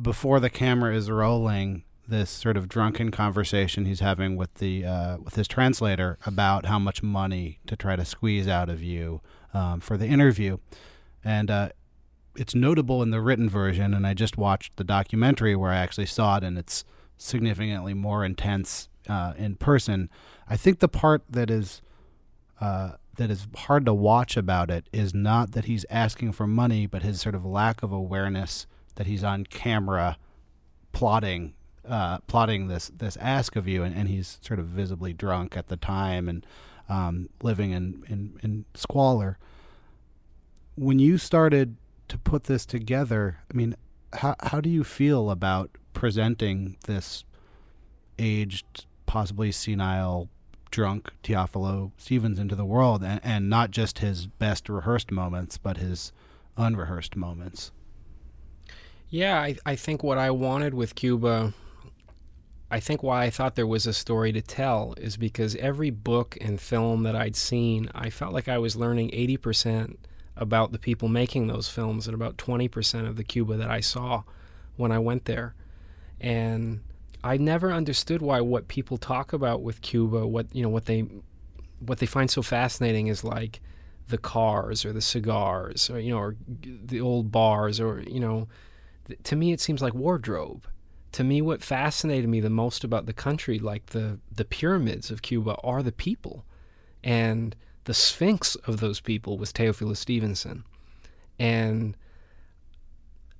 before 0.00 0.40
the 0.40 0.50
camera 0.50 0.94
is 0.94 1.10
rolling 1.10 1.84
this 2.08 2.30
sort 2.30 2.56
of 2.56 2.68
drunken 2.68 3.10
conversation 3.10 3.84
he's 3.84 4.00
having 4.00 4.36
with 4.36 4.54
the 4.54 4.84
uh, 4.84 5.16
with 5.18 5.34
his 5.34 5.48
translator 5.48 6.18
about 6.24 6.66
how 6.66 6.78
much 6.78 7.02
money 7.02 7.58
to 7.66 7.76
try 7.76 7.96
to 7.96 8.04
squeeze 8.04 8.46
out 8.46 8.68
of 8.68 8.82
you 8.82 9.20
um, 9.54 9.80
for 9.80 9.96
the 9.96 10.06
interview, 10.06 10.58
and 11.24 11.50
uh, 11.50 11.68
it's 12.36 12.54
notable 12.54 13.02
in 13.02 13.10
the 13.10 13.20
written 13.20 13.48
version. 13.48 13.94
And 13.94 14.06
I 14.06 14.14
just 14.14 14.36
watched 14.36 14.76
the 14.76 14.84
documentary 14.84 15.56
where 15.56 15.72
I 15.72 15.78
actually 15.78 16.06
saw 16.06 16.36
it, 16.36 16.44
and 16.44 16.58
it's 16.58 16.84
significantly 17.18 17.94
more 17.94 18.24
intense 18.24 18.88
uh, 19.08 19.32
in 19.36 19.56
person. 19.56 20.10
I 20.48 20.56
think 20.56 20.78
the 20.78 20.88
part 20.88 21.22
that 21.28 21.50
is 21.50 21.82
uh, 22.60 22.92
that 23.16 23.30
is 23.30 23.48
hard 23.56 23.86
to 23.86 23.94
watch 23.94 24.36
about 24.36 24.70
it 24.70 24.88
is 24.92 25.14
not 25.14 25.52
that 25.52 25.64
he's 25.64 25.84
asking 25.90 26.32
for 26.32 26.46
money, 26.46 26.86
but 26.86 27.02
his 27.02 27.20
sort 27.20 27.34
of 27.34 27.44
lack 27.44 27.82
of 27.82 27.90
awareness 27.92 28.66
that 28.96 29.06
he's 29.06 29.24
on 29.24 29.44
camera 29.44 30.18
plotting 30.92 31.54
uh, 31.88 32.18
plotting 32.26 32.68
this 32.68 32.90
this 32.96 33.16
ask 33.18 33.56
of 33.56 33.68
you, 33.68 33.82
and, 33.82 33.94
and 33.94 34.08
he's 34.08 34.38
sort 34.42 34.58
of 34.58 34.66
visibly 34.66 35.12
drunk 35.12 35.56
at 35.56 35.68
the 35.68 35.76
time 35.76 36.28
and 36.28 36.44
um, 36.88 37.28
living 37.42 37.70
in, 37.70 38.02
in 38.08 38.38
in 38.42 38.64
squalor. 38.74 39.38
When 40.74 40.98
you 40.98 41.16
started 41.18 41.76
to 42.08 42.18
put 42.18 42.44
this 42.44 42.66
together, 42.66 43.38
I 43.50 43.56
mean, 43.56 43.76
how 44.14 44.34
how 44.40 44.60
do 44.60 44.68
you 44.68 44.84
feel 44.84 45.30
about 45.30 45.70
presenting 45.92 46.76
this 46.86 47.24
aged, 48.18 48.86
possibly 49.06 49.52
senile, 49.52 50.28
drunk 50.70 51.12
Teofilo 51.22 51.92
Stevens 51.96 52.38
into 52.38 52.56
the 52.56 52.64
world, 52.64 53.02
and, 53.02 53.20
and 53.22 53.48
not 53.48 53.70
just 53.70 54.00
his 54.00 54.26
best 54.26 54.68
rehearsed 54.68 55.10
moments, 55.10 55.58
but 55.58 55.76
his 55.76 56.12
unrehearsed 56.56 57.16
moments? 57.16 57.70
Yeah, 59.08 59.40
I, 59.40 59.56
I 59.64 59.76
think 59.76 60.02
what 60.02 60.18
I 60.18 60.30
wanted 60.30 60.74
with 60.74 60.94
Cuba 60.94 61.54
I 62.70 62.80
think 62.80 63.02
why 63.02 63.24
I 63.24 63.30
thought 63.30 63.54
there 63.54 63.66
was 63.66 63.86
a 63.86 63.92
story 63.92 64.32
to 64.32 64.42
tell 64.42 64.94
is 64.96 65.16
because 65.16 65.54
every 65.56 65.90
book 65.90 66.36
and 66.40 66.60
film 66.60 67.04
that 67.04 67.14
I'd 67.14 67.36
seen, 67.36 67.88
I 67.94 68.10
felt 68.10 68.32
like 68.32 68.48
I 68.48 68.58
was 68.58 68.74
learning 68.74 69.10
80% 69.10 69.96
about 70.36 70.72
the 70.72 70.78
people 70.78 71.08
making 71.08 71.46
those 71.46 71.68
films 71.68 72.08
and 72.08 72.14
about 72.14 72.36
20% 72.38 73.08
of 73.08 73.16
the 73.16 73.24
Cuba 73.24 73.56
that 73.56 73.70
I 73.70 73.80
saw 73.80 74.24
when 74.76 74.90
I 74.90 74.98
went 74.98 75.26
there. 75.26 75.54
And 76.20 76.80
I 77.22 77.36
never 77.36 77.72
understood 77.72 78.20
why 78.20 78.40
what 78.40 78.66
people 78.66 78.98
talk 78.98 79.32
about 79.32 79.62
with 79.62 79.80
Cuba, 79.80 80.26
what 80.26 80.52
you 80.54 80.62
know, 80.62 80.68
what 80.68 80.86
they 80.86 81.06
what 81.78 81.98
they 81.98 82.06
find 82.06 82.30
so 82.30 82.42
fascinating 82.42 83.06
is 83.06 83.22
like 83.22 83.60
the 84.08 84.18
cars 84.18 84.84
or 84.84 84.92
the 84.92 85.00
cigars 85.00 85.90
or 85.90 86.00
you 86.00 86.10
know, 86.10 86.18
or 86.18 86.36
the 86.48 87.00
old 87.00 87.30
bars 87.30 87.80
or 87.80 88.00
you 88.00 88.20
know, 88.20 88.48
to 89.24 89.36
me 89.36 89.52
it 89.52 89.60
seems 89.60 89.82
like 89.82 89.94
wardrobe 89.94 90.66
to 91.16 91.24
me, 91.24 91.40
what 91.40 91.62
fascinated 91.62 92.28
me 92.28 92.40
the 92.40 92.50
most 92.50 92.84
about 92.84 93.06
the 93.06 93.12
country, 93.14 93.58
like 93.58 93.86
the, 93.86 94.18
the 94.30 94.44
pyramids 94.44 95.10
of 95.10 95.22
Cuba, 95.22 95.56
are 95.64 95.82
the 95.82 95.90
people. 95.90 96.44
And 97.02 97.56
the 97.84 97.94
sphinx 97.94 98.54
of 98.54 98.80
those 98.80 99.00
people 99.00 99.38
was 99.38 99.50
Teofilo 99.50 99.96
Stevenson. 99.96 100.64
And 101.38 101.96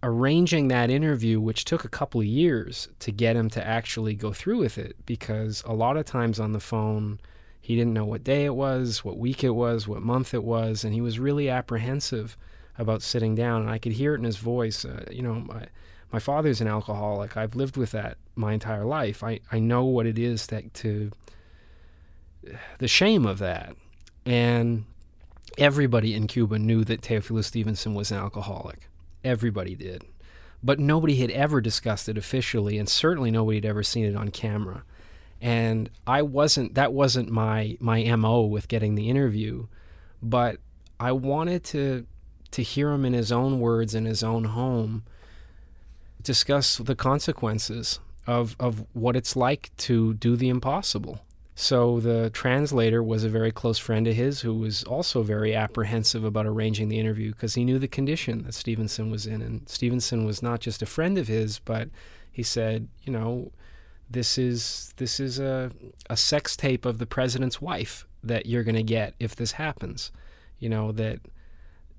arranging 0.02 0.68
that 0.68 0.88
interview, 0.88 1.38
which 1.38 1.66
took 1.66 1.84
a 1.84 1.90
couple 1.90 2.22
of 2.22 2.26
years 2.26 2.88
to 3.00 3.12
get 3.12 3.36
him 3.36 3.50
to 3.50 3.66
actually 3.66 4.14
go 4.14 4.32
through 4.32 4.56
with 4.56 4.78
it, 4.78 4.96
because 5.04 5.62
a 5.66 5.74
lot 5.74 5.98
of 5.98 6.06
times 6.06 6.40
on 6.40 6.52
the 6.52 6.60
phone, 6.60 7.20
he 7.60 7.76
didn't 7.76 7.92
know 7.92 8.06
what 8.06 8.24
day 8.24 8.46
it 8.46 8.54
was, 8.54 9.04
what 9.04 9.18
week 9.18 9.44
it 9.44 9.50
was, 9.50 9.86
what 9.86 10.00
month 10.00 10.32
it 10.32 10.44
was, 10.44 10.82
and 10.82 10.94
he 10.94 11.02
was 11.02 11.18
really 11.18 11.50
apprehensive 11.50 12.38
about 12.78 13.02
sitting 13.02 13.34
down. 13.34 13.62
And 13.62 13.70
I 13.70 13.78
could 13.78 13.92
hear 13.92 14.14
it 14.14 14.18
in 14.18 14.24
his 14.24 14.36
voice. 14.36 14.84
Uh, 14.84 15.04
you 15.10 15.22
know, 15.22 15.46
I, 15.50 15.66
my 16.12 16.18
father's 16.18 16.60
an 16.60 16.68
alcoholic. 16.68 17.36
I've 17.36 17.54
lived 17.56 17.76
with 17.76 17.90
that 17.92 18.18
my 18.34 18.52
entire 18.52 18.84
life. 18.84 19.22
I, 19.24 19.40
I 19.50 19.58
know 19.58 19.84
what 19.84 20.06
it 20.06 20.18
is 20.18 20.46
that 20.48 20.72
to 20.74 21.10
the 22.78 22.88
shame 22.88 23.26
of 23.26 23.38
that. 23.38 23.76
And 24.24 24.84
everybody 25.58 26.14
in 26.14 26.26
Cuba 26.26 26.58
knew 26.58 26.84
that 26.84 27.00
Teofilo 27.00 27.44
Stevenson 27.44 27.94
was 27.94 28.10
an 28.10 28.18
alcoholic. 28.18 28.88
Everybody 29.24 29.74
did. 29.74 30.04
But 30.62 30.78
nobody 30.78 31.16
had 31.16 31.30
ever 31.30 31.60
discussed 31.60 32.08
it 32.08 32.18
officially, 32.18 32.78
and 32.78 32.88
certainly 32.88 33.30
nobody 33.30 33.58
had 33.58 33.66
ever 33.66 33.82
seen 33.82 34.04
it 34.04 34.16
on 34.16 34.30
camera. 34.30 34.84
And 35.40 35.90
I 36.06 36.22
wasn't 36.22 36.74
that 36.74 36.92
wasn't 36.92 37.30
my 37.30 37.76
my 37.78 38.02
MO 38.16 38.42
with 38.42 38.68
getting 38.68 38.94
the 38.94 39.10
interview, 39.10 39.66
but 40.22 40.58
I 40.98 41.12
wanted 41.12 41.62
to 41.64 42.06
to 42.52 42.62
hear 42.62 42.90
him 42.90 43.04
in 43.04 43.12
his 43.12 43.32
own 43.32 43.60
words 43.60 43.94
in 43.94 44.04
his 44.04 44.22
own 44.22 44.44
home 44.44 45.04
discuss 46.22 46.78
the 46.78 46.96
consequences 46.96 48.00
of, 48.26 48.56
of 48.58 48.84
what 48.92 49.16
it's 49.16 49.36
like 49.36 49.70
to 49.76 50.14
do 50.14 50.36
the 50.36 50.48
impossible. 50.48 51.20
So 51.58 52.00
the 52.00 52.28
translator 52.30 53.02
was 53.02 53.24
a 53.24 53.30
very 53.30 53.50
close 53.50 53.78
friend 53.78 54.06
of 54.06 54.14
his 54.14 54.42
who 54.42 54.52
was 54.52 54.84
also 54.84 55.22
very 55.22 55.54
apprehensive 55.54 56.22
about 56.22 56.44
arranging 56.44 56.90
the 56.90 56.98
interview 56.98 57.32
because 57.32 57.54
he 57.54 57.64
knew 57.64 57.78
the 57.78 57.88
condition 57.88 58.42
that 58.42 58.52
Stevenson 58.52 59.10
was 59.10 59.26
in. 59.26 59.40
And 59.40 59.66
Stevenson 59.66 60.26
was 60.26 60.42
not 60.42 60.60
just 60.60 60.82
a 60.82 60.86
friend 60.86 61.16
of 61.16 61.28
his, 61.28 61.58
but 61.58 61.88
he 62.30 62.42
said, 62.42 62.88
you 63.04 63.12
know, 63.12 63.52
this 64.10 64.36
is 64.36 64.92
this 64.98 65.18
is 65.18 65.38
a, 65.38 65.72
a 66.10 66.16
sex 66.16 66.56
tape 66.56 66.84
of 66.84 66.98
the 66.98 67.06
president's 67.06 67.60
wife 67.62 68.06
that 68.22 68.46
you're 68.46 68.62
going 68.62 68.76
to 68.76 68.82
get 68.82 69.14
if 69.18 69.34
this 69.34 69.52
happens. 69.52 70.12
You 70.58 70.68
know, 70.68 70.92
that 70.92 71.20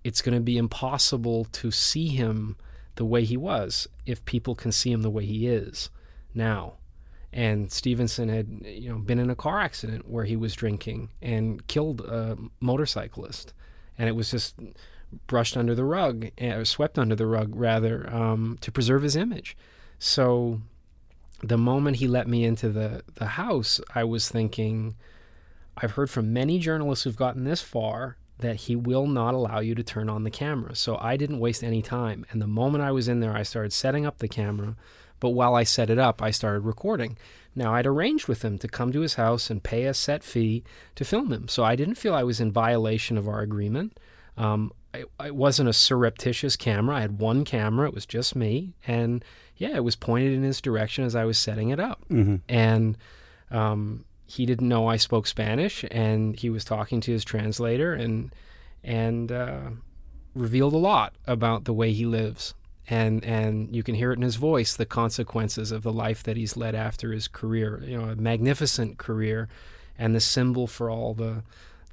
it's 0.08 0.22
going 0.22 0.34
to 0.34 0.42
be 0.42 0.58
impossible 0.58 1.44
to 1.52 1.70
see 1.70 2.08
him 2.08 2.56
the 2.96 3.04
way 3.04 3.26
he 3.26 3.36
was 3.36 3.90
if 4.06 4.24
people 4.24 4.56
can 4.56 4.72
see 4.72 4.90
him 4.90 5.02
the 5.02 5.10
way 5.10 5.26
he 5.26 5.48
is 5.48 5.90
now. 6.34 6.76
And 7.34 7.70
Stevenson 7.70 8.30
had, 8.30 8.62
you 8.64 8.90
know, 8.90 9.00
been 9.00 9.20
in 9.20 9.30
a 9.30 9.36
car 9.36 9.60
accident 9.60 10.10
where 10.10 10.24
he 10.24 10.38
was 10.38 10.54
drinking 10.54 11.10
and 11.22 11.68
killed 11.68 12.00
a 12.00 12.38
motorcyclist, 12.62 13.52
and 13.98 14.08
it 14.08 14.14
was 14.14 14.32
just 14.32 14.56
brushed 15.28 15.58
under 15.58 15.76
the 15.76 15.84
rug, 15.84 16.30
eh, 16.38 16.54
or 16.54 16.64
swept 16.64 16.98
under 16.98 17.16
the 17.16 17.28
rug 17.28 17.54
rather, 17.54 18.10
um, 18.10 18.58
to 18.62 18.72
preserve 18.72 19.04
his 19.04 19.18
image. 19.18 19.58
So, 20.00 20.62
the 21.44 21.58
moment 21.58 21.98
he 21.98 22.08
let 22.08 22.30
me 22.30 22.46
into 22.46 22.70
the 22.70 23.04
the 23.16 23.26
house, 23.26 23.82
I 23.94 24.06
was 24.06 24.30
thinking, 24.30 24.96
I've 25.76 25.92
heard 25.92 26.10
from 26.10 26.32
many 26.32 26.60
journalists 26.60 27.04
who've 27.04 27.24
gotten 27.26 27.44
this 27.44 27.62
far 27.62 28.16
that 28.40 28.56
he 28.56 28.76
will 28.76 29.08
not 29.08 29.34
allow 29.34 29.60
you 29.60 29.74
to 29.76 29.84
turn 29.84 30.10
on 30.10 30.24
the 30.24 30.30
camera. 30.30 30.76
So 30.76 30.98
I 31.00 31.18
didn't 31.18 31.40
waste 31.40 31.64
any 31.64 31.82
time. 31.82 32.26
And 32.32 32.42
the 32.42 32.48
moment 32.48 32.84
I 32.84 32.92
was 32.92 33.08
in 33.08 33.20
there, 33.20 33.36
I 33.36 33.44
started 33.44 33.74
setting 33.74 34.06
up 34.06 34.20
the 34.20 34.28
camera. 34.28 34.76
But 35.20 35.30
while 35.30 35.56
I 35.56 35.64
set 35.64 35.90
it 35.90 35.98
up, 35.98 36.22
I 36.22 36.30
started 36.30 36.60
recording. 36.60 37.18
Now, 37.56 37.74
I'd 37.74 37.88
arranged 37.88 38.28
with 38.28 38.44
him 38.44 38.60
to 38.60 38.68
come 38.68 38.92
to 38.92 39.02
his 39.02 39.16
house 39.16 39.50
and 39.50 39.64
pay 39.64 39.86
a 39.86 39.94
set 39.94 40.24
fee 40.24 40.64
to 40.94 41.04
film 41.04 41.34
him. 41.34 41.48
So 41.48 41.64
I 41.64 41.76
didn't 41.76 41.96
feel 41.96 42.14
I 42.14 42.24
was 42.24 42.40
in 42.40 42.52
violation 42.52 43.18
of 43.18 43.28
our 43.28 43.40
agreement. 43.40 44.00
Um, 44.38 44.72
it, 44.94 45.08
it 45.24 45.36
wasn't 45.36 45.70
a 45.70 45.74
surreptitious 45.74 46.56
camera. 46.56 46.98
I 46.98 47.02
had 47.02 47.20
one 47.20 47.44
camera, 47.46 47.88
it 47.88 47.96
was 47.96 48.06
just 48.06 48.36
me. 48.36 48.76
And 48.86 49.26
yeah, 49.56 49.76
it 49.76 49.84
was 49.84 49.96
pointed 49.96 50.34
in 50.34 50.44
his 50.44 50.62
direction 50.62 51.04
as 51.04 51.16
I 51.16 51.26
was 51.26 51.40
setting 51.40 51.70
it 51.70 51.80
up. 51.80 52.06
Mm-hmm. 52.12 52.36
And 52.48 52.98
um, 53.50 54.06
he 54.28 54.46
didn't 54.46 54.68
know 54.68 54.88
I 54.88 54.98
spoke 54.98 55.26
Spanish, 55.26 55.86
and 55.90 56.38
he 56.38 56.50
was 56.50 56.66
talking 56.66 57.00
to 57.02 57.12
his 57.12 57.24
translator 57.24 57.94
and 57.94 58.36
and 58.84 59.32
uh, 59.32 59.70
revealed 60.36 60.74
a 60.74 60.78
lot 60.78 61.16
about 61.26 61.64
the 61.64 61.74
way 61.74 61.94
he 61.94 62.06
lives. 62.06 62.54
And 62.90 63.24
and 63.24 63.74
you 63.74 63.84
can 63.84 63.96
hear 63.96 64.12
it 64.12 64.18
in 64.18 64.24
his 64.24 64.36
voice 64.36 64.76
the 64.76 64.86
consequences 64.86 65.72
of 65.72 65.84
the 65.84 65.94
life 65.94 66.24
that 66.24 66.36
he's 66.36 66.58
led 66.58 66.76
after 66.76 67.14
his 67.14 67.30
career. 67.30 67.82
You 67.86 67.98
know, 67.98 68.10
a 68.10 68.16
magnificent 68.16 68.98
career, 68.98 69.48
and 69.98 70.14
the 70.14 70.20
symbol 70.20 70.68
for 70.68 70.90
all 70.90 71.14
the 71.14 71.44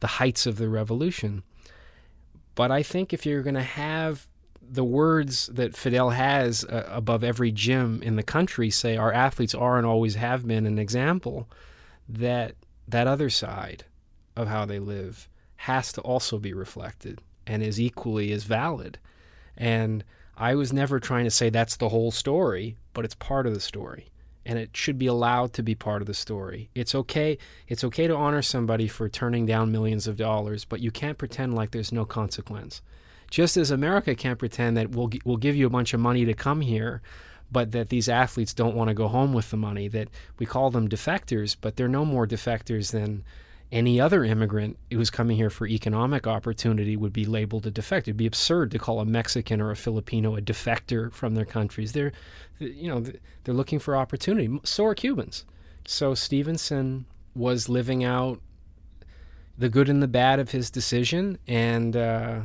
the 0.01 0.07
heights 0.19 0.45
of 0.45 0.57
the 0.57 0.69
revolution. 0.69 1.45
But 2.57 2.73
I 2.73 2.83
think 2.83 3.13
if 3.13 3.25
you're 3.25 3.43
going 3.43 3.55
to 3.55 3.63
have 3.63 4.29
the 4.61 4.85
words 4.85 5.47
that 5.53 5.77
Fidel 5.77 6.11
has 6.11 6.65
uh, 6.65 6.89
above 6.89 7.23
every 7.23 7.53
gym 7.53 8.03
in 8.03 8.17
the 8.17 8.23
country 8.23 8.71
say 8.71 8.97
our 8.97 9.13
athletes 9.13 9.55
are 9.55 9.77
and 9.77 9.87
always 9.87 10.15
have 10.15 10.47
been 10.47 10.67
an 10.67 10.79
example 10.79 11.49
that 12.09 12.55
that 12.87 13.07
other 13.07 13.31
side 13.31 13.85
of 14.37 14.49
how 14.49 14.65
they 14.65 14.79
live 14.79 15.29
has 15.57 15.93
to 15.93 16.01
also 16.03 16.39
be 16.39 16.53
reflected 16.53 17.21
and 17.47 17.63
is 17.63 17.81
equally 17.81 18.33
as 18.33 18.45
valid. 18.45 18.99
And 19.57 20.05
I 20.37 20.55
was 20.55 20.73
never 20.73 20.99
trying 20.99 21.25
to 21.25 21.31
say 21.31 21.49
that's 21.49 21.77
the 21.77 21.89
whole 21.89 22.11
story, 22.11 22.77
but 22.93 23.05
it's 23.05 23.15
part 23.15 23.47
of 23.47 23.55
the 23.55 23.61
story. 23.61 24.09
And 24.47 24.59
it 24.59 24.77
should 24.77 24.99
be 24.99 25.07
allowed 25.07 25.55
to 25.55 25.63
be 25.63 25.75
part 25.75 26.03
of 26.03 26.07
the 26.07 26.15
story. 26.15 26.69
It's 26.75 26.95
okay. 26.95 27.39
It's 27.67 27.85
okay 27.85 28.07
to 28.07 28.17
honor 28.17 28.43
somebody 28.43 28.89
for 28.89 29.09
turning 29.09 29.47
down 29.47 29.73
millions 29.73 30.07
of 30.07 30.17
dollars, 30.17 30.67
but 30.67 30.81
you 30.81 30.91
can't 30.91 31.17
pretend 31.17 31.55
like 31.55 31.71
there's 31.71 31.93
no 31.93 32.05
consequence. 32.05 32.83
Just 33.31 33.57
as 33.57 33.71
America 33.71 34.15
can't 34.15 34.39
pretend 34.39 34.77
that 34.77 34.91
we'll 34.91 35.11
we'll 35.25 35.39
give 35.39 35.57
you 35.57 35.67
a 35.67 35.71
bunch 35.71 35.95
of 35.95 36.01
money 36.01 36.27
to 36.27 36.35
come 36.35 36.61
here, 36.61 37.01
but 37.55 37.73
that 37.73 37.89
these 37.89 38.09
athletes 38.09 38.53
don't 38.53 38.75
want 38.75 38.89
to 38.89 38.95
go 38.95 39.09
home 39.09 39.33
with 39.33 39.51
the 39.51 39.57
money. 39.57 39.89
That 39.89 40.09
we 40.39 40.45
call 40.45 40.71
them 40.71 40.89
defectors, 40.89 41.57
but 41.59 41.77
they're 41.77 41.89
no 41.89 42.05
more 42.05 42.27
defectors 42.27 42.91
than 42.91 43.25
any 43.73 44.01
other 44.01 44.25
immigrant 44.25 44.77
who's 44.93 45.11
coming 45.11 45.37
here 45.37 45.51
for 45.51 45.67
economic 45.67 46.27
opportunity 46.27 46.97
would 46.97 47.13
be 47.13 47.25
labeled 47.25 47.67
a 47.67 47.71
defector. 47.71 48.09
It'd 48.09 48.17
be 48.17 48.27
absurd 48.27 48.71
to 48.73 48.79
call 48.79 49.01
a 49.01 49.05
Mexican 49.05 49.61
or 49.61 49.71
a 49.71 49.77
Filipino 49.77 50.37
a 50.37 50.43
defector 50.43 51.13
from 51.13 51.35
their 51.35 51.45
countries. 51.45 51.93
They're, 51.93 52.13
you 52.59 52.89
know, 52.89 53.05
they're 53.43 53.55
looking 53.55 53.79
for 53.79 53.97
opportunity. 53.97 54.61
So 54.65 54.85
are 54.85 54.95
Cubans. 54.95 55.45
So 55.87 56.15
Stevenson 56.15 57.07
was 57.35 57.69
living 57.69 58.05
out 58.05 58.41
the 59.57 59.69
good 59.69 59.89
and 59.89 60.03
the 60.03 60.09
bad 60.09 60.39
of 60.41 60.51
his 60.51 60.71
decision, 60.71 61.39
and 61.47 61.97
uh, 61.97 62.41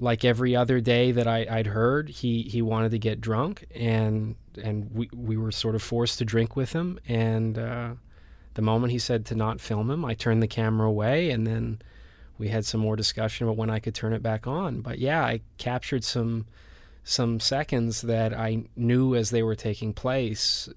like 0.00 0.24
every 0.24 0.56
other 0.56 0.80
day 0.80 1.12
that 1.12 1.26
I, 1.26 1.46
would 1.50 1.66
heard, 1.66 2.08
he, 2.08 2.42
he 2.42 2.62
wanted 2.62 2.90
to 2.92 2.98
get 2.98 3.20
drunk, 3.20 3.66
and 3.74 4.34
and 4.60 4.90
we 4.92 5.10
we 5.14 5.36
were 5.36 5.52
sort 5.52 5.74
of 5.74 5.82
forced 5.82 6.18
to 6.18 6.24
drink 6.24 6.56
with 6.56 6.72
him. 6.72 6.98
And 7.06 7.58
uh, 7.58 7.94
the 8.54 8.62
moment 8.62 8.92
he 8.92 8.98
said 8.98 9.26
to 9.26 9.34
not 9.34 9.60
film 9.60 9.90
him, 9.90 10.04
I 10.04 10.14
turned 10.14 10.42
the 10.42 10.48
camera 10.48 10.88
away, 10.88 11.30
and 11.30 11.46
then 11.46 11.82
we 12.38 12.48
had 12.48 12.64
some 12.64 12.80
more 12.80 12.96
discussion 12.96 13.46
about 13.46 13.58
when 13.58 13.68
I 13.68 13.78
could 13.78 13.94
turn 13.94 14.14
it 14.14 14.22
back 14.22 14.46
on. 14.46 14.80
But 14.80 14.98
yeah, 14.98 15.22
I 15.22 15.42
captured 15.58 16.02
some 16.02 16.46
some 17.04 17.38
seconds 17.38 18.00
that 18.02 18.32
I 18.32 18.64
knew 18.76 19.14
as 19.14 19.28
they 19.30 19.42
were 19.42 19.54
taking 19.54 19.92
place. 19.92 20.68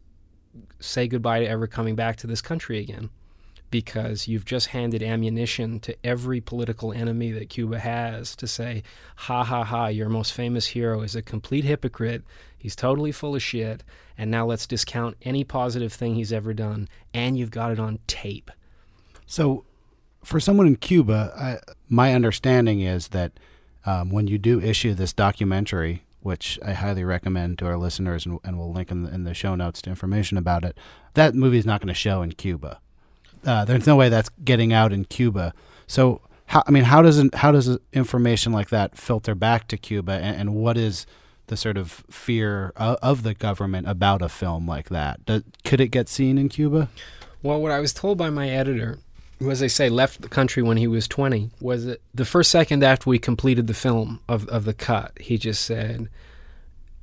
Say 0.81 1.07
goodbye 1.07 1.39
to 1.39 1.47
ever 1.47 1.65
coming 1.65 1.95
back 1.95 2.17
to 2.17 2.27
this 2.27 2.41
country 2.41 2.77
again 2.79 3.09
because 3.73 4.27
you've 4.27 4.45
just 4.45 4.67
handed 4.67 5.01
ammunition 5.01 5.79
to 5.79 5.97
every 6.03 6.39
political 6.39 6.93
enemy 6.93 7.31
that 7.31 7.49
Cuba 7.49 7.79
has 7.79 8.35
to 8.35 8.45
say, 8.45 8.83
ha 9.15 9.43
ha 9.43 9.63
ha, 9.63 9.87
your 9.87 10.09
most 10.09 10.31
famous 10.31 10.67
hero 10.67 11.01
is 11.01 11.15
a 11.15 11.23
complete 11.23 11.63
hypocrite. 11.63 12.23
He's 12.55 12.75
totally 12.75 13.11
full 13.11 13.33
of 13.33 13.41
shit. 13.41 13.83
And 14.15 14.29
now 14.29 14.45
let's 14.45 14.67
discount 14.67 15.17
any 15.23 15.43
positive 15.43 15.91
thing 15.91 16.13
he's 16.13 16.31
ever 16.31 16.53
done. 16.53 16.87
And 17.15 17.35
you've 17.35 17.49
got 17.49 17.71
it 17.71 17.79
on 17.79 17.97
tape. 18.05 18.51
So, 19.25 19.65
for 20.23 20.39
someone 20.39 20.67
in 20.67 20.75
Cuba, 20.75 21.33
I, 21.35 21.73
my 21.89 22.13
understanding 22.13 22.81
is 22.81 23.07
that 23.07 23.31
um, 23.87 24.11
when 24.11 24.27
you 24.27 24.37
do 24.37 24.61
issue 24.61 24.93
this 24.93 25.13
documentary, 25.13 26.03
which 26.21 26.59
I 26.63 26.73
highly 26.73 27.03
recommend 27.03 27.57
to 27.57 27.65
our 27.65 27.77
listeners, 27.77 28.27
and, 28.27 28.37
and 28.43 28.59
we'll 28.59 28.71
link 28.71 28.91
in 28.91 29.01
the, 29.01 29.11
in 29.11 29.23
the 29.23 29.33
show 29.33 29.55
notes 29.55 29.81
to 29.81 29.89
information 29.89 30.37
about 30.37 30.63
it, 30.63 30.77
that 31.15 31.33
movie 31.33 31.57
is 31.57 31.65
not 31.65 31.81
going 31.81 31.87
to 31.87 31.95
show 31.95 32.21
in 32.21 32.33
Cuba 32.33 32.79
uh, 33.45 33.65
there's 33.65 33.87
no 33.87 33.95
way 33.95 34.09
that's 34.09 34.29
getting 34.43 34.73
out 34.73 34.93
in 34.93 35.05
Cuba. 35.05 35.53
So, 35.87 36.21
how, 36.47 36.63
I 36.67 36.71
mean, 36.71 36.83
how 36.83 37.01
does 37.01 37.21
how 37.33 37.51
does 37.51 37.77
information 37.91 38.51
like 38.51 38.69
that 38.69 38.97
filter 38.97 39.35
back 39.35 39.67
to 39.69 39.77
Cuba, 39.77 40.13
and, 40.13 40.37
and 40.37 40.55
what 40.55 40.77
is 40.77 41.05
the 41.47 41.57
sort 41.57 41.77
of 41.77 42.03
fear 42.09 42.71
of, 42.75 42.97
of, 43.01 43.23
the 43.23 43.33
government 43.33 43.87
about 43.87 44.21
a 44.21 44.29
film 44.29 44.67
like 44.67 44.89
that? 44.89 45.25
Does, 45.25 45.43
could 45.63 45.81
it 45.81 45.89
get 45.89 46.07
seen 46.07 46.37
in 46.37 46.49
Cuba? 46.49 46.89
Well, 47.41 47.61
what 47.61 47.71
I 47.71 47.79
was 47.79 47.93
told 47.93 48.17
by 48.17 48.29
my 48.29 48.49
editor, 48.49 48.99
who, 49.39 49.51
as 49.51 49.61
I 49.61 49.67
say, 49.67 49.89
left 49.89 50.21
the 50.21 50.29
country 50.29 50.63
when 50.63 50.77
he 50.77 50.87
was 50.87 51.07
20, 51.07 51.49
was 51.59 51.85
that 51.85 52.01
the 52.13 52.25
first 52.25 52.49
second 52.49 52.83
after 52.83 53.09
we 53.09 53.19
completed 53.19 53.67
the 53.67 53.73
film 53.73 54.21
of, 54.29 54.47
of 54.47 54.63
the 54.63 54.73
cut, 54.73 55.11
he 55.19 55.37
just 55.37 55.65
said, 55.65 56.07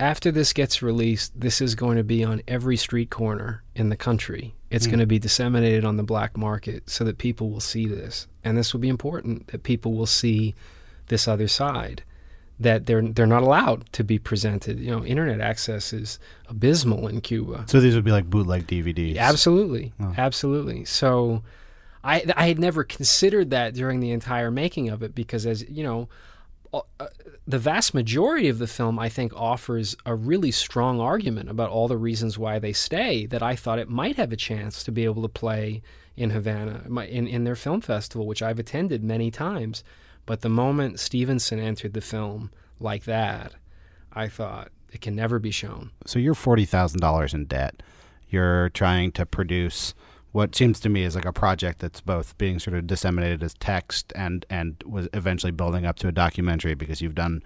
after 0.00 0.32
this 0.32 0.52
gets 0.52 0.82
released, 0.82 1.38
this 1.38 1.60
is 1.60 1.74
going 1.74 1.98
to 1.98 2.04
be 2.04 2.24
on 2.24 2.40
every 2.48 2.76
street 2.76 3.10
corner 3.10 3.62
in 3.74 3.90
the 3.90 3.96
country. 3.96 4.54
It's 4.70 4.86
mm. 4.86 4.90
going 4.90 5.00
to 5.00 5.06
be 5.06 5.18
disseminated 5.18 5.84
on 5.84 5.96
the 5.96 6.02
black 6.02 6.36
market 6.36 6.88
so 6.88 7.04
that 7.04 7.18
people 7.18 7.50
will 7.50 7.60
see 7.60 7.86
this. 7.86 8.26
And 8.42 8.56
this 8.56 8.72
will 8.72 8.80
be 8.80 8.88
important 8.88 9.48
that 9.48 9.62
people 9.62 9.92
will 9.92 10.06
see 10.06 10.54
this 11.08 11.28
other 11.28 11.48
side 11.48 12.02
that 12.58 12.84
they're 12.84 13.02
they're 13.02 13.26
not 13.26 13.42
allowed 13.42 13.90
to 13.92 14.04
be 14.04 14.18
presented. 14.18 14.78
You 14.78 14.90
know, 14.90 15.04
internet 15.04 15.40
access 15.40 15.92
is 15.92 16.18
abysmal 16.48 17.08
in 17.08 17.22
Cuba. 17.22 17.64
So 17.66 17.80
these 17.80 17.94
would 17.94 18.04
be 18.04 18.10
like 18.10 18.28
bootleg 18.28 18.66
DVDs. 18.66 19.16
Absolutely. 19.16 19.92
Oh. 19.98 20.14
Absolutely. 20.16 20.84
So 20.84 21.42
I 22.04 22.22
I 22.36 22.48
had 22.48 22.58
never 22.58 22.84
considered 22.84 23.50
that 23.50 23.74
during 23.74 24.00
the 24.00 24.10
entire 24.10 24.50
making 24.50 24.90
of 24.90 25.02
it 25.02 25.14
because 25.14 25.46
as, 25.46 25.68
you 25.70 25.82
know, 25.82 26.08
Uh, 26.72 26.80
uh, 27.00 27.06
the 27.46 27.58
vast 27.58 27.94
majority 27.94 28.48
of 28.48 28.58
the 28.58 28.66
film, 28.66 28.98
I 28.98 29.08
think, 29.08 29.32
offers 29.34 29.96
a 30.06 30.14
really 30.14 30.50
strong 30.50 31.00
argument 31.00 31.48
about 31.48 31.70
all 31.70 31.88
the 31.88 31.96
reasons 31.96 32.38
why 32.38 32.58
they 32.58 32.72
stay. 32.72 33.26
That 33.26 33.42
I 33.42 33.56
thought 33.56 33.78
it 33.78 33.88
might 33.88 34.16
have 34.16 34.32
a 34.32 34.36
chance 34.36 34.84
to 34.84 34.92
be 34.92 35.04
able 35.04 35.22
to 35.22 35.28
play 35.28 35.82
in 36.16 36.30
Havana, 36.30 36.84
in, 37.08 37.26
in 37.26 37.44
their 37.44 37.56
film 37.56 37.80
festival, 37.80 38.26
which 38.26 38.42
I've 38.42 38.58
attended 38.58 39.02
many 39.02 39.30
times. 39.30 39.82
But 40.26 40.42
the 40.42 40.48
moment 40.48 41.00
Stevenson 41.00 41.58
entered 41.58 41.94
the 41.94 42.00
film 42.00 42.50
like 42.78 43.04
that, 43.04 43.54
I 44.12 44.28
thought 44.28 44.70
it 44.92 45.00
can 45.00 45.16
never 45.16 45.38
be 45.38 45.50
shown. 45.50 45.90
So 46.06 46.18
you're 46.18 46.34
forty 46.34 46.64
thousand 46.64 47.00
dollars 47.00 47.34
in 47.34 47.46
debt. 47.46 47.82
You're 48.28 48.68
trying 48.68 49.12
to 49.12 49.26
produce 49.26 49.94
what 50.32 50.54
seems 50.54 50.78
to 50.80 50.88
me 50.88 51.02
is 51.02 51.14
like 51.14 51.24
a 51.24 51.32
project 51.32 51.80
that's 51.80 52.00
both 52.00 52.38
being 52.38 52.58
sort 52.58 52.76
of 52.76 52.86
disseminated 52.86 53.42
as 53.42 53.54
text 53.54 54.12
and 54.14 54.46
and 54.48 54.82
was 54.86 55.08
eventually 55.12 55.52
building 55.52 55.86
up 55.86 55.96
to 55.96 56.08
a 56.08 56.12
documentary 56.12 56.74
because 56.74 57.00
you've 57.00 57.14
done 57.14 57.42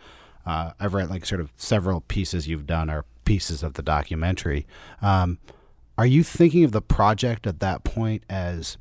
uh, 0.46 0.72
I've 0.78 0.94
read 0.94 1.10
like 1.10 1.24
sort 1.24 1.40
of 1.40 1.50
several 1.56 2.02
pieces 2.02 2.46
you've 2.46 2.66
done 2.66 2.90
are 2.90 3.04
pieces 3.24 3.62
of 3.62 3.74
the 3.74 3.82
documentary. 3.82 4.66
Um, 5.00 5.38
are 5.96 6.06
you 6.06 6.22
thinking 6.22 6.64
of 6.64 6.72
the 6.72 6.82
project 6.82 7.46
at 7.46 7.60
that 7.60 7.84
point 7.84 8.24
as 8.28 8.76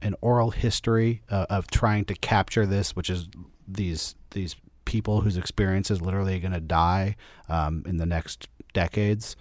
an 0.00 0.14
oral 0.20 0.50
history 0.50 1.22
uh, 1.28 1.46
of 1.50 1.70
trying 1.70 2.04
to 2.06 2.14
capture 2.14 2.64
this, 2.64 2.96
which 2.96 3.10
is 3.10 3.28
these 3.68 4.14
these 4.30 4.56
people 4.84 5.20
whose 5.20 5.36
experience 5.36 5.90
is 5.90 6.00
literally 6.00 6.38
going 6.40 6.52
to 6.52 6.60
die 6.60 7.16
um, 7.48 7.84
in 7.86 7.98
the 7.98 8.06
next 8.06 8.48
decades, 8.72 9.36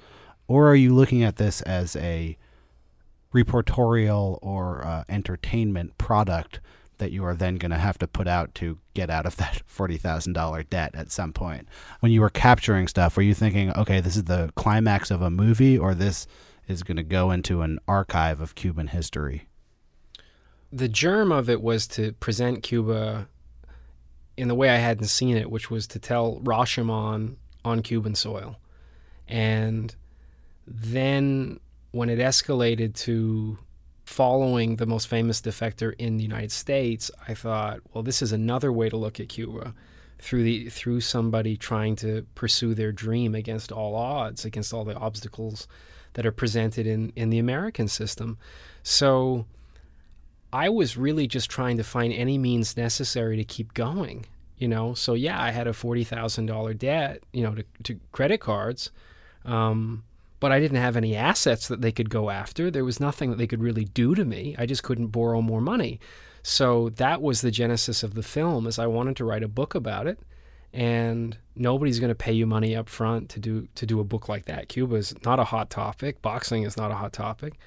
or 0.47 0.67
are 0.67 0.75
you 0.75 0.93
looking 0.93 1.23
at 1.23 1.37
this 1.37 1.61
as 1.61 1.95
a 1.95 2.37
reportorial 3.33 4.39
or 4.41 4.85
uh, 4.85 5.03
entertainment 5.09 5.97
product 5.97 6.59
that 6.97 7.11
you 7.11 7.23
are 7.23 7.35
then 7.35 7.55
going 7.55 7.71
to 7.71 7.77
have 7.77 7.97
to 7.97 8.07
put 8.07 8.27
out 8.27 8.53
to 8.55 8.77
get 8.93 9.09
out 9.09 9.25
of 9.25 9.35
that 9.37 9.61
$40,000 9.67 10.69
debt 10.69 10.93
at 10.93 11.11
some 11.11 11.33
point. 11.33 11.67
When 12.01 12.11
you 12.11 12.21
were 12.21 12.29
capturing 12.29 12.87
stuff, 12.87 13.17
were 13.17 13.23
you 13.23 13.33
thinking, 13.33 13.71
okay, 13.75 13.99
this 13.99 14.15
is 14.15 14.25
the 14.25 14.51
climax 14.55 15.09
of 15.11 15.21
a 15.21 15.29
movie 15.29 15.77
or 15.77 15.95
this 15.95 16.27
is 16.67 16.83
going 16.83 16.97
to 16.97 17.03
go 17.03 17.31
into 17.31 17.61
an 17.61 17.79
archive 17.87 18.41
of 18.41 18.55
Cuban 18.55 18.87
history? 18.87 19.47
The 20.71 20.87
germ 20.87 21.31
of 21.31 21.49
it 21.49 21.61
was 21.61 21.87
to 21.87 22.11
present 22.13 22.61
Cuba 22.61 23.27
in 24.37 24.47
the 24.47 24.55
way 24.55 24.69
I 24.69 24.75
hadn't 24.75 25.07
seen 25.07 25.35
it, 25.35 25.49
which 25.49 25.71
was 25.71 25.87
to 25.87 25.99
tell 25.99 26.39
Rashomon 26.41 27.37
on 27.65 27.81
Cuban 27.81 28.15
soil. 28.15 28.57
And 29.27 29.95
then 30.67 31.59
when 31.91 32.09
it 32.09 32.19
escalated 32.19 32.93
to 32.95 33.57
following 34.05 34.77
the 34.77 34.85
most 34.85 35.07
famous 35.07 35.41
defector 35.41 35.93
in 35.97 36.17
the 36.17 36.23
United 36.23 36.51
States, 36.51 37.11
I 37.27 37.33
thought, 37.33 37.79
well, 37.93 38.03
this 38.03 38.21
is 38.21 38.31
another 38.31 38.71
way 38.71 38.89
to 38.89 38.97
look 38.97 39.19
at 39.19 39.29
Cuba. 39.29 39.73
through 40.21 40.43
the 40.43 40.69
through 40.69 41.01
somebody 41.01 41.55
trying 41.55 41.95
to 41.95 42.25
pursue 42.35 42.73
their 42.73 42.91
dream 42.91 43.33
against 43.35 43.71
all 43.71 43.95
odds, 43.95 44.45
against 44.45 44.73
all 44.73 44.83
the 44.83 44.95
obstacles 44.95 45.67
that 46.13 46.25
are 46.25 46.31
presented 46.31 46.85
in 46.85 47.11
in 47.15 47.29
the 47.29 47.39
American 47.39 47.87
system. 47.87 48.37
So 48.83 49.45
I 50.51 50.69
was 50.69 50.97
really 50.97 51.27
just 51.27 51.49
trying 51.49 51.77
to 51.77 51.83
find 51.83 52.11
any 52.11 52.37
means 52.37 52.75
necessary 52.75 53.37
to 53.37 53.43
keep 53.43 53.73
going, 53.73 54.25
you 54.57 54.67
know. 54.67 54.93
So 54.93 55.13
yeah, 55.13 55.41
I 55.41 55.51
had 55.51 55.67
a 55.67 55.73
forty 55.73 56.03
thousand 56.03 56.47
dollar 56.47 56.73
debt, 56.73 57.23
you 57.31 57.43
know, 57.43 57.55
to, 57.55 57.63
to 57.83 57.99
credit 58.11 58.39
cards, 58.39 58.91
um, 59.45 60.03
but 60.39 60.51
I 60.51 60.59
didn't 60.59 60.77
have 60.77 60.95
any 60.95 61.15
assets 61.15 61.67
that 61.67 61.81
they 61.81 61.91
could 61.91 62.09
go 62.09 62.29
after. 62.29 62.71
There 62.71 62.85
was 62.85 62.99
nothing 62.99 63.29
that 63.29 63.37
they 63.37 63.47
could 63.47 63.61
really 63.61 63.85
do 63.85 64.15
to 64.15 64.25
me. 64.25 64.55
I 64.57 64.65
just 64.65 64.83
couldn't 64.83 65.07
borrow 65.07 65.41
more 65.41 65.61
money. 65.61 65.99
So 66.41 66.89
that 66.89 67.21
was 67.21 67.41
the 67.41 67.51
genesis 67.51 68.03
of 68.03 68.13
the 68.13 68.23
film. 68.23 68.65
Is 68.65 68.79
I 68.79 68.87
wanted 68.87 69.15
to 69.17 69.25
write 69.25 69.43
a 69.43 69.47
book 69.47 69.75
about 69.75 70.07
it, 70.07 70.19
and 70.73 71.37
nobody's 71.55 71.99
going 71.99 72.09
to 72.09 72.15
pay 72.15 72.31
you 72.31 72.45
money 72.45 72.75
up 72.75 72.89
front 72.89 73.29
to 73.29 73.39
do 73.39 73.67
to 73.75 73.85
do 73.85 73.99
a 73.99 74.05
book 74.05 74.29
like 74.29 74.45
that. 74.45 74.69
Cuba 74.69 74.95
is 74.95 75.13
not 75.25 75.39
a 75.39 75.45
hot 75.45 75.69
topic. 75.69 76.21
Boxing 76.21 76.63
is 76.63 76.77
not 76.77 76.91
a 76.91 76.95
hot 76.95 77.13
topic. 77.13 77.59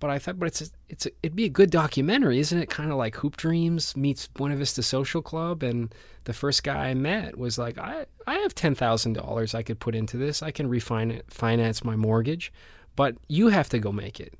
But 0.00 0.10
I 0.10 0.18
thought, 0.18 0.38
but 0.38 0.46
it's 0.46 0.72
it's 0.88 1.06
it'd 1.22 1.34
be 1.34 1.44
a 1.44 1.48
good 1.48 1.70
documentary, 1.70 2.38
isn't 2.38 2.58
it? 2.58 2.70
Kind 2.70 2.92
of 2.92 2.98
like 2.98 3.16
Hoop 3.16 3.36
Dreams 3.36 3.96
meets 3.96 4.28
Buena 4.28 4.56
Vista 4.56 4.82
Social 4.82 5.22
Club, 5.22 5.62
and 5.62 5.92
the 6.24 6.32
first 6.32 6.62
guy 6.62 6.88
I 6.88 6.94
met 6.94 7.36
was 7.36 7.58
like, 7.58 7.78
I 7.78 8.06
I 8.26 8.34
have 8.36 8.54
ten 8.54 8.74
thousand 8.74 9.14
dollars 9.14 9.54
I 9.54 9.62
could 9.62 9.80
put 9.80 9.96
into 9.96 10.16
this. 10.16 10.42
I 10.42 10.52
can 10.52 10.68
refinance 10.70 11.22
finance 11.28 11.82
my 11.82 11.96
mortgage, 11.96 12.52
but 12.94 13.16
you 13.28 13.48
have 13.48 13.68
to 13.70 13.80
go 13.80 13.90
make 13.90 14.20
it. 14.20 14.34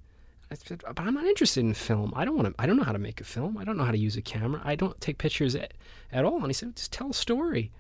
I 0.51 0.55
said, 0.55 0.83
but 0.87 1.01
I'm 1.01 1.15
not 1.15 1.27
interested 1.27 1.61
in 1.61 1.75
film. 1.75 2.13
I 2.15 2.25
don't 2.25 2.37
want 2.37 2.49
to. 2.49 2.63
I 2.63 2.67
don't 2.67 2.77
know 2.77 2.85
how 2.85 2.93
to 2.93 2.99
make 2.99 3.21
a 3.21 3.25
film. 3.25 3.59
I 3.59 3.65
don't 3.65 3.77
know 3.77 3.85
how 3.85 3.93
to 3.93 3.99
use 3.99 4.17
a 4.17 4.23
camera. 4.23 4.63
I 4.65 4.77
don't 4.77 4.99
take 5.01 5.19
pictures 5.19 5.57
at, 5.57 5.75
at 6.13 6.25
all. 6.25 6.39
And 6.39 6.47
he 6.47 6.53
said, 6.53 6.77
just 6.77 6.93
tell 6.93 7.11
a 7.11 7.15
story, 7.15 7.73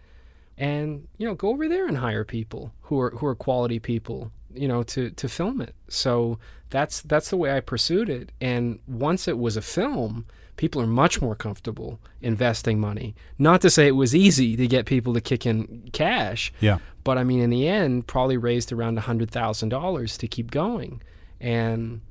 and 0.57 1.07
you 1.17 1.27
know, 1.27 1.35
go 1.35 1.51
over 1.51 1.69
there 1.69 1.87
and 1.87 1.99
hire 1.99 2.25
people 2.25 2.73
who 2.83 3.01
are 3.01 3.11
who 3.11 3.27
are 3.27 3.37
quality 3.37 3.79
people 3.79 4.33
you 4.55 4.69
know 4.69 4.83
to 4.83 5.11
to 5.11 5.29
film 5.29 5.61
it 5.61 5.75
so 5.89 6.39
that's 6.71 7.01
that's 7.03 7.31
the 7.31 7.37
way 7.37 7.57
i 7.57 7.61
pursued 7.61 8.09
it. 8.09 8.33
And 8.41 8.79
once 8.87 9.29
it 9.29 9.39
was 9.39 9.57
a 9.57 9.63
film 9.63 10.27
people 10.59 10.83
are 10.83 10.89
much 10.89 11.23
more 11.23 11.37
comfortable 11.37 12.01
investing 12.21 12.79
money. 12.81 13.15
Not 13.39 13.61
to 13.63 13.71
say 13.71 13.87
it 13.87 13.93
was 13.93 14.15
easy 14.15 14.57
to 14.57 14.67
get 14.67 14.87
people 14.87 15.15
to 15.15 15.21
kick 15.21 15.47
in 15.47 15.89
cash 15.93 16.53
yeah. 16.61 16.79
but 17.05 17.17
i 17.17 17.25
mean 17.25 17.41
in 17.41 17.51
the 17.51 17.67
end 17.67 18.07
probably 18.07 18.37
raised 18.37 18.73
around 18.73 18.99
$100000 18.99 20.19
to 20.19 20.29
keep 20.29 20.51
going. 20.51 21.01
And 21.41 22.03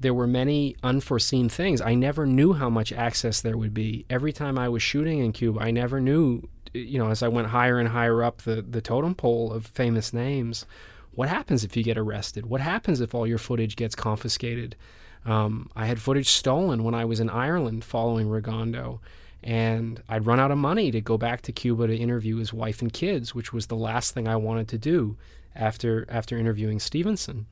there 0.00 0.12
were 0.12 0.26
many 0.26 0.74
unforeseen 0.82 1.48
things. 1.48 1.80
I 1.80 1.94
never 1.94 2.26
knew 2.26 2.54
how 2.54 2.68
much 2.68 2.92
access 2.92 3.40
there 3.40 3.56
would 3.56 3.72
be. 3.72 4.04
Every 4.10 4.32
time 4.32 4.58
i 4.58 4.68
was 4.68 4.82
shooting 4.82 5.20
in 5.20 5.32
cuba 5.32 5.60
i 5.60 5.70
never 5.70 6.00
knew 6.00 6.48
you 6.74 6.98
know 6.98 7.10
as 7.10 7.22
i 7.22 7.28
went 7.28 7.48
higher 7.48 7.78
and 7.78 7.88
higher 7.88 8.22
up 8.22 8.42
the, 8.42 8.62
the 8.62 8.80
totem 8.80 9.14
pole 9.14 9.52
of 9.52 9.66
famous 9.66 10.12
names 10.12 10.66
what 11.14 11.28
happens 11.28 11.64
if 11.64 11.76
you 11.76 11.82
get 11.82 11.98
arrested? 11.98 12.46
What 12.46 12.60
happens 12.60 13.00
if 13.00 13.14
all 13.14 13.26
your 13.26 13.38
footage 13.38 13.76
gets 13.76 13.94
confiscated? 13.94 14.76
Um, 15.24 15.70
I 15.76 15.86
had 15.86 16.00
footage 16.00 16.28
stolen 16.28 16.84
when 16.84 16.94
I 16.94 17.04
was 17.04 17.20
in 17.20 17.30
Ireland 17.30 17.84
following 17.84 18.28
Rigondeaux, 18.28 18.98
and 19.42 20.02
I'd 20.08 20.26
run 20.26 20.40
out 20.40 20.50
of 20.50 20.58
money 20.58 20.90
to 20.90 21.00
go 21.00 21.18
back 21.18 21.42
to 21.42 21.52
Cuba 21.52 21.86
to 21.86 21.96
interview 21.96 22.36
his 22.36 22.52
wife 22.52 22.80
and 22.80 22.92
kids, 22.92 23.34
which 23.34 23.52
was 23.52 23.66
the 23.66 23.76
last 23.76 24.14
thing 24.14 24.26
I 24.26 24.36
wanted 24.36 24.68
to 24.68 24.78
do 24.78 25.16
after 25.54 26.06
after 26.08 26.38
interviewing 26.38 26.80
Stevenson. 26.80 27.46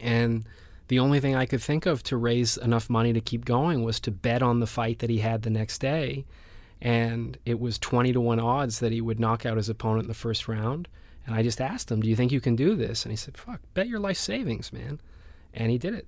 And 0.00 0.44
the 0.88 0.98
only 0.98 1.20
thing 1.20 1.34
I 1.34 1.46
could 1.46 1.62
think 1.62 1.86
of 1.86 2.02
to 2.04 2.16
raise 2.16 2.56
enough 2.56 2.90
money 2.90 3.12
to 3.12 3.20
keep 3.20 3.44
going 3.44 3.82
was 3.82 4.00
to 4.00 4.10
bet 4.10 4.42
on 4.42 4.60
the 4.60 4.66
fight 4.66 4.98
that 4.98 5.10
he 5.10 5.18
had 5.18 5.42
the 5.42 5.50
next 5.50 5.78
day. 5.78 6.24
And 6.80 7.38
it 7.46 7.58
was 7.58 7.78
20 7.78 8.12
to 8.12 8.20
1 8.20 8.38
odds 8.38 8.80
that 8.80 8.92
he 8.92 9.00
would 9.00 9.18
knock 9.18 9.46
out 9.46 9.56
his 9.56 9.70
opponent 9.70 10.04
in 10.04 10.08
the 10.08 10.14
first 10.14 10.46
round. 10.46 10.88
And 11.26 11.34
I 11.34 11.42
just 11.42 11.60
asked 11.60 11.90
him, 11.90 12.00
"Do 12.00 12.08
you 12.08 12.16
think 12.16 12.32
you 12.32 12.40
can 12.40 12.56
do 12.56 12.74
this?" 12.74 13.04
And 13.04 13.12
he 13.12 13.16
said, 13.16 13.36
"Fuck, 13.36 13.60
bet 13.72 13.88
your 13.88 14.00
life 14.00 14.18
savings, 14.18 14.72
man." 14.72 15.00
And 15.52 15.70
he 15.70 15.78
did 15.78 15.94
it. 15.94 16.06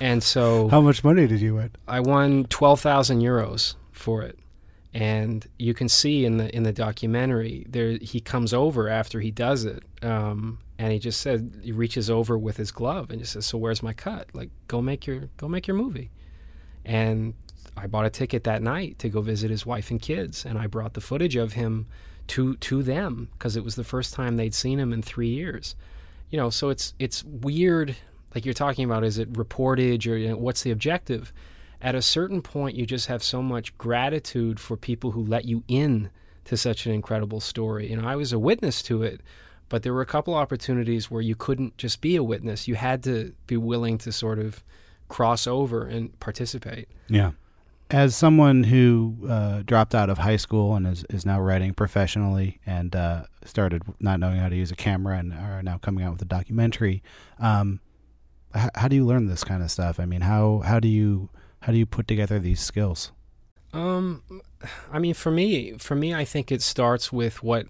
And 0.00 0.22
so, 0.22 0.68
how 0.70 0.80
much 0.80 1.04
money 1.04 1.26
did 1.26 1.40
you 1.40 1.56
win? 1.56 1.70
I 1.86 2.00
won 2.00 2.44
twelve 2.44 2.80
thousand 2.80 3.20
euros 3.20 3.74
for 3.92 4.22
it. 4.22 4.38
And 4.92 5.46
you 5.58 5.72
can 5.72 5.88
see 5.88 6.24
in 6.24 6.38
the 6.38 6.54
in 6.54 6.64
the 6.64 6.72
documentary 6.72 7.64
there 7.68 7.98
he 8.00 8.20
comes 8.20 8.52
over 8.52 8.88
after 8.88 9.20
he 9.20 9.30
does 9.30 9.64
it, 9.64 9.84
um, 10.02 10.58
and 10.78 10.92
he 10.92 10.98
just 10.98 11.20
said 11.20 11.60
he 11.62 11.70
reaches 11.70 12.10
over 12.10 12.36
with 12.36 12.56
his 12.56 12.72
glove 12.72 13.10
and 13.10 13.20
just 13.20 13.34
says, 13.34 13.46
"So 13.46 13.58
where's 13.58 13.82
my 13.82 13.92
cut? 13.92 14.28
Like, 14.32 14.50
go 14.66 14.82
make 14.82 15.06
your 15.06 15.28
go 15.36 15.48
make 15.48 15.68
your 15.68 15.76
movie." 15.76 16.10
And 16.84 17.34
I 17.76 17.86
bought 17.86 18.06
a 18.06 18.10
ticket 18.10 18.44
that 18.44 18.62
night 18.62 18.98
to 18.98 19.08
go 19.08 19.20
visit 19.20 19.50
his 19.50 19.64
wife 19.64 19.90
and 19.90 20.00
kids, 20.00 20.44
and 20.44 20.58
I 20.58 20.66
brought 20.66 20.94
the 20.94 21.00
footage 21.00 21.36
of 21.36 21.52
him 21.52 21.86
to 22.30 22.54
to 22.54 22.82
them 22.84 23.28
because 23.32 23.56
it 23.56 23.64
was 23.64 23.74
the 23.74 23.82
first 23.82 24.14
time 24.14 24.36
they'd 24.36 24.54
seen 24.54 24.78
him 24.78 24.92
in 24.92 25.02
three 25.02 25.28
years. 25.28 25.74
You 26.30 26.38
know, 26.38 26.48
so 26.48 26.68
it's 26.68 26.94
it's 27.00 27.24
weird. 27.24 27.96
Like 28.34 28.44
you're 28.44 28.54
talking 28.54 28.84
about, 28.84 29.02
is 29.02 29.18
it 29.18 29.32
reportage 29.32 30.10
or 30.10 30.16
you 30.16 30.28
know, 30.28 30.36
what's 30.36 30.62
the 30.62 30.70
objective? 30.70 31.32
At 31.82 31.96
a 31.96 32.02
certain 32.02 32.40
point, 32.40 32.76
you 32.76 32.86
just 32.86 33.08
have 33.08 33.24
so 33.24 33.42
much 33.42 33.76
gratitude 33.78 34.60
for 34.60 34.76
people 34.76 35.10
who 35.10 35.24
let 35.24 35.44
you 35.44 35.64
in 35.66 36.10
to 36.44 36.56
such 36.56 36.86
an 36.86 36.92
incredible 36.92 37.40
story. 37.40 37.90
You 37.90 37.96
know, 37.96 38.06
I 38.06 38.14
was 38.14 38.32
a 38.32 38.38
witness 38.38 38.80
to 38.82 39.02
it, 39.02 39.22
but 39.68 39.82
there 39.82 39.92
were 39.92 40.02
a 40.02 40.06
couple 40.06 40.34
opportunities 40.34 41.10
where 41.10 41.22
you 41.22 41.34
couldn't 41.34 41.76
just 41.78 42.00
be 42.00 42.14
a 42.14 42.22
witness. 42.22 42.68
You 42.68 42.76
had 42.76 43.02
to 43.04 43.34
be 43.48 43.56
willing 43.56 43.98
to 43.98 44.12
sort 44.12 44.38
of 44.38 44.62
cross 45.08 45.48
over 45.48 45.84
and 45.84 46.18
participate. 46.20 46.88
Yeah 47.08 47.32
as 47.90 48.14
someone 48.14 48.62
who 48.64 49.16
uh, 49.28 49.62
dropped 49.64 49.94
out 49.94 50.10
of 50.10 50.18
high 50.18 50.36
school 50.36 50.74
and 50.76 50.86
is, 50.86 51.04
is 51.10 51.26
now 51.26 51.40
writing 51.40 51.74
professionally 51.74 52.60
and 52.64 52.94
uh, 52.94 53.24
started 53.44 53.82
not 53.98 54.20
knowing 54.20 54.38
how 54.38 54.48
to 54.48 54.56
use 54.56 54.70
a 54.70 54.76
camera 54.76 55.18
and 55.18 55.32
are 55.32 55.62
now 55.62 55.78
coming 55.78 56.04
out 56.04 56.12
with 56.12 56.22
a 56.22 56.26
documentary, 56.26 57.02
um, 57.38 57.80
h- 58.54 58.70
how 58.76 58.88
do 58.88 58.96
you 58.96 59.04
learn 59.04 59.26
this 59.26 59.44
kind 59.44 59.62
of 59.62 59.70
stuff? 59.70 59.98
I 59.98 60.06
mean, 60.06 60.20
how 60.20 60.60
how 60.64 60.78
do 60.78 60.88
you 60.88 61.30
how 61.62 61.72
do 61.72 61.78
you 61.78 61.86
put 61.86 62.06
together 62.06 62.38
these 62.38 62.60
skills? 62.60 63.12
Um, 63.72 64.22
I 64.92 64.98
mean, 64.98 65.14
for 65.14 65.30
me, 65.30 65.74
for 65.78 65.94
me, 65.94 66.14
I 66.14 66.24
think 66.24 66.50
it 66.50 66.62
starts 66.62 67.12
with 67.12 67.42
what 67.42 67.66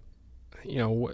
you 0.65 0.79
know. 0.79 1.11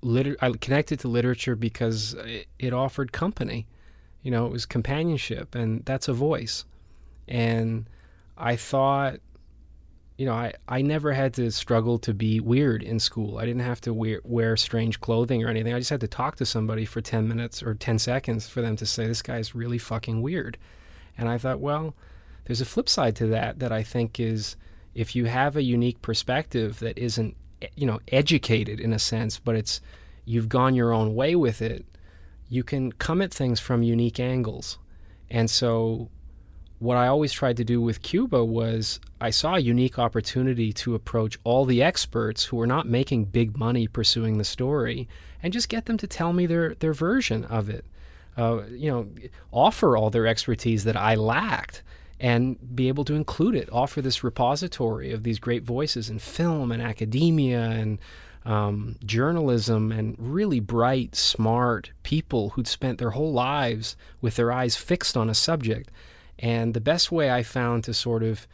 Liter- 0.00 0.38
I 0.40 0.52
connected 0.52 1.00
to 1.00 1.08
literature 1.08 1.54
because 1.54 2.14
it, 2.14 2.46
it 2.58 2.72
offered 2.72 3.12
company. 3.12 3.66
You 4.22 4.30
know, 4.30 4.46
it 4.46 4.52
was 4.52 4.64
companionship, 4.64 5.54
and 5.54 5.84
that's 5.84 6.08
a 6.08 6.14
voice, 6.14 6.64
and 7.28 7.86
I 8.40 8.56
thought, 8.56 9.20
you 10.16 10.26
know, 10.26 10.32
I, 10.32 10.54
I 10.66 10.82
never 10.82 11.12
had 11.12 11.34
to 11.34 11.50
struggle 11.50 11.98
to 12.00 12.14
be 12.14 12.40
weird 12.40 12.82
in 12.82 12.98
school. 12.98 13.38
I 13.38 13.44
didn't 13.44 13.62
have 13.62 13.80
to 13.82 13.94
wear, 13.94 14.20
wear 14.24 14.56
strange 14.56 15.00
clothing 15.00 15.44
or 15.44 15.48
anything. 15.48 15.74
I 15.74 15.78
just 15.78 15.90
had 15.90 16.00
to 16.00 16.08
talk 16.08 16.36
to 16.36 16.46
somebody 16.46 16.84
for 16.84 17.00
10 17.00 17.28
minutes 17.28 17.62
or 17.62 17.74
10 17.74 17.98
seconds 17.98 18.48
for 18.48 18.62
them 18.62 18.76
to 18.76 18.86
say, 18.86 19.06
this 19.06 19.22
guy's 19.22 19.54
really 19.54 19.78
fucking 19.78 20.22
weird. 20.22 20.58
And 21.16 21.28
I 21.28 21.38
thought, 21.38 21.60
well, 21.60 21.94
there's 22.46 22.60
a 22.60 22.66
flip 22.66 22.88
side 22.88 23.14
to 23.16 23.26
that 23.28 23.58
that 23.60 23.72
I 23.72 23.82
think 23.82 24.18
is 24.18 24.56
if 24.94 25.14
you 25.14 25.26
have 25.26 25.56
a 25.56 25.62
unique 25.62 26.00
perspective 26.02 26.80
that 26.80 26.98
isn't, 26.98 27.36
you 27.76 27.86
know, 27.86 28.00
educated 28.08 28.80
in 28.80 28.92
a 28.92 28.98
sense, 28.98 29.38
but 29.38 29.54
it's, 29.54 29.80
you've 30.24 30.48
gone 30.48 30.74
your 30.74 30.92
own 30.92 31.14
way 31.14 31.36
with 31.36 31.62
it, 31.62 31.84
you 32.48 32.64
can 32.64 32.90
come 32.92 33.22
at 33.22 33.32
things 33.32 33.60
from 33.60 33.82
unique 33.82 34.18
angles. 34.18 34.78
And 35.30 35.48
so 35.48 36.10
what 36.80 36.96
I 36.96 37.08
always 37.08 37.30
tried 37.30 37.58
to 37.58 37.64
do 37.64 37.78
with 37.80 38.02
Cuba 38.02 38.42
was 38.42 39.00
I 39.20 39.28
saw 39.28 39.56
a 39.56 39.60
unique 39.60 39.98
opportunity 39.98 40.72
to 40.72 40.94
approach 40.94 41.38
all 41.44 41.66
the 41.66 41.82
experts 41.82 42.44
who 42.44 42.56
were 42.56 42.66
not 42.66 42.88
making 42.88 43.26
big 43.26 43.56
money 43.56 43.86
pursuing 43.86 44.38
the 44.38 44.44
story 44.44 45.06
and 45.42 45.52
just 45.52 45.68
get 45.68 45.84
them 45.84 45.98
to 45.98 46.06
tell 46.06 46.32
me 46.32 46.46
their, 46.46 46.74
their 46.76 46.94
version 46.94 47.44
of 47.44 47.68
it. 47.68 47.84
Uh, 48.34 48.62
you 48.70 48.90
know, 48.90 49.06
offer 49.52 49.94
all 49.94 50.08
their 50.08 50.26
expertise 50.26 50.84
that 50.84 50.96
I 50.96 51.16
lacked 51.16 51.82
and 52.18 52.56
be 52.74 52.88
able 52.88 53.04
to 53.04 53.14
include 53.14 53.56
it, 53.56 53.68
offer 53.70 54.00
this 54.00 54.24
repository 54.24 55.12
of 55.12 55.22
these 55.22 55.38
great 55.38 55.64
voices 55.64 56.08
in 56.08 56.18
film 56.18 56.72
and 56.72 56.80
academia 56.80 57.60
and 57.60 57.98
um, 58.46 58.96
journalism 59.04 59.92
and 59.92 60.16
really 60.18 60.60
bright, 60.60 61.14
smart 61.14 61.90
people 62.04 62.50
who'd 62.50 62.66
spent 62.66 62.98
their 62.98 63.10
whole 63.10 63.32
lives 63.34 63.96
with 64.22 64.36
their 64.36 64.50
eyes 64.50 64.76
fixed 64.76 65.14
on 65.14 65.28
a 65.28 65.34
subject 65.34 65.90
and 66.40 66.74
the 66.74 66.80
best 66.80 67.12
way 67.12 67.30
I 67.30 67.42
found 67.42 67.84
to 67.84 67.94
sort 67.94 68.22
of 68.22 68.48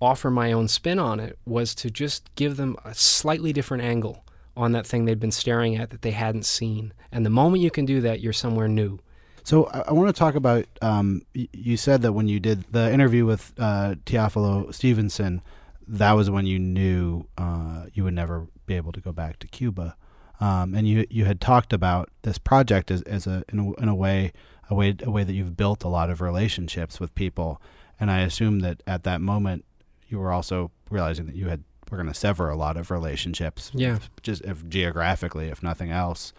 offer 0.00 0.30
my 0.30 0.52
own 0.52 0.68
spin 0.68 0.98
on 0.98 1.20
it 1.20 1.38
was 1.46 1.74
to 1.76 1.90
just 1.90 2.34
give 2.34 2.56
them 2.56 2.76
a 2.84 2.94
slightly 2.94 3.52
different 3.52 3.84
angle 3.84 4.24
on 4.56 4.72
that 4.72 4.86
thing 4.86 5.04
they'd 5.04 5.20
been 5.20 5.30
staring 5.30 5.76
at 5.76 5.90
that 5.90 6.02
they 6.02 6.10
hadn't 6.10 6.44
seen. 6.44 6.92
And 7.10 7.24
the 7.24 7.30
moment 7.30 7.62
you 7.62 7.70
can 7.70 7.86
do 7.86 8.00
that, 8.02 8.20
you're 8.20 8.32
somewhere 8.32 8.68
new. 8.68 8.98
So 9.44 9.66
I, 9.66 9.92
want 9.92 10.08
to 10.08 10.18
talk 10.18 10.34
about. 10.34 10.64
Um, 10.80 11.22
you 11.34 11.76
said 11.76 12.00
that 12.02 12.12
when 12.12 12.28
you 12.28 12.40
did 12.40 12.64
the 12.72 12.90
interview 12.90 13.26
with 13.26 13.52
uh, 13.58 13.96
Teofilo 14.06 14.72
Stevenson, 14.72 15.42
that 15.86 16.12
was 16.12 16.30
when 16.30 16.46
you 16.46 16.58
knew 16.58 17.26
uh, 17.36 17.84
you 17.92 18.04
would 18.04 18.14
never 18.14 18.46
be 18.64 18.74
able 18.74 18.92
to 18.92 19.00
go 19.00 19.12
back 19.12 19.38
to 19.40 19.46
Cuba, 19.46 19.96
um, 20.40 20.74
and 20.74 20.88
you 20.88 21.06
you 21.10 21.26
had 21.26 21.42
talked 21.42 21.74
about 21.74 22.08
this 22.22 22.38
project 22.38 22.90
as, 22.90 23.02
as 23.02 23.26
a 23.26 23.44
in, 23.50 23.58
a 23.58 23.82
in 23.82 23.88
a 23.88 23.94
way 23.94 24.32
a 24.70 24.74
way 24.74 24.94
a 25.02 25.10
way 25.10 25.24
that 25.24 25.32
you've 25.32 25.56
built 25.56 25.84
a 25.84 25.88
lot 25.88 26.10
of 26.10 26.20
relationships 26.20 27.00
with 27.00 27.14
people. 27.14 27.60
And 28.00 28.10
I 28.10 28.20
assume 28.20 28.60
that 28.60 28.82
at 28.86 29.04
that 29.04 29.20
moment 29.20 29.64
you 30.08 30.18
were 30.18 30.32
also 30.32 30.70
realizing 30.90 31.26
that 31.26 31.36
you 31.36 31.48
had 31.48 31.64
we're 31.90 31.98
going 31.98 32.08
to 32.08 32.14
sever 32.14 32.48
a 32.48 32.56
lot 32.56 32.76
of 32.76 32.90
relationships. 32.90 33.70
Yeah. 33.74 33.98
just 34.22 34.42
if 34.42 34.66
geographically, 34.68 35.48
if 35.48 35.62
nothing 35.62 35.90
else. 35.90 36.32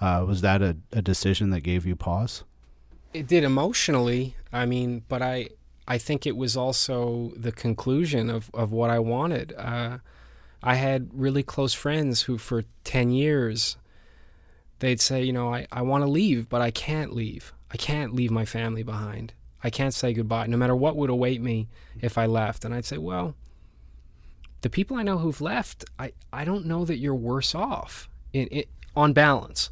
Uh, 0.00 0.24
was 0.26 0.40
that 0.40 0.62
a, 0.62 0.76
a 0.92 1.02
decision 1.02 1.50
that 1.50 1.60
gave 1.60 1.86
you 1.86 1.94
pause? 1.94 2.44
It 3.12 3.26
did 3.26 3.44
emotionally. 3.44 4.36
I 4.52 4.66
mean, 4.66 5.04
but 5.08 5.22
I 5.22 5.48
I 5.86 5.98
think 5.98 6.26
it 6.26 6.36
was 6.36 6.56
also 6.56 7.32
the 7.36 7.52
conclusion 7.52 8.30
of, 8.30 8.50
of 8.54 8.72
what 8.72 8.90
I 8.90 8.98
wanted. 8.98 9.52
Uh, 9.56 9.98
I 10.62 10.76
had 10.76 11.10
really 11.12 11.42
close 11.42 11.74
friends 11.74 12.22
who, 12.22 12.38
for 12.38 12.64
10 12.84 13.10
years, 13.10 13.76
they'd 14.78 15.00
say, 15.00 15.22
you 15.22 15.32
know, 15.32 15.52
I, 15.52 15.66
I 15.72 15.82
want 15.82 16.04
to 16.04 16.10
leave, 16.10 16.48
but 16.48 16.62
I 16.62 16.70
can't 16.70 17.12
leave. 17.12 17.52
I 17.72 17.76
can't 17.76 18.14
leave 18.14 18.30
my 18.30 18.44
family 18.44 18.82
behind. 18.82 19.32
I 19.64 19.70
can't 19.70 19.94
say 19.94 20.12
goodbye, 20.12 20.46
no 20.46 20.56
matter 20.56 20.76
what 20.76 20.96
would 20.96 21.10
await 21.10 21.40
me 21.40 21.68
if 22.00 22.18
I 22.18 22.26
left. 22.26 22.64
And 22.64 22.74
I'd 22.74 22.84
say, 22.84 22.98
well, 22.98 23.34
the 24.60 24.70
people 24.70 24.96
I 24.96 25.02
know 25.02 25.18
who've 25.18 25.40
left, 25.40 25.84
I, 25.98 26.12
I 26.32 26.44
don't 26.44 26.66
know 26.66 26.84
that 26.84 26.98
you're 26.98 27.14
worse 27.14 27.54
off 27.54 28.08
in, 28.32 28.46
in, 28.48 28.64
on 28.94 29.12
balance. 29.12 29.70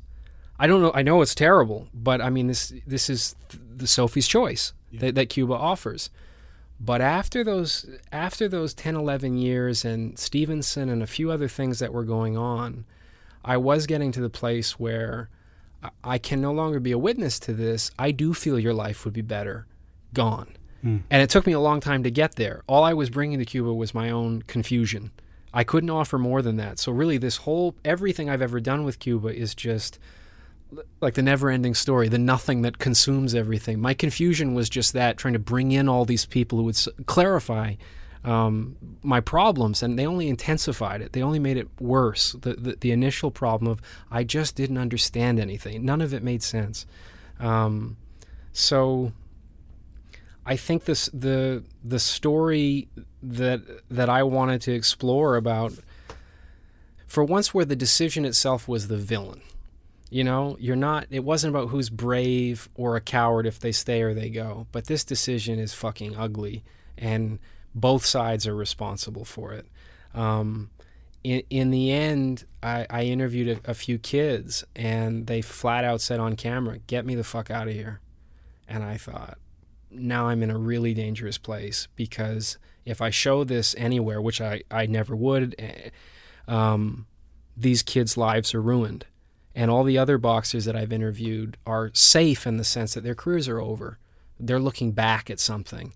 I 0.58 0.66
don't 0.66 0.82
know. 0.82 0.92
I 0.94 1.02
know 1.02 1.22
it's 1.22 1.34
terrible, 1.34 1.88
but 1.94 2.20
I 2.20 2.28
mean, 2.28 2.46
this 2.46 2.72
this 2.86 3.08
is 3.08 3.34
the 3.50 3.86
Sophie's 3.86 4.28
choice 4.28 4.74
yeah. 4.90 5.00
that, 5.00 5.14
that 5.14 5.30
Cuba 5.30 5.54
offers. 5.54 6.10
But 6.78 7.00
after 7.00 7.42
those 7.42 7.86
after 8.12 8.46
those 8.46 8.74
10, 8.74 8.94
11 8.94 9.38
years 9.38 9.86
and 9.86 10.18
Stevenson 10.18 10.90
and 10.90 11.02
a 11.02 11.06
few 11.06 11.30
other 11.30 11.48
things 11.48 11.78
that 11.78 11.94
were 11.94 12.04
going 12.04 12.36
on, 12.36 12.84
I 13.42 13.56
was 13.56 13.86
getting 13.86 14.12
to 14.12 14.20
the 14.20 14.30
place 14.30 14.78
where 14.78 15.30
I 16.04 16.18
can 16.18 16.40
no 16.40 16.52
longer 16.52 16.80
be 16.80 16.92
a 16.92 16.98
witness 16.98 17.38
to 17.40 17.52
this. 17.52 17.90
I 17.98 18.10
do 18.10 18.34
feel 18.34 18.58
your 18.58 18.74
life 18.74 19.04
would 19.04 19.14
be 19.14 19.22
better 19.22 19.66
gone. 20.12 20.56
Mm. 20.84 21.02
And 21.10 21.22
it 21.22 21.30
took 21.30 21.46
me 21.46 21.52
a 21.52 21.60
long 21.60 21.80
time 21.80 22.02
to 22.02 22.10
get 22.10 22.36
there. 22.36 22.62
All 22.66 22.84
I 22.84 22.94
was 22.94 23.10
bringing 23.10 23.38
to 23.38 23.44
Cuba 23.44 23.72
was 23.72 23.94
my 23.94 24.10
own 24.10 24.42
confusion. 24.42 25.10
I 25.52 25.64
couldn't 25.64 25.90
offer 25.90 26.18
more 26.18 26.42
than 26.42 26.56
that. 26.56 26.78
So 26.78 26.92
really 26.92 27.18
this 27.18 27.38
whole 27.38 27.74
everything 27.84 28.30
I've 28.30 28.42
ever 28.42 28.60
done 28.60 28.84
with 28.84 28.98
Cuba 28.98 29.28
is 29.28 29.54
just 29.54 29.98
like 31.00 31.14
the 31.14 31.22
never 31.22 31.50
ending 31.50 31.74
story, 31.74 32.08
the 32.08 32.18
nothing 32.18 32.62
that 32.62 32.78
consumes 32.78 33.34
everything. 33.34 33.80
My 33.80 33.94
confusion 33.94 34.54
was 34.54 34.68
just 34.68 34.92
that, 34.92 35.16
trying 35.16 35.34
to 35.34 35.40
bring 35.40 35.72
in 35.72 35.88
all 35.88 36.04
these 36.04 36.26
people 36.26 36.58
who 36.58 36.64
would 36.64 36.78
clarify 37.06 37.74
um, 38.24 38.76
my 39.02 39.20
problems, 39.20 39.82
and 39.82 39.98
they 39.98 40.06
only 40.06 40.28
intensified 40.28 41.00
it. 41.00 41.12
They 41.12 41.22
only 41.22 41.38
made 41.38 41.56
it 41.56 41.68
worse. 41.80 42.32
The, 42.32 42.54
the, 42.54 42.76
the, 42.78 42.90
initial 42.92 43.30
problem 43.30 43.70
of 43.70 43.80
I 44.10 44.24
just 44.24 44.56
didn't 44.56 44.76
understand 44.76 45.40
anything. 45.40 45.84
None 45.84 46.02
of 46.02 46.12
it 46.12 46.22
made 46.22 46.42
sense. 46.42 46.84
Um, 47.38 47.96
so 48.52 49.12
I 50.44 50.56
think 50.56 50.84
this 50.84 51.08
the 51.14 51.64
the 51.82 51.98
story 51.98 52.88
that 53.22 53.62
that 53.88 54.10
I 54.10 54.22
wanted 54.22 54.60
to 54.62 54.72
explore 54.72 55.36
about 55.36 55.72
for 57.06 57.24
once 57.24 57.54
where 57.54 57.64
the 57.64 57.76
decision 57.76 58.24
itself 58.26 58.68
was 58.68 58.88
the 58.88 58.98
villain 58.98 59.40
you 60.10 60.24
know, 60.24 60.56
you're 60.58 60.76
not, 60.76 61.06
it 61.10 61.24
wasn't 61.24 61.54
about 61.54 61.68
who's 61.68 61.88
brave 61.88 62.68
or 62.74 62.96
a 62.96 63.00
coward 63.00 63.46
if 63.46 63.60
they 63.60 63.70
stay 63.70 64.02
or 64.02 64.12
they 64.12 64.28
go. 64.28 64.66
But 64.72 64.86
this 64.86 65.04
decision 65.04 65.60
is 65.60 65.72
fucking 65.72 66.16
ugly, 66.16 66.64
and 66.98 67.38
both 67.74 68.04
sides 68.04 68.46
are 68.46 68.54
responsible 68.54 69.24
for 69.24 69.52
it. 69.52 69.66
Um, 70.14 70.70
in, 71.22 71.42
in 71.50 71.70
the 71.70 71.92
end, 71.92 72.44
I, 72.62 72.86
I 72.90 73.02
interviewed 73.04 73.60
a, 73.64 73.70
a, 73.70 73.74
few 73.74 73.98
kids, 73.98 74.64
and 74.74 75.26
they 75.26 75.42
flat 75.42 75.84
out 75.84 76.00
said 76.00 76.18
on 76.18 76.34
camera, 76.34 76.78
Get 76.78 77.06
me 77.06 77.14
the 77.14 77.24
fuck 77.24 77.50
out 77.50 77.68
of 77.68 77.74
here. 77.74 78.00
And 78.66 78.82
I 78.82 78.96
thought, 78.96 79.38
now 79.90 80.28
I'm 80.28 80.42
in 80.42 80.50
a 80.50 80.58
really 80.58 80.94
dangerous 80.94 81.38
place 81.38 81.88
because 81.96 82.58
if 82.84 83.00
I 83.00 83.10
show 83.10 83.44
this 83.44 83.74
anywhere, 83.76 84.20
which 84.20 84.40
I, 84.40 84.62
I 84.70 84.86
never 84.86 85.14
would, 85.14 85.54
eh, 85.58 85.90
um, 86.48 87.06
these 87.56 87.82
kids' 87.82 88.16
lives 88.16 88.54
are 88.54 88.62
ruined 88.62 89.06
and 89.54 89.70
all 89.70 89.84
the 89.84 89.98
other 89.98 90.18
boxers 90.18 90.64
that 90.64 90.76
I've 90.76 90.92
interviewed 90.92 91.56
are 91.66 91.90
safe 91.92 92.46
in 92.46 92.56
the 92.56 92.64
sense 92.64 92.94
that 92.94 93.04
their 93.04 93.14
careers 93.14 93.48
are 93.48 93.60
over. 93.60 93.98
They're 94.38 94.60
looking 94.60 94.92
back 94.92 95.28
at 95.28 95.40
something. 95.40 95.92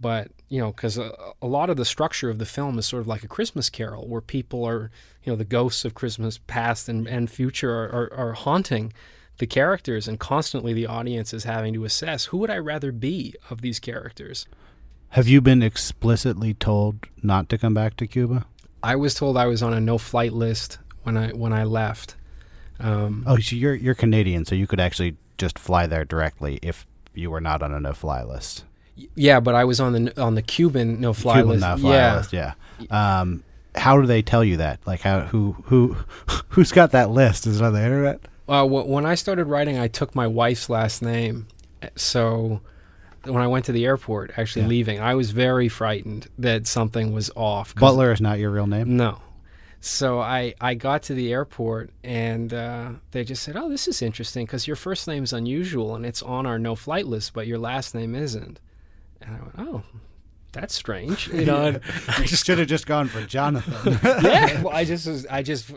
But, 0.00 0.30
you 0.48 0.60
know, 0.60 0.72
because 0.72 0.98
a, 0.98 1.12
a, 1.40 1.46
lot 1.46 1.70
of 1.70 1.76
the 1.76 1.84
structure 1.84 2.28
of 2.28 2.38
the 2.38 2.44
film 2.44 2.78
is 2.78 2.86
sort 2.86 3.00
of 3.00 3.06
like 3.06 3.22
a 3.22 3.28
Christmas 3.28 3.70
carol 3.70 4.06
where 4.06 4.20
people 4.20 4.64
are, 4.64 4.90
you 5.24 5.32
know, 5.32 5.36
the 5.36 5.44
ghosts 5.44 5.84
of 5.84 5.94
Christmas 5.94 6.38
past 6.46 6.88
and, 6.88 7.06
and 7.06 7.30
future 7.30 7.72
are, 7.72 7.88
are, 7.88 8.12
are 8.12 8.32
haunting 8.32 8.92
the 9.38 9.46
characters, 9.46 10.08
and 10.08 10.18
constantly 10.18 10.72
the 10.72 10.86
audience 10.86 11.34
is 11.34 11.44
having 11.44 11.74
to 11.74 11.84
assess 11.84 12.26
who 12.26 12.38
would 12.38 12.50
I 12.50 12.58
rather 12.58 12.92
be 12.92 13.34
of 13.50 13.60
these 13.60 13.78
characters. 13.78 14.46
Have 15.10 15.28
you 15.28 15.40
been 15.40 15.62
explicitly 15.62 16.54
told 16.54 17.06
not 17.22 17.48
to 17.50 17.58
come 17.58 17.74
back 17.74 17.96
to 17.96 18.06
Cuba? 18.06 18.46
I 18.82 18.96
was 18.96 19.14
told 19.14 19.36
I 19.36 19.46
was 19.46 19.62
on 19.62 19.72
a 19.72 19.80
no 19.80 19.98
flight 19.98 20.32
list 20.32 20.78
when 21.02 21.16
I 21.16 21.28
when 21.30 21.52
I 21.52 21.64
left. 21.64 22.16
Um, 22.78 23.24
oh, 23.26 23.38
so 23.38 23.56
you're 23.56 23.74
you're 23.74 23.94
Canadian, 23.94 24.44
so 24.44 24.54
you 24.54 24.66
could 24.66 24.80
actually 24.80 25.16
just 25.38 25.58
fly 25.58 25.86
there 25.86 26.04
directly 26.04 26.58
if 26.62 26.86
you 27.16 27.30
were 27.30 27.40
not 27.40 27.62
on 27.62 27.72
a 27.72 27.80
no-fly 27.80 28.22
list. 28.22 28.64
Yeah, 29.14 29.40
but 29.40 29.54
I 29.54 29.64
was 29.64 29.80
on 29.80 29.92
the 29.92 30.20
on 30.20 30.34
the 30.34 30.42
Cuban 30.42 31.00
no-fly 31.00 31.34
Cuban 31.34 31.50
list. 31.50 31.60
no-fly 31.60 31.94
yeah. 31.94 32.16
list. 32.16 32.32
Yeah. 32.32 32.54
Um, 32.90 33.42
how 33.74 34.00
do 34.00 34.06
they 34.06 34.22
tell 34.22 34.42
you 34.42 34.58
that? 34.58 34.80
Like, 34.86 35.00
how 35.00 35.20
who 35.20 35.52
who 35.64 35.96
who's 36.48 36.72
got 36.72 36.92
that 36.92 37.10
list? 37.10 37.46
Is 37.46 37.60
it 37.60 37.64
on 37.64 37.72
the 37.72 37.82
internet? 37.82 38.20
Uh, 38.48 38.64
when 38.64 39.04
I 39.04 39.16
started 39.16 39.46
writing, 39.46 39.76
I 39.78 39.88
took 39.88 40.14
my 40.14 40.26
wife's 40.28 40.70
last 40.70 41.02
name, 41.02 41.48
so 41.96 42.60
when 43.24 43.42
I 43.42 43.48
went 43.48 43.64
to 43.64 43.72
the 43.72 43.84
airport, 43.84 44.30
actually 44.36 44.62
yeah. 44.62 44.68
leaving, 44.68 45.00
I 45.00 45.16
was 45.16 45.32
very 45.32 45.68
frightened 45.68 46.28
that 46.38 46.68
something 46.68 47.12
was 47.12 47.28
off. 47.34 47.74
Butler 47.74 48.12
is 48.12 48.20
not 48.20 48.38
your 48.38 48.52
real 48.52 48.68
name. 48.68 48.96
No, 48.96 49.18
so 49.80 50.20
I, 50.20 50.54
I 50.60 50.74
got 50.74 51.04
to 51.04 51.14
the 51.14 51.32
airport 51.32 51.90
and 52.02 52.52
uh, 52.52 52.90
they 53.12 53.24
just 53.24 53.42
said, 53.42 53.56
"Oh, 53.56 53.68
this 53.68 53.86
is 53.86 54.02
interesting 54.02 54.46
because 54.46 54.66
your 54.66 54.76
first 54.76 55.06
name's 55.06 55.32
unusual 55.32 55.94
and 55.94 56.04
it's 56.04 56.22
on 56.22 56.44
our 56.46 56.58
no 56.58 56.74
flight 56.74 57.06
list, 57.06 57.34
but 57.34 57.46
your 57.46 57.58
last 57.58 57.94
name 57.94 58.14
isn't." 58.14 58.58
And 59.22 59.36
I 59.36 59.40
went, 59.40 59.54
"Oh, 59.58 59.82
that's 60.52 60.74
strange." 60.74 61.28
You 61.32 61.44
know, 61.44 61.80
I 62.08 62.24
just 62.24 62.46
should 62.46 62.58
have 62.58 62.68
just 62.68 62.86
gone 62.86 63.08
for 63.08 63.22
Jonathan. 63.22 63.98
yeah, 64.22 64.62
well, 64.62 64.74
I 64.74 64.84
just 64.84 65.06
was 65.06 65.26
I 65.26 65.42
just 65.42 65.72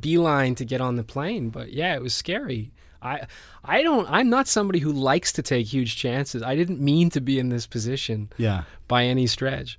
beeline 0.00 0.54
to 0.56 0.64
get 0.64 0.80
on 0.80 0.96
the 0.96 1.04
plane, 1.04 1.50
but 1.50 1.72
yeah, 1.72 1.94
it 1.94 2.02
was 2.02 2.14
scary. 2.14 2.72
I 3.00 3.26
I 3.64 3.82
don't 3.82 4.08
I'm 4.08 4.30
not 4.30 4.48
somebody 4.48 4.78
who 4.78 4.92
likes 4.92 5.32
to 5.34 5.42
take 5.42 5.66
huge 5.66 5.96
chances. 5.96 6.42
I 6.42 6.54
didn't 6.54 6.80
mean 6.80 7.10
to 7.10 7.20
be 7.20 7.38
in 7.38 7.48
this 7.48 7.66
position. 7.66 8.30
Yeah. 8.36 8.64
By 8.88 9.04
any 9.04 9.26
stretch. 9.26 9.78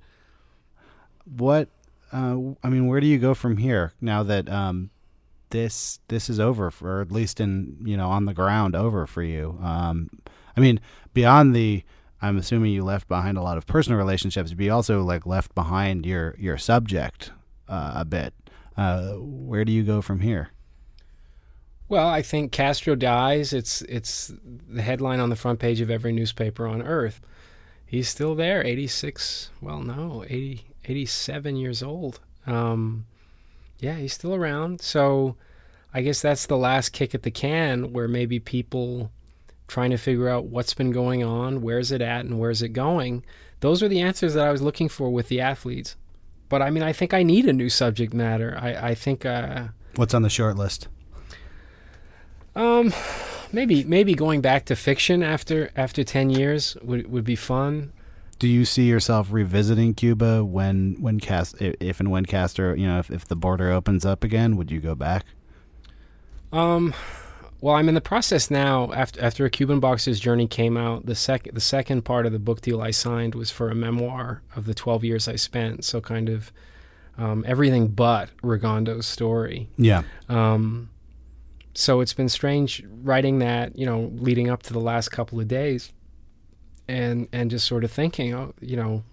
What 1.24 1.68
uh, 2.14 2.36
I 2.62 2.68
mean, 2.68 2.86
where 2.86 3.00
do 3.00 3.08
you 3.08 3.18
go 3.18 3.34
from 3.34 3.56
here 3.56 3.92
now 4.00 4.22
that 4.22 4.48
um, 4.48 4.90
this 5.50 5.98
this 6.08 6.30
is 6.30 6.38
over, 6.38 6.70
for, 6.70 6.98
or 6.98 7.00
at 7.00 7.10
least 7.10 7.40
in 7.40 7.76
you 7.84 7.96
know 7.96 8.08
on 8.08 8.24
the 8.24 8.34
ground 8.34 8.76
over 8.76 9.04
for 9.06 9.22
you? 9.22 9.58
Um, 9.60 10.10
I 10.56 10.60
mean, 10.60 10.80
beyond 11.12 11.56
the, 11.56 11.82
I'm 12.24 12.38
assuming 12.38 12.72
you 12.72 12.82
left 12.82 13.06
behind 13.06 13.36
a 13.36 13.42
lot 13.42 13.58
of 13.58 13.66
personal 13.66 13.98
relationships, 13.98 14.54
but 14.54 14.64
you 14.64 14.72
also 14.72 15.02
like 15.02 15.26
left 15.26 15.54
behind 15.54 16.06
your 16.06 16.34
your 16.38 16.56
subject 16.56 17.32
uh, 17.68 17.92
a 17.96 18.04
bit. 18.04 18.32
Uh, 18.76 19.12
where 19.18 19.64
do 19.64 19.72
you 19.72 19.82
go 19.82 20.00
from 20.00 20.20
here? 20.20 20.48
Well, 21.88 22.08
I 22.08 22.22
think 22.22 22.50
Castro 22.50 22.94
dies. 22.94 23.52
It's 23.52 23.82
it's 23.82 24.32
the 24.42 24.80
headline 24.80 25.20
on 25.20 25.28
the 25.28 25.36
front 25.36 25.58
page 25.58 25.82
of 25.82 25.90
every 25.90 26.12
newspaper 26.12 26.66
on 26.66 26.80
earth. 26.80 27.20
He's 27.84 28.08
still 28.08 28.34
there, 28.34 28.64
86. 28.64 29.50
Well, 29.60 29.80
no, 29.80 30.24
80, 30.26 30.64
87 30.86 31.56
years 31.56 31.82
old. 31.82 32.20
Um, 32.46 33.04
yeah, 33.78 33.96
he's 33.96 34.14
still 34.14 34.34
around. 34.34 34.80
So 34.80 35.36
I 35.92 36.00
guess 36.00 36.22
that's 36.22 36.46
the 36.46 36.56
last 36.56 36.88
kick 36.88 37.14
at 37.14 37.22
the 37.22 37.30
can 37.30 37.92
where 37.92 38.08
maybe 38.08 38.40
people 38.40 39.12
trying 39.74 39.90
to 39.90 39.96
figure 39.96 40.28
out 40.28 40.44
what's 40.44 40.72
been 40.72 40.92
going 40.92 41.24
on, 41.24 41.60
where's 41.60 41.90
it 41.90 42.00
at, 42.00 42.24
and 42.24 42.38
where's 42.38 42.62
it 42.62 42.68
going. 42.68 43.24
Those 43.58 43.82
are 43.82 43.88
the 43.88 44.00
answers 44.00 44.34
that 44.34 44.46
I 44.46 44.52
was 44.52 44.62
looking 44.62 44.88
for 44.88 45.10
with 45.10 45.26
the 45.26 45.40
athletes. 45.40 45.96
But 46.48 46.62
I 46.62 46.70
mean, 46.70 46.84
I 46.84 46.92
think 46.92 47.12
I 47.12 47.24
need 47.24 47.46
a 47.46 47.52
new 47.52 47.68
subject 47.68 48.14
matter. 48.14 48.56
I, 48.56 48.90
I 48.90 48.94
think. 48.94 49.26
Uh, 49.26 49.68
What's 49.96 50.14
on 50.14 50.22
the 50.22 50.30
short 50.30 50.56
list? 50.56 50.86
Um, 52.54 52.92
maybe 53.50 53.82
maybe 53.82 54.14
going 54.14 54.40
back 54.40 54.66
to 54.66 54.76
fiction 54.76 55.24
after 55.24 55.72
after 55.74 56.04
ten 56.04 56.30
years 56.30 56.76
would 56.80 57.10
would 57.10 57.24
be 57.24 57.34
fun 57.34 57.92
do 58.38 58.48
you 58.48 58.64
see 58.64 58.84
yourself 58.84 59.32
revisiting 59.32 59.94
Cuba 59.94 60.44
when 60.44 60.96
when 61.00 61.18
cast 61.18 61.60
if 61.60 61.98
and 62.00 62.10
when 62.10 62.26
Castro 62.26 62.74
you 62.74 62.86
know 62.86 62.98
if, 62.98 63.10
if 63.10 63.26
the 63.26 63.36
border 63.36 63.70
opens 63.70 64.04
up 64.04 64.22
again 64.22 64.56
would 64.56 64.70
you 64.70 64.80
go 64.80 64.94
back 64.94 65.24
um 66.52 66.94
well 67.64 67.76
I'm 67.76 67.88
in 67.88 67.94
the 67.94 68.00
process 68.02 68.50
now 68.50 68.92
after 68.92 69.24
after 69.24 69.46
a 69.46 69.50
Cuban 69.50 69.80
boxer's 69.80 70.20
journey 70.20 70.46
came 70.46 70.76
out 70.76 71.06
the 71.06 71.14
second 71.14 71.54
the 71.54 71.62
second 71.62 72.02
part 72.02 72.26
of 72.26 72.32
the 72.32 72.38
book 72.38 72.60
deal 72.60 72.82
I 72.82 72.90
signed 72.90 73.34
was 73.34 73.50
for 73.50 73.70
a 73.70 73.74
memoir 73.74 74.42
of 74.54 74.66
the 74.66 74.74
12 74.74 75.02
years 75.02 75.28
I 75.28 75.36
spent. 75.36 75.82
So 75.82 76.02
kind 76.02 76.28
of 76.28 76.52
um, 77.16 77.42
everything 77.48 77.88
but 77.88 78.28
Rigondeaux's 78.42 79.06
story. 79.06 79.70
Yeah. 79.78 80.02
Um 80.28 80.90
so 81.72 82.00
it's 82.00 82.12
been 82.12 82.28
strange 82.28 82.84
writing 83.02 83.38
that 83.38 83.78
you 83.78 83.86
know 83.86 84.12
leading 84.16 84.50
up 84.50 84.62
to 84.64 84.74
the 84.74 84.80
last 84.80 85.08
couple 85.08 85.40
of 85.40 85.48
days 85.48 85.90
and 86.86 87.28
and 87.32 87.50
just 87.50 87.66
sort 87.66 87.82
of 87.82 87.90
thinking, 87.90 88.34
oh, 88.34 88.52
you 88.60 88.76
know, 88.76 89.04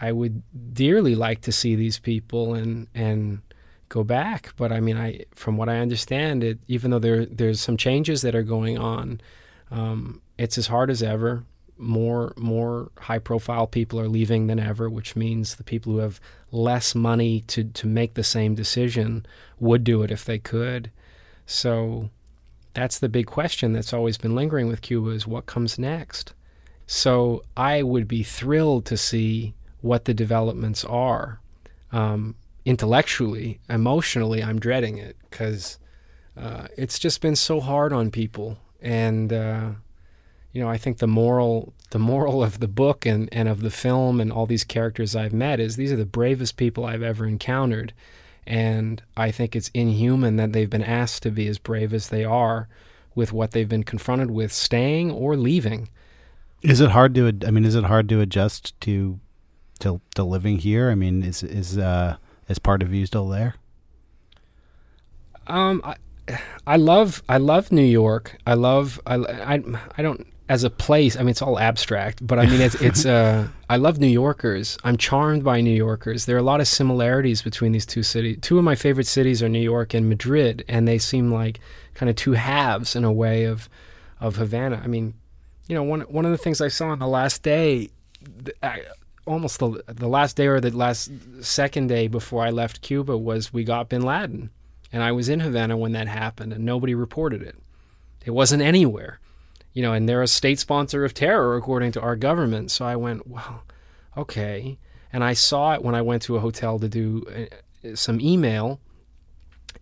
I 0.00 0.12
would 0.12 0.42
dearly 0.72 1.16
like 1.16 1.40
to 1.42 1.52
see 1.52 1.74
these 1.74 1.98
people 1.98 2.54
and 2.54 2.86
and 2.94 3.40
go 3.90 4.02
back. 4.02 4.54
But 4.56 4.72
I 4.72 4.80
mean, 4.80 4.96
I 4.96 5.26
from 5.34 5.58
what 5.58 5.68
I 5.68 5.80
understand, 5.80 6.42
it 6.42 6.58
even 6.66 6.90
though 6.90 6.98
there 6.98 7.26
there's 7.26 7.60
some 7.60 7.76
changes 7.76 8.22
that 8.22 8.34
are 8.34 8.42
going 8.42 8.78
on, 8.78 9.20
um, 9.70 10.22
it's 10.38 10.56
as 10.56 10.68
hard 10.68 10.90
as 10.90 11.02
ever. 11.02 11.44
More 11.76 12.32
more 12.36 12.90
high 12.98 13.18
profile 13.18 13.66
people 13.66 14.00
are 14.00 14.08
leaving 14.08 14.46
than 14.46 14.58
ever, 14.58 14.88
which 14.88 15.16
means 15.16 15.56
the 15.56 15.64
people 15.64 15.92
who 15.92 15.98
have 15.98 16.20
less 16.50 16.94
money 16.94 17.42
to 17.48 17.64
to 17.64 17.86
make 17.86 18.14
the 18.14 18.24
same 18.24 18.54
decision 18.54 19.26
would 19.58 19.84
do 19.84 20.02
it 20.02 20.10
if 20.10 20.24
they 20.24 20.38
could. 20.38 20.90
So 21.44 22.08
that's 22.74 22.98
the 22.98 23.08
big 23.08 23.26
question 23.26 23.72
that's 23.72 23.92
always 23.92 24.16
been 24.16 24.34
lingering 24.34 24.68
with 24.68 24.82
Cuba 24.82 25.10
is 25.10 25.26
what 25.26 25.46
comes 25.46 25.78
next. 25.78 26.32
So 26.86 27.44
I 27.56 27.82
would 27.82 28.06
be 28.06 28.22
thrilled 28.22 28.84
to 28.86 28.96
see 28.96 29.54
what 29.80 30.04
the 30.04 30.14
developments 30.14 30.84
are. 30.84 31.40
Um, 31.92 32.36
intellectually, 32.70 33.58
emotionally, 33.68 34.44
I'm 34.44 34.60
dreading 34.60 34.96
it 34.96 35.16
because 35.28 35.76
uh, 36.36 36.68
it's 36.78 37.00
just 37.00 37.20
been 37.20 37.34
so 37.34 37.58
hard 37.58 37.92
on 37.92 38.12
people. 38.12 38.58
And 38.80 39.32
uh, 39.32 39.70
you 40.52 40.62
know, 40.62 40.68
I 40.68 40.78
think 40.78 40.98
the 40.98 41.08
moral 41.08 41.74
the 41.90 41.98
moral 41.98 42.44
of 42.44 42.60
the 42.60 42.68
book 42.68 43.04
and, 43.04 43.28
and 43.32 43.48
of 43.48 43.62
the 43.62 43.70
film 43.70 44.20
and 44.20 44.32
all 44.32 44.46
these 44.46 44.62
characters 44.62 45.16
I've 45.16 45.32
met 45.32 45.58
is 45.58 45.74
these 45.74 45.90
are 45.90 45.96
the 45.96 46.06
bravest 46.06 46.56
people 46.56 46.84
I've 46.84 47.02
ever 47.02 47.26
encountered. 47.26 47.92
And 48.46 49.02
I 49.16 49.32
think 49.32 49.56
it's 49.56 49.72
inhuman 49.74 50.36
that 50.36 50.52
they've 50.52 50.70
been 50.70 50.84
asked 50.84 51.24
to 51.24 51.32
be 51.32 51.48
as 51.48 51.58
brave 51.58 51.92
as 51.92 52.08
they 52.08 52.24
are 52.24 52.68
with 53.16 53.32
what 53.32 53.50
they've 53.50 53.68
been 53.68 53.82
confronted 53.82 54.30
with, 54.30 54.52
staying 54.52 55.10
or 55.10 55.36
leaving. 55.36 55.88
Is 56.62 56.80
it 56.80 56.92
hard 56.92 57.16
to? 57.16 57.36
I 57.44 57.50
mean, 57.50 57.64
is 57.64 57.74
it 57.74 57.84
hard 57.84 58.08
to 58.10 58.20
adjust 58.20 58.80
to 58.82 59.18
to, 59.80 60.00
to 60.14 60.22
living 60.22 60.58
here? 60.58 60.88
I 60.90 60.94
mean, 60.94 61.24
is 61.24 61.42
is 61.42 61.76
uh, 61.76 62.18
is 62.50 62.58
part 62.58 62.82
of 62.82 62.92
you 62.92 63.06
still 63.06 63.28
there? 63.28 63.54
Um, 65.46 65.80
I, 65.84 65.96
I 66.66 66.76
love 66.76 67.22
I 67.28 67.38
love 67.38 67.72
New 67.72 67.82
York. 67.82 68.36
I 68.46 68.54
love 68.54 69.00
I, 69.06 69.14
I, 69.16 69.62
I 69.96 70.02
don't 70.02 70.26
as 70.48 70.64
a 70.64 70.70
place. 70.70 71.16
I 71.16 71.20
mean, 71.20 71.28
it's 71.28 71.42
all 71.42 71.60
abstract, 71.60 72.26
but 72.26 72.38
I 72.38 72.46
mean, 72.46 72.60
it's 72.60 72.74
it's. 72.82 73.06
Uh, 73.06 73.48
I 73.70 73.76
love 73.76 73.98
New 73.98 74.08
Yorkers. 74.08 74.78
I'm 74.84 74.96
charmed 74.96 75.44
by 75.44 75.60
New 75.60 75.74
Yorkers. 75.74 76.26
There 76.26 76.36
are 76.36 76.40
a 76.40 76.42
lot 76.42 76.60
of 76.60 76.68
similarities 76.68 77.40
between 77.40 77.72
these 77.72 77.86
two 77.86 78.02
cities. 78.02 78.38
Two 78.42 78.58
of 78.58 78.64
my 78.64 78.74
favorite 78.74 79.06
cities 79.06 79.42
are 79.42 79.48
New 79.48 79.60
York 79.60 79.94
and 79.94 80.08
Madrid, 80.08 80.64
and 80.68 80.86
they 80.86 80.98
seem 80.98 81.32
like 81.32 81.60
kind 81.94 82.10
of 82.10 82.16
two 82.16 82.32
halves 82.32 82.96
in 82.96 83.04
a 83.04 83.12
way 83.12 83.44
of 83.44 83.68
of 84.20 84.36
Havana. 84.36 84.80
I 84.82 84.88
mean, 84.88 85.14
you 85.68 85.74
know, 85.76 85.84
one 85.84 86.00
one 86.02 86.24
of 86.24 86.32
the 86.32 86.38
things 86.38 86.60
I 86.60 86.68
saw 86.68 86.88
on 86.88 86.98
the 86.98 87.08
last 87.08 87.42
day. 87.42 87.90
Almost 89.30 89.60
the 89.60 89.82
the 89.86 90.08
last 90.08 90.36
day 90.36 90.48
or 90.48 90.60
the 90.60 90.76
last 90.76 91.10
second 91.40 91.86
day 91.86 92.08
before 92.08 92.42
I 92.44 92.50
left 92.50 92.82
Cuba 92.82 93.16
was 93.16 93.52
we 93.52 93.64
got 93.64 93.88
Bin 93.88 94.02
Laden, 94.02 94.50
and 94.92 95.02
I 95.02 95.12
was 95.12 95.28
in 95.28 95.40
Havana 95.40 95.76
when 95.76 95.92
that 95.92 96.08
happened, 96.08 96.52
and 96.52 96.64
nobody 96.64 96.94
reported 96.94 97.42
it. 97.42 97.56
It 98.24 98.32
wasn't 98.32 98.62
anywhere, 98.62 99.20
you 99.72 99.82
know, 99.82 99.92
and 99.92 100.08
they're 100.08 100.22
a 100.22 100.28
state 100.28 100.58
sponsor 100.58 101.04
of 101.04 101.14
terror 101.14 101.56
according 101.56 101.92
to 101.92 102.00
our 102.00 102.16
government. 102.16 102.70
So 102.70 102.84
I 102.84 102.96
went, 102.96 103.26
well, 103.26 103.62
okay, 104.16 104.78
and 105.12 105.22
I 105.22 105.32
saw 105.32 105.74
it 105.74 105.82
when 105.82 105.94
I 105.94 106.02
went 106.02 106.22
to 106.22 106.36
a 106.36 106.40
hotel 106.40 106.78
to 106.78 106.88
do 106.88 107.24
uh, 107.84 107.94
some 107.94 108.20
email, 108.20 108.80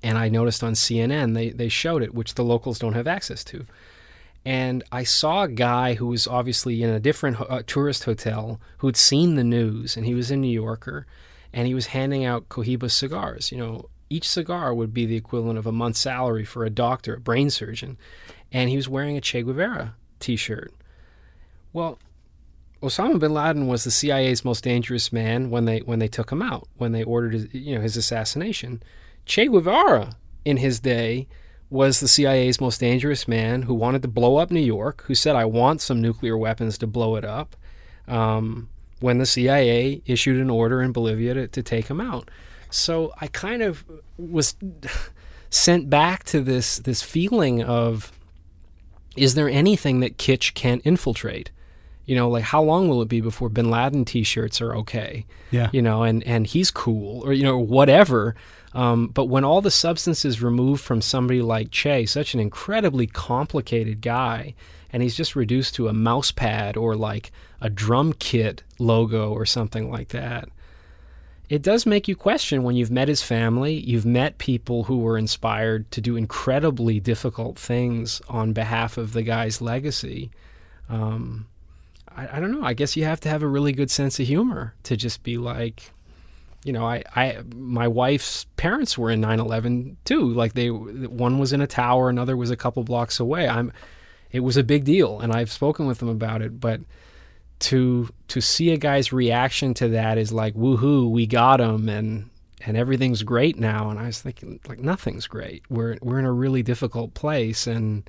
and 0.02 0.18
I 0.18 0.28
noticed 0.28 0.62
on 0.62 0.74
CNN 0.74 1.34
they 1.34 1.50
they 1.50 1.70
showed 1.70 2.02
it, 2.02 2.14
which 2.14 2.34
the 2.34 2.44
locals 2.44 2.78
don't 2.78 2.94
have 2.94 3.06
access 3.06 3.42
to 3.44 3.66
and 4.48 4.82
I 4.90 5.02
saw 5.04 5.42
a 5.42 5.48
guy 5.48 5.92
who 5.92 6.06
was 6.06 6.26
obviously 6.26 6.82
in 6.82 6.88
a 6.88 6.98
different 6.98 7.38
uh, 7.38 7.60
tourist 7.66 8.04
hotel 8.04 8.58
who'd 8.78 8.96
seen 8.96 9.34
the 9.34 9.44
news, 9.44 9.94
and 9.94 10.06
he 10.06 10.14
was 10.14 10.30
a 10.30 10.36
New 10.38 10.48
Yorker, 10.48 11.06
and 11.52 11.66
he 11.66 11.74
was 11.74 11.88
handing 11.88 12.24
out 12.24 12.48
Cohiba 12.48 12.90
cigars. 12.90 13.52
You 13.52 13.58
know, 13.58 13.90
each 14.08 14.26
cigar 14.26 14.72
would 14.72 14.94
be 14.94 15.04
the 15.04 15.16
equivalent 15.16 15.58
of 15.58 15.66
a 15.66 15.72
month's 15.72 16.00
salary 16.00 16.46
for 16.46 16.64
a 16.64 16.70
doctor, 16.70 17.16
a 17.16 17.20
brain 17.20 17.50
surgeon, 17.50 17.98
and 18.50 18.70
he 18.70 18.76
was 18.76 18.88
wearing 18.88 19.18
a 19.18 19.20
Che 19.20 19.42
Guevara 19.42 19.96
T-shirt. 20.18 20.72
Well, 21.74 21.98
Osama 22.82 23.18
bin 23.18 23.34
Laden 23.34 23.66
was 23.66 23.84
the 23.84 23.90
CIA's 23.90 24.46
most 24.46 24.64
dangerous 24.64 25.12
man 25.12 25.50
when 25.50 25.66
they 25.66 25.80
when 25.80 25.98
they 25.98 26.08
took 26.08 26.32
him 26.32 26.40
out, 26.40 26.66
when 26.78 26.92
they 26.92 27.04
ordered 27.04 27.34
his, 27.34 27.52
you 27.52 27.74
know 27.74 27.82
his 27.82 27.98
assassination. 27.98 28.82
Che 29.26 29.46
Guevara 29.48 30.16
in 30.46 30.56
his 30.56 30.80
day 30.80 31.28
was 31.70 32.00
the 32.00 32.08
CIA's 32.08 32.60
most 32.60 32.80
dangerous 32.80 33.28
man 33.28 33.62
who 33.62 33.74
wanted 33.74 34.02
to 34.02 34.08
blow 34.08 34.36
up 34.36 34.50
New 34.50 34.60
York, 34.60 35.04
who 35.06 35.14
said, 35.14 35.36
I 35.36 35.44
want 35.44 35.80
some 35.80 36.00
nuclear 36.00 36.36
weapons 36.36 36.78
to 36.78 36.86
blow 36.86 37.16
it 37.16 37.24
up, 37.24 37.56
um, 38.06 38.70
when 39.00 39.18
the 39.18 39.26
CIA 39.26 40.02
issued 40.06 40.40
an 40.40 40.50
order 40.50 40.82
in 40.82 40.92
Bolivia 40.92 41.34
to, 41.34 41.48
to 41.48 41.62
take 41.62 41.88
him 41.88 42.00
out. 42.00 42.30
So 42.70 43.12
I 43.20 43.26
kind 43.28 43.62
of 43.62 43.84
was 44.16 44.54
sent 45.50 45.90
back 45.90 46.24
to 46.24 46.40
this, 46.40 46.78
this 46.78 47.02
feeling 47.02 47.62
of 47.62 48.12
is 49.16 49.34
there 49.34 49.48
anything 49.48 50.00
that 50.00 50.16
kitsch 50.16 50.54
can't 50.54 50.84
infiltrate? 50.84 51.50
You 52.08 52.16
know, 52.16 52.30
like 52.30 52.42
how 52.42 52.62
long 52.62 52.88
will 52.88 53.02
it 53.02 53.08
be 53.08 53.20
before 53.20 53.50
bin 53.50 53.70
Laden 53.70 54.06
t 54.06 54.22
shirts 54.22 54.60
are 54.62 54.74
okay? 54.76 55.26
Yeah. 55.50 55.68
You 55.72 55.82
know, 55.82 56.02
and, 56.02 56.24
and 56.24 56.46
he's 56.46 56.70
cool 56.70 57.22
or, 57.24 57.34
you 57.34 57.44
know, 57.44 57.58
whatever. 57.58 58.34
Um, 58.72 59.08
but 59.08 59.26
when 59.26 59.44
all 59.44 59.60
the 59.60 59.70
substance 59.70 60.24
is 60.24 60.42
removed 60.42 60.82
from 60.82 61.02
somebody 61.02 61.42
like 61.42 61.70
Che, 61.70 62.06
such 62.06 62.32
an 62.32 62.40
incredibly 62.40 63.06
complicated 63.06 64.00
guy, 64.00 64.54
and 64.90 65.02
he's 65.02 65.16
just 65.16 65.36
reduced 65.36 65.74
to 65.74 65.88
a 65.88 65.92
mouse 65.92 66.32
pad 66.32 66.76
or 66.78 66.96
like 66.96 67.30
a 67.60 67.68
drum 67.68 68.14
kit 68.14 68.62
logo 68.78 69.30
or 69.30 69.44
something 69.44 69.90
like 69.90 70.08
that, 70.08 70.48
it 71.48 71.62
does 71.62 71.86
make 71.86 72.08
you 72.08 72.16
question 72.16 72.62
when 72.62 72.76
you've 72.76 72.90
met 72.90 73.08
his 73.08 73.22
family, 73.22 73.74
you've 73.74 74.06
met 74.06 74.38
people 74.38 74.84
who 74.84 74.98
were 74.98 75.18
inspired 75.18 75.90
to 75.90 76.00
do 76.00 76.16
incredibly 76.16 77.00
difficult 77.00 77.58
things 77.58 78.20
on 78.28 78.52
behalf 78.52 78.96
of 78.96 79.12
the 79.12 79.22
guy's 79.22 79.60
legacy. 79.60 80.30
Um, 80.88 81.46
I, 82.18 82.36
I 82.36 82.40
don't 82.40 82.50
know. 82.50 82.64
I 82.64 82.74
guess 82.74 82.96
you 82.96 83.04
have 83.04 83.20
to 83.20 83.28
have 83.28 83.42
a 83.42 83.48
really 83.48 83.72
good 83.72 83.90
sense 83.90 84.18
of 84.18 84.26
humor 84.26 84.74
to 84.82 84.96
just 84.96 85.22
be 85.22 85.38
like, 85.38 85.92
you 86.64 86.72
know, 86.72 86.84
I, 86.84 87.04
I, 87.14 87.38
my 87.54 87.86
wife's 87.86 88.46
parents 88.56 88.98
were 88.98 89.10
in 89.10 89.20
9/11 89.20 89.96
too. 90.04 90.28
Like 90.32 90.54
they, 90.54 90.70
one 90.70 91.38
was 91.38 91.52
in 91.52 91.60
a 91.60 91.66
tower, 91.66 92.08
another 92.08 92.36
was 92.36 92.50
a 92.50 92.56
couple 92.56 92.82
blocks 92.82 93.20
away. 93.20 93.48
I'm, 93.48 93.72
it 94.32 94.40
was 94.40 94.56
a 94.56 94.64
big 94.64 94.84
deal, 94.84 95.20
and 95.20 95.32
I've 95.32 95.52
spoken 95.52 95.86
with 95.86 95.98
them 95.98 96.08
about 96.08 96.42
it. 96.42 96.60
But 96.60 96.80
to 97.60 98.08
to 98.28 98.40
see 98.40 98.72
a 98.72 98.76
guy's 98.76 99.12
reaction 99.12 99.72
to 99.74 99.88
that 99.88 100.18
is 100.18 100.32
like, 100.32 100.54
woohoo, 100.54 101.08
we 101.08 101.26
got 101.26 101.60
him, 101.60 101.88
and 101.88 102.28
and 102.66 102.76
everything's 102.76 103.22
great 103.22 103.58
now. 103.58 103.90
And 103.90 103.98
I 103.98 104.06
was 104.06 104.20
thinking, 104.20 104.58
like, 104.68 104.80
nothing's 104.80 105.28
great. 105.28 105.62
We're 105.70 105.96
we're 106.02 106.18
in 106.18 106.24
a 106.24 106.32
really 106.32 106.64
difficult 106.64 107.14
place, 107.14 107.66
and 107.68 108.08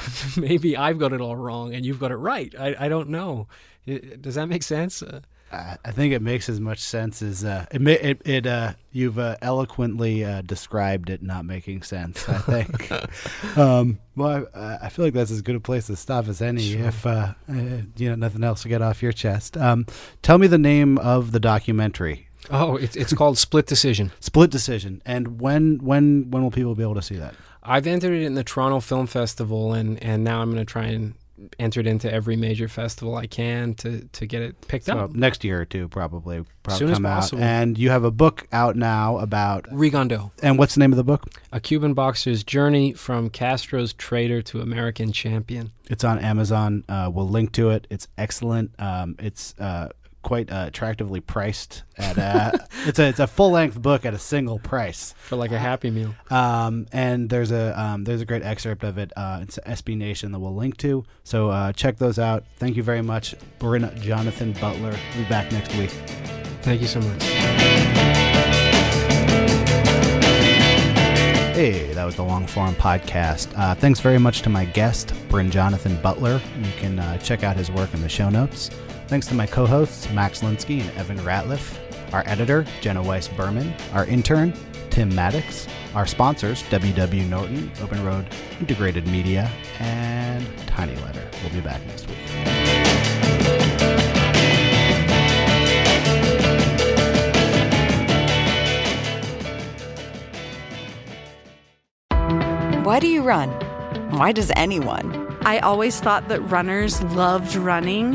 maybe 0.36 0.76
I've 0.76 0.98
got 0.98 1.12
it 1.12 1.20
all 1.20 1.36
wrong, 1.36 1.74
and 1.74 1.84
you've 1.84 2.00
got 2.00 2.10
it 2.10 2.16
right. 2.16 2.54
I 2.58 2.76
I 2.78 2.88
don't 2.88 3.08
know. 3.08 3.48
Does 3.86 4.36
that 4.36 4.46
make 4.46 4.62
sense? 4.62 5.02
Uh, 5.02 5.20
I 5.52 5.90
think 5.90 6.14
it 6.14 6.22
makes 6.22 6.48
as 6.48 6.60
much 6.60 6.78
sense 6.78 7.20
as 7.20 7.44
uh, 7.44 7.66
it. 7.70 7.82
It, 7.86 8.22
it 8.26 8.46
uh, 8.46 8.72
you've 8.90 9.18
uh, 9.18 9.36
eloquently 9.42 10.24
uh, 10.24 10.40
described 10.40 11.10
it 11.10 11.22
not 11.22 11.44
making 11.44 11.82
sense. 11.82 12.26
I 12.26 12.38
think. 12.38 13.56
um, 13.58 13.98
well, 14.16 14.46
I, 14.54 14.78
I, 14.82 14.88
feel 14.88 15.04
like 15.04 15.12
that's 15.12 15.30
as 15.30 15.42
good 15.42 15.56
a 15.56 15.60
place 15.60 15.88
to 15.88 15.96
stop 15.96 16.26
as 16.28 16.40
any. 16.40 16.72
Sure. 16.72 16.86
If 16.86 17.04
uh, 17.04 17.34
you 17.96 18.08
know 18.08 18.14
nothing 18.14 18.44
else 18.44 18.62
to 18.62 18.68
get 18.68 18.80
off 18.80 19.02
your 19.02 19.12
chest, 19.12 19.58
um, 19.58 19.84
tell 20.22 20.38
me 20.38 20.46
the 20.46 20.58
name 20.58 20.96
of 20.98 21.32
the 21.32 21.40
documentary. 21.40 22.28
Oh, 22.50 22.76
it's 22.76 22.96
it's 22.96 23.12
called 23.12 23.36
Split 23.36 23.66
Decision. 23.66 24.10
Split 24.20 24.50
Decision. 24.50 25.02
And 25.04 25.38
when 25.38 25.78
when 25.78 26.30
when 26.30 26.42
will 26.42 26.50
people 26.50 26.74
be 26.74 26.82
able 26.82 26.94
to 26.94 27.02
see 27.02 27.16
that? 27.16 27.34
I've 27.62 27.86
entered 27.86 28.12
it 28.12 28.22
in 28.22 28.34
the 28.34 28.44
Toronto 28.44 28.80
Film 28.80 29.06
Festival, 29.06 29.72
and 29.72 30.02
and 30.02 30.24
now 30.24 30.40
I'm 30.40 30.50
going 30.50 30.64
to 30.64 30.70
try 30.70 30.86
and 30.86 31.14
entered 31.58 31.86
into 31.86 32.12
every 32.12 32.36
major 32.36 32.68
festival 32.68 33.16
I 33.16 33.26
can 33.26 33.74
to 33.74 34.02
to 34.12 34.26
get 34.26 34.42
it 34.42 34.60
picked 34.68 34.86
so 34.86 34.98
up. 34.98 35.12
Next 35.12 35.44
year 35.44 35.60
or 35.60 35.64
two, 35.64 35.88
probably. 35.88 36.44
probably 36.62 36.78
Soon 36.78 36.94
come 36.94 37.06
as 37.06 37.20
possible. 37.20 37.42
Out. 37.42 37.48
And 37.48 37.78
you 37.78 37.90
have 37.90 38.04
a 38.04 38.10
book 38.10 38.46
out 38.52 38.76
now 38.76 39.18
about 39.18 39.64
Rigondeaux. 39.64 40.30
And 40.42 40.58
what's 40.58 40.74
the 40.74 40.80
name 40.80 40.92
of 40.92 40.96
the 40.96 41.04
book? 41.04 41.30
A 41.52 41.60
Cuban 41.60 41.94
boxer's 41.94 42.44
journey 42.44 42.92
from 42.92 43.30
Castro's 43.30 43.92
traitor 43.92 44.42
to 44.42 44.60
American 44.60 45.12
champion. 45.12 45.72
It's 45.90 46.04
on 46.04 46.18
Amazon. 46.18 46.84
Uh, 46.88 47.10
we'll 47.12 47.28
link 47.28 47.52
to 47.52 47.70
it. 47.70 47.86
It's 47.90 48.08
excellent. 48.16 48.72
Um, 48.78 49.16
it's 49.18 49.54
uh, 49.58 49.88
quite 50.22 50.50
uh, 50.50 50.64
attractively 50.68 51.20
priced. 51.20 51.82
At 51.98 52.18
uh, 52.18 52.52
it's 52.86 52.98
a 52.98 53.08
it's 53.08 53.20
a 53.20 53.26
full 53.26 53.50
length 53.50 53.80
book 53.80 54.04
at 54.04 54.14
a 54.14 54.18
single 54.18 54.58
price 54.58 55.14
for 55.18 55.36
like 55.36 55.52
a 55.52 55.58
Happy 55.58 55.90
Meal. 55.90 56.14
Um, 56.30 56.86
and 56.92 57.28
there's 57.28 57.50
a 57.50 57.78
um, 57.80 58.04
there's 58.04 58.20
a 58.20 58.24
great 58.24 58.42
excerpt 58.42 58.84
of 58.84 58.98
it. 58.98 59.12
Uh, 59.16 59.40
it's 59.42 59.58
SB 59.66 59.96
Nation 59.96 60.32
that 60.32 60.38
we'll 60.38 60.54
link 60.54 60.76
to. 60.78 61.04
So 61.24 61.50
uh, 61.50 61.72
check 61.72 61.98
those 61.98 62.18
out. 62.18 62.44
Thank 62.56 62.76
you 62.76 62.82
very 62.82 63.02
much, 63.02 63.34
Brin 63.58 63.90
Jonathan 64.00 64.52
Butler. 64.54 64.96
We'll 65.14 65.24
be 65.24 65.28
back 65.28 65.52
next 65.52 65.74
week. 65.76 65.90
Thank 66.62 66.80
you 66.80 66.86
so 66.86 67.00
much. 67.00 67.22
Hey, 71.54 71.92
that 71.92 72.04
was 72.04 72.16
the 72.16 72.24
long 72.24 72.46
form 72.46 72.74
podcast. 72.74 73.52
Uh, 73.56 73.74
thanks 73.74 74.00
very 74.00 74.18
much 74.18 74.40
to 74.42 74.48
my 74.48 74.64
guest, 74.64 75.12
Brin 75.28 75.50
Jonathan 75.50 76.00
Butler. 76.00 76.40
You 76.58 76.72
can 76.78 76.98
uh, 76.98 77.18
check 77.18 77.42
out 77.42 77.56
his 77.56 77.70
work 77.70 77.92
in 77.92 78.00
the 78.00 78.08
show 78.08 78.30
notes. 78.30 78.70
Thanks 79.12 79.26
to 79.26 79.34
my 79.34 79.46
co 79.46 79.66
hosts, 79.66 80.10
Max 80.12 80.40
Linsky 80.40 80.80
and 80.80 80.90
Evan 80.96 81.18
Ratliff, 81.18 81.76
our 82.14 82.22
editor, 82.24 82.64
Jenna 82.80 83.02
Weiss 83.02 83.28
Berman, 83.28 83.74
our 83.92 84.06
intern, 84.06 84.54
Tim 84.88 85.14
Maddox, 85.14 85.68
our 85.94 86.06
sponsors, 86.06 86.62
WW 86.70 87.28
Norton, 87.28 87.70
Open 87.82 88.02
Road 88.02 88.26
Integrated 88.58 89.06
Media, 89.06 89.52
and 89.80 90.46
Tiny 90.66 90.96
Letter. 91.02 91.28
We'll 91.42 91.52
be 91.52 91.60
back 91.60 91.84
next 91.88 92.08
week. 92.08 92.16
Why 102.82 102.98
do 102.98 103.08
you 103.08 103.20
run? 103.20 103.50
Why 104.12 104.32
does 104.32 104.50
anyone? 104.56 105.36
I 105.42 105.58
always 105.58 106.00
thought 106.00 106.28
that 106.28 106.40
runners 106.40 107.02
loved 107.02 107.56
running, 107.56 108.14